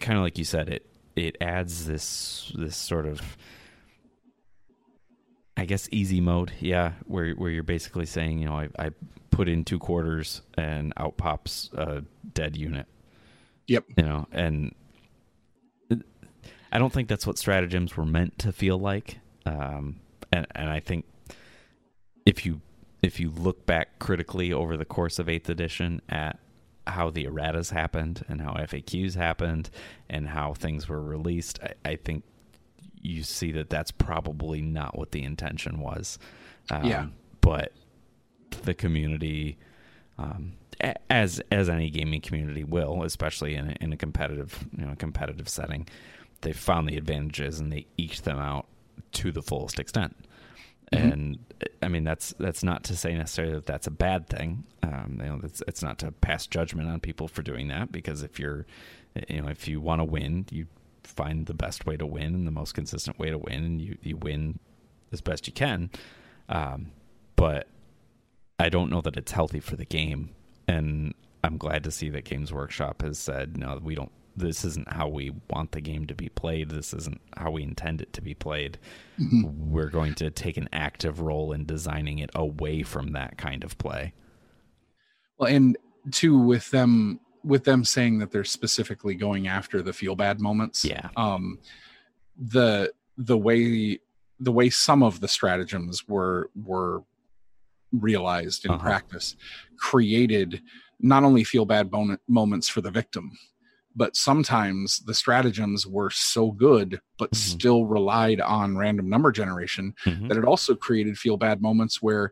kind 0.00 0.18
of 0.18 0.24
like 0.24 0.38
you 0.38 0.44
said 0.44 0.68
it 0.68 0.86
it 1.16 1.36
adds 1.40 1.86
this 1.86 2.52
this 2.54 2.76
sort 2.76 3.06
of 3.06 3.36
I 5.58 5.64
guess 5.64 5.88
easy 5.90 6.20
mode, 6.20 6.52
yeah, 6.60 6.92
where 7.06 7.32
where 7.32 7.50
you're 7.50 7.64
basically 7.64 8.06
saying, 8.06 8.38
you 8.38 8.46
know, 8.46 8.54
I, 8.54 8.68
I 8.78 8.90
put 9.32 9.48
in 9.48 9.64
two 9.64 9.80
quarters 9.80 10.40
and 10.54 10.92
out 10.96 11.16
pops 11.16 11.68
a 11.74 12.04
dead 12.32 12.56
unit. 12.56 12.86
Yep. 13.66 13.84
You 13.96 14.04
know, 14.04 14.28
and 14.30 14.72
I 16.70 16.78
don't 16.78 16.92
think 16.92 17.08
that's 17.08 17.26
what 17.26 17.38
stratagems 17.38 17.96
were 17.96 18.06
meant 18.06 18.38
to 18.38 18.52
feel 18.52 18.78
like. 18.78 19.18
Um, 19.46 19.98
and 20.30 20.46
and 20.54 20.70
I 20.70 20.78
think 20.78 21.06
if 22.24 22.46
you 22.46 22.60
if 23.02 23.18
you 23.18 23.30
look 23.30 23.66
back 23.66 23.98
critically 23.98 24.52
over 24.52 24.76
the 24.76 24.84
course 24.84 25.18
of 25.18 25.28
Eighth 25.28 25.48
Edition 25.48 26.02
at 26.08 26.38
how 26.88 27.10
the 27.10 27.24
erratas 27.26 27.70
happened 27.70 28.24
and 28.28 28.40
how 28.40 28.54
FAQs 28.54 29.14
happened 29.14 29.70
and 30.08 30.28
how 30.28 30.54
things 30.54 30.88
were 30.88 31.02
released, 31.02 31.58
I, 31.62 31.90
I 31.90 31.96
think 31.96 32.24
you 33.00 33.22
see 33.22 33.52
that 33.52 33.70
that's 33.70 33.90
probably 33.90 34.60
not 34.60 34.96
what 34.98 35.12
the 35.12 35.22
intention 35.22 35.80
was. 35.80 36.18
Um, 36.70 36.84
Yeah. 36.84 37.06
But 37.40 37.72
the 38.62 38.74
community, 38.74 39.58
um, 40.18 40.54
as 41.08 41.40
as 41.50 41.68
any 41.68 41.90
gaming 41.90 42.20
community 42.20 42.64
will, 42.64 43.02
especially 43.04 43.54
in 43.54 43.70
a, 43.70 43.76
in 43.80 43.92
a 43.92 43.96
competitive 43.96 44.66
you 44.76 44.84
know 44.84 44.94
competitive 44.96 45.48
setting, 45.48 45.86
they 46.42 46.52
found 46.52 46.88
the 46.88 46.96
advantages 46.96 47.60
and 47.60 47.72
they 47.72 47.86
eked 47.96 48.24
them 48.24 48.38
out 48.38 48.66
to 49.12 49.32
the 49.32 49.42
fullest 49.42 49.78
extent. 49.78 50.16
Mhm. 50.92 51.12
And 51.12 51.38
I 51.82 51.88
mean 51.88 52.04
that's 52.04 52.34
that's 52.38 52.62
not 52.62 52.84
to 52.84 52.96
say 52.96 53.14
necessarily 53.14 53.54
that 53.54 53.66
that's 53.66 53.86
a 53.86 53.90
bad 53.90 54.28
thing. 54.28 54.64
Um, 54.82 55.18
you 55.20 55.26
know, 55.26 55.40
it's 55.42 55.62
it's 55.68 55.82
not 55.82 55.98
to 55.98 56.12
pass 56.12 56.46
judgment 56.46 56.88
on 56.88 57.00
people 57.00 57.28
for 57.28 57.42
doing 57.42 57.68
that 57.68 57.92
because 57.92 58.22
if 58.22 58.38
you're, 58.38 58.66
you 59.28 59.42
know, 59.42 59.48
if 59.48 59.68
you 59.68 59.80
want 59.80 60.00
to 60.00 60.04
win, 60.04 60.46
you 60.50 60.66
find 61.04 61.46
the 61.46 61.54
best 61.54 61.86
way 61.86 61.96
to 61.96 62.06
win 62.06 62.34
and 62.34 62.46
the 62.46 62.50
most 62.50 62.74
consistent 62.74 63.18
way 63.18 63.30
to 63.30 63.38
win, 63.38 63.64
and 63.64 63.80
you 63.80 63.98
you 64.02 64.16
win 64.16 64.58
as 65.12 65.20
best 65.20 65.46
you 65.46 65.52
can. 65.52 65.90
Um, 66.48 66.92
but 67.36 67.68
I 68.58 68.68
don't 68.68 68.90
know 68.90 69.00
that 69.02 69.16
it's 69.16 69.32
healthy 69.32 69.60
for 69.60 69.76
the 69.76 69.84
game, 69.84 70.30
and 70.66 71.14
I'm 71.44 71.56
glad 71.58 71.84
to 71.84 71.90
see 71.90 72.08
that 72.10 72.24
Games 72.24 72.52
Workshop 72.52 73.02
has 73.02 73.18
said 73.18 73.56
no, 73.56 73.78
we 73.82 73.94
don't. 73.94 74.12
This 74.38 74.64
isn't 74.64 74.92
how 74.92 75.08
we 75.08 75.32
want 75.50 75.72
the 75.72 75.80
game 75.80 76.06
to 76.06 76.14
be 76.14 76.28
played. 76.28 76.70
This 76.70 76.94
isn't 76.94 77.20
how 77.36 77.50
we 77.50 77.62
intend 77.62 78.00
it 78.00 78.12
to 78.14 78.20
be 78.20 78.34
played. 78.34 78.78
Mhm. 79.18 79.44
We're 79.56 79.90
going 79.90 80.14
to 80.16 80.30
take 80.30 80.56
an 80.56 80.68
active 80.72 81.20
role 81.20 81.52
in 81.52 81.64
designing 81.64 82.18
it 82.20 82.30
away 82.34 82.82
from 82.82 83.12
that 83.12 83.36
kind 83.36 83.64
of 83.64 83.76
play. 83.78 84.14
Well, 85.38 85.48
and 85.52 85.76
two 86.12 86.38
with 86.38 86.70
them 86.70 87.20
with 87.44 87.64
them 87.64 87.84
saying 87.84 88.18
that 88.18 88.30
they're 88.30 88.44
specifically 88.44 89.14
going 89.14 89.46
after 89.48 89.80
the 89.82 89.92
feel 89.92 90.14
bad 90.16 90.40
moments. 90.40 90.84
Yeah. 90.84 91.08
Um, 91.16 91.58
the 92.36 92.92
the 93.16 93.38
way 93.38 93.98
the 94.40 94.52
way 94.52 94.70
some 94.70 95.02
of 95.02 95.20
the 95.20 95.28
stratagems 95.28 96.06
were 96.08 96.50
were 96.54 97.02
realized 97.92 98.64
in 98.66 98.70
Uh-huh. 98.72 98.82
practice 98.82 99.34
created 99.78 100.62
not 101.00 101.24
only 101.24 101.42
feel 101.44 101.64
bad 101.64 101.90
moments 102.28 102.68
for 102.68 102.80
the 102.80 102.90
victim 102.90 103.36
but 103.98 104.14
sometimes 104.16 105.00
the 105.08 105.14
stratagems 105.22 105.86
were 105.86 106.10
so 106.10 106.44
good 106.52 107.00
but 107.18 107.30
Mhm. 107.32 107.36
still 107.36 107.84
relied 107.96 108.40
on 108.40 108.78
random 108.84 109.08
number 109.14 109.30
generation 109.32 109.86
Mhm. 110.06 110.28
that 110.28 110.38
it 110.38 110.44
also 110.44 110.74
created 110.74 111.18
feel 111.18 111.36
bad 111.36 111.60
moments 111.68 112.00
where 112.06 112.30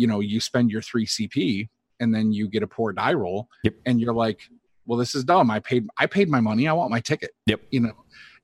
you 0.00 0.06
know 0.06 0.20
you 0.20 0.38
spend 0.40 0.70
your 0.70 0.82
3 0.90 1.06
cp 1.06 1.68
and 2.00 2.14
then 2.14 2.26
you 2.32 2.44
get 2.48 2.62
a 2.62 2.66
poor 2.76 2.92
die 2.92 3.14
roll 3.22 3.48
Yep. 3.64 3.74
and 3.86 4.00
you're 4.00 4.14
like 4.26 4.40
well 4.86 4.98
this 5.02 5.14
is 5.14 5.24
dumb 5.24 5.50
i 5.50 5.58
paid 5.70 5.84
i 5.98 6.06
paid 6.06 6.28
my 6.36 6.40
money 6.50 6.64
i 6.68 6.72
want 6.72 6.90
my 6.90 7.00
ticket 7.10 7.32
Yep. 7.46 7.60
you 7.70 7.80
know 7.80 7.96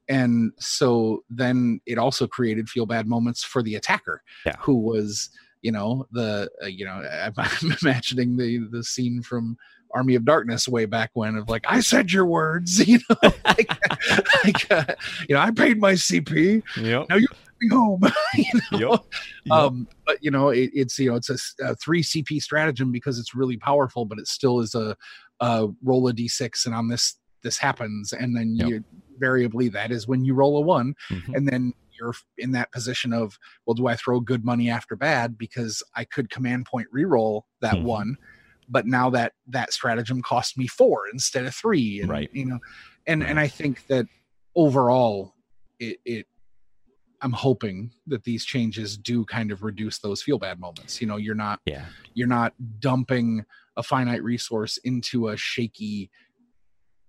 and 0.09 0.53
so 0.59 1.23
then 1.31 1.81
it 1.87 1.97
also 1.97 2.27
created 2.27 2.69
feel 2.69 2.87
bad 2.87 3.07
moments 3.07 3.43
for 3.53 3.63
the 3.63 3.75
attacker 3.77 4.23
Yeah. 4.45 4.57
who 4.61 4.75
was 4.91 5.31
you 5.63 5.73
know 5.73 6.07
the 6.19 6.51
uh, 6.63 6.67
you 6.67 6.85
know 6.85 6.99
I'm 7.39 7.73
imagining 7.83 8.37
the 8.37 8.51
the 8.71 8.83
scene 8.85 9.23
from 9.23 9.57
army 9.95 10.15
of 10.17 10.25
darkness 10.25 10.67
way 10.69 10.85
back 10.87 11.11
when 11.15 11.37
of 11.37 11.49
like 11.49 11.65
i 11.69 11.81
said 11.81 12.13
your 12.13 12.27
words 12.27 12.87
you 12.89 12.99
know 13.09 13.31
like, 13.47 13.71
like 14.45 14.71
uh, 14.71 14.85
you 15.29 15.35
know 15.35 15.41
i 15.41 15.51
paid 15.51 15.79
my 15.81 15.93
cp 15.93 16.63
Yep. 16.77 17.07
now 17.09 17.17
you 17.17 17.27
me 17.61 17.69
home 17.69 18.01
you 18.37 18.61
know 18.73 18.91
Yep. 18.91 19.01
um 19.53 19.89
but 20.07 20.19
you 20.21 20.31
know 20.31 20.49
it, 20.49 20.71
it's 20.75 20.99
you 20.99 21.11
know 21.11 21.17
it's 21.17 21.31
a 21.61 21.77
three 21.77 22.03
cp 22.03 22.43
stratagem 22.43 22.91
because 22.91 23.19
it's 23.19 23.35
really 23.35 23.57
powerful 23.57 24.05
but 24.05 24.19
it 24.19 24.27
still 24.27 24.61
is 24.61 24.75
a, 24.75 24.97
a 25.41 25.69
roll 25.83 26.09
a 26.09 26.13
d6 26.13 26.67
and 26.67 26.75
on 26.75 26.89
this 26.89 27.17
this 27.45 27.57
happens 27.59 28.13
and 28.13 28.37
then 28.37 28.55
Yep. 28.57 28.69
you 28.69 28.85
variably 29.19 29.69
that 29.69 29.93
is 29.93 30.09
when 30.09 30.25
you 30.25 30.35
roll 30.35 30.57
a 30.59 30.61
one 30.61 30.95
Mhm. 31.11 31.37
and 31.37 31.49
then 31.49 31.73
you're 31.93 32.15
in 32.39 32.51
that 32.51 32.73
position 32.73 33.13
of 33.13 33.39
well 33.67 33.75
do 33.75 33.87
i 33.87 33.95
throw 33.95 34.19
good 34.19 34.45
money 34.45 34.69
after 34.69 34.97
bad 34.97 35.39
because 35.39 35.81
i 35.95 36.03
could 36.05 36.29
command 36.31 36.67
point 36.67 36.89
reroll 36.93 37.43
that 37.61 37.77
Mhm. 37.77 37.83
one 37.85 38.17
but 38.69 38.87
now 38.87 39.11
that 39.11 39.33
that 39.49 39.73
stratagem 39.73 40.23
cost 40.23 40.57
me 40.59 40.67
four 40.67 41.03
instead 41.13 41.45
of 41.47 41.55
three 41.55 42.01
and, 42.01 42.11
Right. 42.11 42.31
you 42.33 42.45
know 42.47 42.59
and 43.07 43.23
and 43.23 43.39
i 43.39 43.47
think 43.49 43.87
that 43.89 44.07
overall 44.57 45.35
it, 45.79 45.99
it 46.05 46.27
i'm 47.21 47.33
hoping 47.33 47.91
that 48.07 48.25
these 48.25 48.45
changes 48.45 48.97
do 48.97 49.25
kind 49.25 49.51
of 49.51 49.63
reduce 49.63 49.99
those 49.99 50.23
feel 50.23 50.39
bad 50.39 50.59
moments 50.61 51.01
you 51.01 51.07
know 51.07 51.17
you're 51.17 51.35
not 51.35 51.61
Yeah. 51.67 51.87
you're 52.15 52.29
not 52.29 52.55
dumping 52.81 53.45
a 53.77 53.83
finite 53.83 54.23
resource 54.23 54.77
into 54.79 55.29
a 55.29 55.37
shaky 55.37 56.11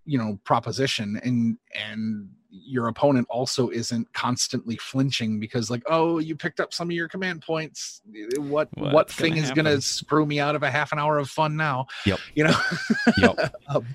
you 0.06 0.18
know 0.18 0.40
proposition 0.44 1.20
and 1.24 1.58
and 1.74 2.30
your 2.64 2.88
opponent 2.88 3.28
also 3.30 3.70
isn't 3.70 4.12
constantly 4.14 4.78
flinching 4.78 5.40
because 5.40 5.70
like 5.70 5.84
oh 5.88 6.20
you 6.20 6.36
picked 6.36 6.60
up 6.60 6.74
some 6.74 6.88
of 6.88 6.94
your 6.94 7.08
command 7.08 7.42
points. 7.42 8.02
What 8.38 8.70
What's 8.76 8.94
what 8.94 9.12
thing 9.12 9.34
gonna 9.34 9.44
is 9.44 9.52
going 9.52 9.66
to 9.66 9.82
screw 9.82 10.26
me 10.26 10.40
out 10.40 10.56
of 10.56 10.64
a 10.64 10.72
half 10.72 10.92
an 10.92 11.00
hour 11.00 11.18
of 11.18 11.30
fun 11.30 11.58
now? 11.58 11.88
Yep. 12.06 12.20
you 12.34 12.46
know? 12.46 12.58
Yep. 13.18 13.56
um, 13.68 13.86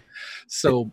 so 0.46 0.90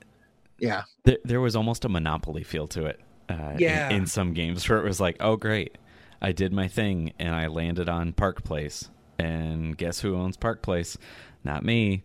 yeah. 0.59 0.83
There, 1.03 1.17
there 1.23 1.41
was 1.41 1.55
almost 1.55 1.83
a 1.85 1.89
monopoly 1.89 2.43
feel 2.43 2.67
to 2.67 2.85
it 2.85 2.99
uh, 3.29 3.51
in- 3.53 3.59
Yeah. 3.59 3.89
in, 3.89 4.05
some 4.07 4.33
games 4.33 4.67
where 4.69 4.79
it 4.79 4.85
was 4.85 4.99
like 4.99 5.17
oh 5.19 5.35
great. 5.35 5.77
I 6.21 6.31
did 6.31 6.51
my 6.51 6.67
thing 6.67 7.13
and 7.19 7.35
i 7.35 7.47
landed 7.47 7.89
on 7.89 8.13
park 8.13 8.43
place. 8.43 8.89
And 9.19 9.75
guess 9.77 10.01
who 10.01 10.15
owns 10.15 10.37
park 10.37 10.61
place? 10.61 10.97
Not 11.43 11.65
me. 11.65 12.03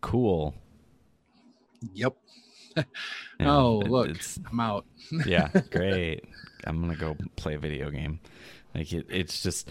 Cool. 0.00 0.54
Yep 1.92 2.16
oh 3.40 3.82
look 3.86 4.08
it's, 4.08 4.38
i'm 4.50 4.60
out. 4.60 4.84
Yeah 5.26 5.48
great. 5.70 6.24
I'm 6.66 6.80
gonna 6.80 6.96
go 6.96 7.16
play 7.36 7.54
a 7.54 7.58
video 7.58 7.90
game. 7.90 8.20
Like 8.74 8.92
it, 8.92 9.06
it's 9.10 9.42
just 9.42 9.70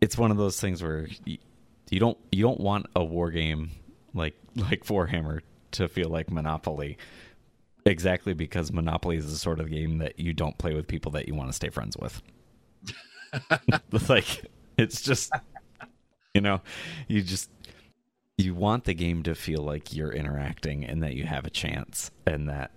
it's 0.00 0.18
one 0.18 0.30
of 0.30 0.36
those 0.36 0.60
things 0.60 0.82
where 0.82 1.08
you, 1.24 1.38
you 1.90 2.00
don't 2.00 2.18
you 2.32 2.42
don't 2.42 2.60
want 2.60 2.86
a 2.96 3.04
war 3.04 3.30
game 3.30 3.70
like 4.14 4.34
like 4.56 4.84
warhammer 4.84 5.40
to 5.72 5.88
feel 5.88 6.08
like 6.08 6.30
monopoly 6.30 6.98
exactly 7.86 8.32
because 8.32 8.72
monopoly 8.72 9.16
is 9.16 9.30
the 9.30 9.36
sort 9.36 9.60
of 9.60 9.70
game 9.70 9.98
that 9.98 10.18
you 10.18 10.32
don't 10.32 10.56
play 10.58 10.74
with 10.74 10.86
people 10.86 11.12
that 11.12 11.28
you 11.28 11.34
want 11.34 11.48
to 11.48 11.52
stay 11.52 11.68
friends 11.68 11.96
with. 11.96 12.22
Like 14.08 14.46
it's 14.76 15.02
just 15.02 15.32
you 16.34 16.40
know 16.40 16.60
you 17.08 17.22
just 17.22 17.50
you 18.36 18.54
want 18.54 18.84
the 18.84 18.94
game 18.94 19.22
to 19.22 19.34
feel 19.34 19.62
like 19.62 19.94
you're 19.94 20.12
interacting 20.12 20.84
and 20.84 21.02
that 21.02 21.14
you 21.14 21.24
have 21.24 21.44
a 21.44 21.50
chance 21.50 22.10
and 22.26 22.48
that 22.48 22.70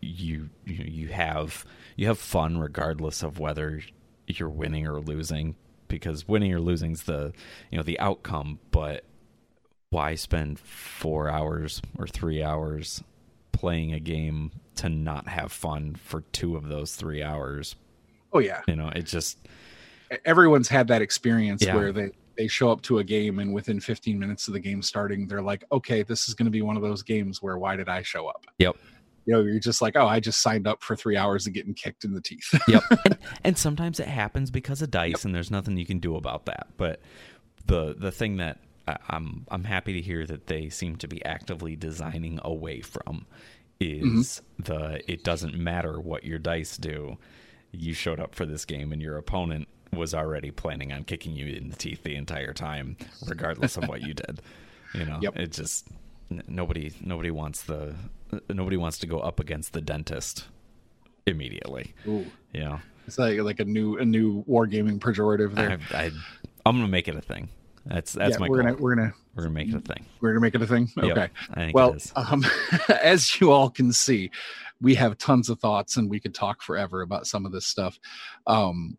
you 0.00 0.50
you 0.66 0.84
you 0.84 1.08
have 1.08 1.64
you 1.96 2.06
have 2.06 2.18
fun 2.18 2.58
regardless 2.58 3.22
of 3.22 3.38
whether 3.38 3.80
you're 4.26 4.48
winning 4.50 4.86
or 4.86 5.00
losing 5.00 5.56
because 5.88 6.28
winning 6.28 6.52
or 6.52 6.60
losing's 6.60 7.04
the 7.04 7.32
you 7.70 7.78
know 7.78 7.82
the 7.82 7.98
outcome 7.98 8.58
but 8.70 9.04
why 9.90 10.14
spend 10.14 10.58
4 10.58 11.30
hours 11.30 11.80
or 11.98 12.06
3 12.06 12.42
hours 12.42 13.02
playing 13.52 13.94
a 13.94 14.00
game 14.00 14.50
to 14.74 14.90
not 14.90 15.28
have 15.28 15.50
fun 15.50 15.94
for 15.94 16.20
2 16.32 16.56
of 16.56 16.68
those 16.68 16.94
3 16.94 17.22
hours 17.22 17.74
oh 18.34 18.38
yeah 18.40 18.60
you 18.68 18.76
know 18.76 18.88
it 18.88 19.06
just 19.06 19.38
everyone's 20.26 20.68
had 20.68 20.88
that 20.88 21.00
experience 21.00 21.62
Yeah. 21.64 21.74
where 21.76 21.92
they 21.92 22.10
they 22.38 22.46
show 22.46 22.70
up 22.70 22.80
to 22.82 23.00
a 23.00 23.04
game 23.04 23.40
and 23.40 23.52
within 23.52 23.80
15 23.80 24.18
minutes 24.18 24.48
of 24.48 24.54
the 24.54 24.60
game 24.60 24.80
starting 24.80 25.26
they're 25.26 25.42
like 25.42 25.64
okay 25.70 26.02
this 26.02 26.28
is 26.28 26.34
going 26.34 26.46
to 26.46 26.50
be 26.50 26.62
one 26.62 26.76
of 26.76 26.82
those 26.82 27.02
games 27.02 27.42
where 27.42 27.58
why 27.58 27.76
did 27.76 27.88
i 27.88 28.00
show 28.00 28.26
up? 28.28 28.46
Yep. 28.58 28.76
you 29.26 29.34
know 29.34 29.42
you're 29.42 29.58
just 29.58 29.82
like 29.82 29.96
oh 29.96 30.06
i 30.06 30.20
just 30.20 30.40
signed 30.40 30.66
up 30.66 30.82
for 30.82 30.96
three 30.96 31.16
hours 31.16 31.46
of 31.46 31.52
getting 31.52 31.74
kicked 31.74 32.04
in 32.04 32.14
the 32.14 32.22
teeth. 32.22 32.54
Yep. 32.68 32.82
And, 33.04 33.18
and 33.44 33.58
sometimes 33.58 34.00
it 34.00 34.06
happens 34.06 34.50
because 34.50 34.80
of 34.80 34.90
dice 34.90 35.24
and 35.24 35.34
there's 35.34 35.50
nothing 35.50 35.76
you 35.76 35.86
can 35.86 35.98
do 35.98 36.16
about 36.16 36.46
that. 36.46 36.68
But 36.76 37.00
the 37.66 37.94
the 37.98 38.10
thing 38.10 38.38
that 38.38 38.58
I, 38.86 38.96
i'm 39.08 39.46
i'm 39.50 39.64
happy 39.64 39.92
to 39.94 40.00
hear 40.00 40.26
that 40.26 40.46
they 40.46 40.70
seem 40.70 40.96
to 40.96 41.08
be 41.08 41.24
actively 41.24 41.76
designing 41.76 42.40
away 42.42 42.80
from 42.80 43.26
is 43.80 44.42
mm-hmm. 44.60 44.72
the 44.72 45.12
it 45.12 45.22
doesn't 45.22 45.54
matter 45.54 46.00
what 46.00 46.24
your 46.24 46.38
dice 46.38 46.76
do 46.76 47.18
you 47.70 47.92
showed 47.92 48.18
up 48.18 48.34
for 48.34 48.46
this 48.46 48.64
game 48.64 48.92
and 48.92 49.02
your 49.02 49.18
opponent 49.18 49.68
was 49.92 50.14
already 50.14 50.50
planning 50.50 50.92
on 50.92 51.04
kicking 51.04 51.34
you 51.34 51.46
in 51.54 51.70
the 51.70 51.76
teeth 51.76 52.02
the 52.02 52.14
entire 52.14 52.52
time 52.52 52.96
regardless 53.26 53.76
of 53.76 53.88
what 53.88 54.02
you 54.02 54.14
did. 54.14 54.40
You 54.94 55.04
know 55.04 55.18
Yep. 55.20 55.36
it 55.36 55.52
just 55.52 55.86
nobody 56.48 56.90
nobody 57.02 57.30
wants 57.30 57.62
the 57.64 57.94
nobody 58.48 58.78
wants 58.78 58.96
to 59.00 59.06
go 59.06 59.20
up 59.20 59.38
against 59.38 59.74
the 59.74 59.82
dentist 59.82 60.46
immediately. 61.26 61.92
Ooh, 62.06 62.24
you 62.54 62.60
know 62.60 62.80
it's 63.06 63.18
like 63.18 63.38
like 63.40 63.60
a 63.60 63.64
new 63.66 63.98
a 63.98 64.04
new 64.04 64.44
wargaming 64.44 64.98
pejorative 64.98 65.54
there. 65.54 65.78
I, 65.92 66.04
I, 66.04 66.10
I'm 66.64 66.76
gonna 66.76 66.88
make 66.88 67.06
it 67.06 67.16
a 67.16 67.20
thing. 67.20 67.50
That's 67.84 68.12
that's 68.12 68.32
yeah, 68.32 68.38
my 68.38 68.48
we're 68.48 68.62
goal. 68.62 68.72
gonna 68.72 68.82
we're 68.82 68.94
gonna 68.94 69.14
We're 69.34 69.42
gonna 69.44 69.54
make 69.54 69.68
it 69.68 69.74
a 69.74 69.80
thing. 69.80 70.06
we're 70.20 70.30
gonna 70.30 70.40
make 70.40 70.54
it 70.54 70.62
a 70.62 70.66
thing? 70.66 70.90
Yep, 70.96 71.04
okay. 71.16 71.28
Think 71.54 71.74
well 71.74 71.94
um, 72.16 72.44
as 73.02 73.40
you 73.40 73.52
all 73.52 73.68
can 73.70 73.92
see 73.92 74.30
we 74.80 74.94
have 74.94 75.18
tons 75.18 75.48
of 75.50 75.58
thoughts 75.60 75.96
and 75.98 76.08
we 76.08 76.18
could 76.20 76.34
talk 76.34 76.62
forever 76.62 77.02
about 77.02 77.26
some 77.26 77.44
of 77.44 77.52
this 77.52 77.66
stuff. 77.66 77.98
Um, 78.46 78.96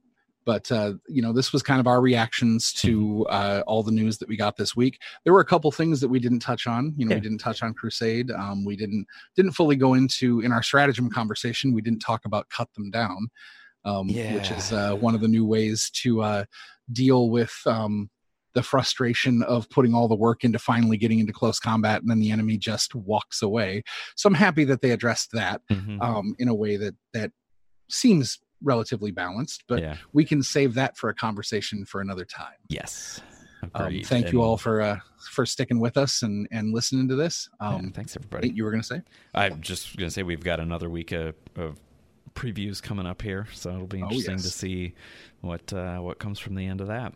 but 0.52 0.66
uh, 0.80 0.94
you 1.16 1.22
know 1.24 1.34
this 1.40 1.50
was 1.54 1.62
kind 1.70 1.80
of 1.80 1.88
our 1.92 2.02
reactions 2.10 2.62
to 2.84 2.90
Mm-hmm. 3.00 3.24
uh, 3.38 3.62
all 3.70 3.84
the 3.90 3.98
news 4.02 4.16
that 4.20 4.30
we 4.32 4.36
got 4.46 4.56
this 4.58 4.74
week 4.82 4.96
there 5.24 5.34
were 5.36 5.46
a 5.48 5.52
couple 5.54 5.70
things 5.72 5.96
that 6.02 6.12
we 6.14 6.20
didn't 6.26 6.44
touch 6.50 6.64
on 6.76 6.82
you 6.98 7.04
know 7.06 7.12
Yeah. 7.12 7.18
we 7.20 7.26
didn't 7.28 7.44
touch 7.48 7.60
on 7.66 7.72
crusade 7.80 8.30
um, 8.44 8.58
we 8.70 8.76
didn't 8.84 9.06
didn't 9.38 9.54
fully 9.60 9.76
go 9.86 9.90
into 10.00 10.28
in 10.46 10.52
our 10.56 10.64
stratagem 10.70 11.08
conversation 11.20 11.74
we 11.78 11.82
didn't 11.88 12.04
talk 12.10 12.22
about 12.30 12.50
cut 12.58 12.70
them 12.78 12.90
down 13.02 13.20
um, 13.90 14.08
which 14.36 14.50
is 14.58 14.66
uh, 14.72 14.94
one 15.08 15.14
of 15.16 15.22
the 15.22 15.28
new 15.38 15.46
ways 15.56 15.78
to 16.02 16.10
uh, 16.32 16.44
deal 16.92 17.22
with 17.38 17.54
um, 17.66 18.10
the 18.56 18.64
frustration 18.64 19.36
of 19.44 19.70
putting 19.76 19.94
all 19.94 20.08
the 20.08 20.16
work 20.28 20.44
into 20.44 20.60
finally 20.72 20.98
getting 21.04 21.20
into 21.24 21.32
close 21.42 21.60
combat 21.60 22.02
and 22.02 22.10
then 22.12 22.20
the 22.20 22.32
enemy 22.32 22.58
just 22.58 22.90
walks 22.96 23.42
away. 23.50 23.72
So 24.16 24.28
I'm 24.28 24.34
happy 24.48 24.66
that 24.66 24.82
they 24.82 24.92
addressed 24.98 25.30
that 25.34 25.62
Mhm. 25.72 26.02
um, 26.08 26.36
in 26.40 26.48
a 26.50 26.56
way 26.64 26.74
that 26.84 26.96
that 27.16 27.32
seems 27.90 28.40
relatively 28.64 29.12
balanced, 29.12 29.64
but 29.68 29.80
yeah. 29.82 29.98
we 30.14 30.26
can 30.26 30.42
save 30.44 30.74
that 30.76 30.98
for 30.98 31.10
a 31.10 31.14
conversation 31.14 31.86
for 31.86 32.02
another 32.02 32.26
time. 32.26 32.54
Yes. 32.70 33.22
Um, 33.76 34.02
thank 34.06 34.32
you 34.32 34.42
all 34.42 34.56
for 34.58 34.82
uh, 34.82 35.00
for 35.32 35.46
sticking 35.46 35.80
with 35.82 35.98
us 35.98 36.22
and 36.22 36.48
and 36.52 36.74
listening 36.74 37.10
to 37.10 37.16
this. 37.16 37.50
yeah, 37.62 37.68
Um, 37.76 37.92
thanks 37.92 38.16
everybody. 38.16 38.50
you 38.50 38.64
were 38.64 38.72
going 38.72 38.82
to 38.82 38.88
say, 38.88 39.02
I'm 39.36 39.60
just 39.62 39.98
gonna 39.98 40.12
say 40.12 40.24
we've 40.24 40.44
got 40.44 40.60
another 40.62 40.90
week 40.90 41.12
of, 41.12 41.36
of 41.58 41.78
previews 42.36 42.82
coming 42.82 43.06
up 43.06 43.22
here, 43.22 43.48
so 43.54 43.72
it'll 43.72 43.86
be 43.88 44.02
Oh, 44.02 44.06
interesting 44.06 44.36
yes. 44.36 44.44
to 44.44 44.50
see 44.50 44.94
what 45.42 45.74
uh, 45.74 45.98
what 46.00 46.20
comes 46.20 46.40
from 46.40 46.56
the 46.56 46.66
end 46.68 46.80
of 46.80 46.88
that. 46.88 47.14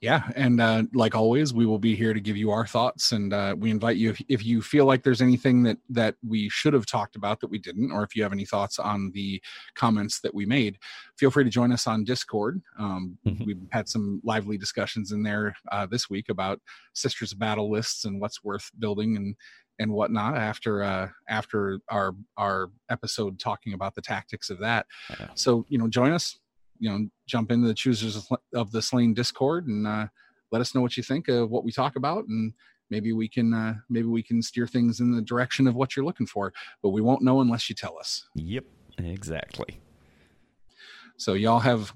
Yeah, 0.00 0.30
and 0.36 0.60
uh, 0.60 0.82
like 0.92 1.14
always, 1.14 1.54
we 1.54 1.64
will 1.64 1.78
be 1.78 1.96
here 1.96 2.12
to 2.12 2.20
give 2.20 2.36
you 2.36 2.50
our 2.50 2.66
thoughts, 2.66 3.12
and 3.12 3.32
uh, 3.32 3.54
we 3.58 3.70
invite 3.70 3.96
you 3.96 4.10
if, 4.10 4.22
if 4.28 4.44
you 4.44 4.60
feel 4.60 4.84
like 4.84 5.02
there's 5.02 5.22
anything 5.22 5.62
that 5.62 5.78
that 5.88 6.16
we 6.26 6.48
should 6.50 6.74
have 6.74 6.84
talked 6.86 7.16
about 7.16 7.40
that 7.40 7.48
we 7.48 7.58
didn't, 7.58 7.90
or 7.90 8.02
if 8.02 8.14
you 8.14 8.22
have 8.22 8.32
any 8.32 8.44
thoughts 8.44 8.78
on 8.78 9.10
the 9.14 9.42
comments 9.74 10.20
that 10.20 10.34
we 10.34 10.44
made, 10.44 10.78
feel 11.16 11.30
free 11.30 11.44
to 11.44 11.50
join 11.50 11.72
us 11.72 11.86
on 11.86 12.04
Discord. 12.04 12.60
Um, 12.78 13.18
Mhm. 13.26 13.46
We've 13.46 13.62
had 13.72 13.88
some 13.88 14.20
lively 14.22 14.58
discussions 14.58 15.12
in 15.12 15.22
there 15.22 15.54
uh, 15.72 15.86
this 15.86 16.10
week 16.10 16.28
about 16.28 16.60
Sisters 16.92 17.32
of 17.32 17.38
Battle 17.38 17.70
lists 17.70 18.04
and 18.04 18.20
what's 18.20 18.44
worth 18.44 18.70
building 18.78 19.16
and 19.16 19.34
and 19.78 19.92
whatnot 19.92 20.36
after 20.36 20.82
uh, 20.82 21.08
after 21.28 21.80
our 21.90 22.14
our 22.36 22.68
episode 22.90 23.38
talking 23.38 23.72
about 23.74 23.94
the 23.94 24.02
tactics 24.02 24.50
of 24.50 24.58
that. 24.58 24.86
Yeah. 25.10 25.28
So 25.34 25.64
you 25.68 25.78
know, 25.78 25.88
join 25.88 26.12
us. 26.12 26.38
You 26.78 26.90
know, 26.90 27.08
jump 27.26 27.50
into 27.50 27.66
the 27.66 27.74
choosers 27.74 28.28
of- 28.54 28.70
the 28.72 28.82
slain 28.82 29.14
Discord 29.14 29.66
and 29.66 29.86
uh, 29.86 30.06
let 30.52 30.60
us 30.60 30.74
know 30.74 30.80
what 30.80 30.96
you 30.96 31.02
think 31.02 31.28
of 31.28 31.50
what 31.50 31.64
we 31.64 31.72
talk 31.72 31.96
about, 31.96 32.26
and 32.28 32.52
maybe 32.90 33.12
we 33.12 33.28
can 33.28 33.52
uh, 33.52 33.74
maybe 33.88 34.06
we 34.06 34.22
can 34.22 34.42
steer 34.42 34.66
things 34.66 35.00
in 35.00 35.12
the 35.12 35.22
direction 35.22 35.66
of 35.66 35.74
what 35.74 35.96
you're 35.96 36.04
looking 36.04 36.26
for. 36.26 36.52
But 36.82 36.90
we 36.90 37.00
won't 37.00 37.22
know 37.22 37.40
unless 37.40 37.68
you 37.68 37.74
tell 37.74 37.98
us. 37.98 38.26
Yep. 38.34 38.64
Exactly. 38.98 39.80
So 41.18 41.34
y'all 41.34 41.60
have 41.60 41.92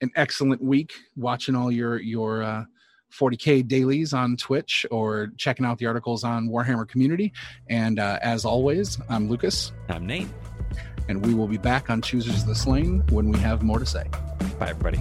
an 0.00 0.10
excellent 0.16 0.62
week 0.62 0.92
watching 1.16 1.54
all 1.54 1.70
your 1.70 2.00
your 2.00 2.42
uh, 2.42 2.64
40k 3.12 3.66
dailies 3.66 4.12
on 4.12 4.36
Twitch 4.36 4.84
or 4.90 5.32
checking 5.36 5.64
out 5.64 5.78
the 5.78 5.86
articles 5.86 6.24
on 6.24 6.48
Warhammer 6.48 6.86
Community. 6.88 7.32
And 7.70 7.98
uh, 7.98 8.18
as 8.22 8.44
always, 8.44 8.98
I'm 9.08 9.28
Lucas, 9.28 9.72
I'm 9.88 10.06
Nate. 10.06 10.28
And 11.08 11.24
we 11.24 11.34
will 11.34 11.48
be 11.48 11.58
back 11.58 11.90
on 11.90 12.02
Choosers 12.02 12.42
of 12.42 12.48
the 12.48 12.54
Slain 12.54 13.02
when 13.10 13.28
we 13.28 13.38
have 13.38 13.62
more 13.62 13.78
to 13.78 13.86
say. 13.86 14.04
Bye 14.58 14.70
everybody. 14.70 15.00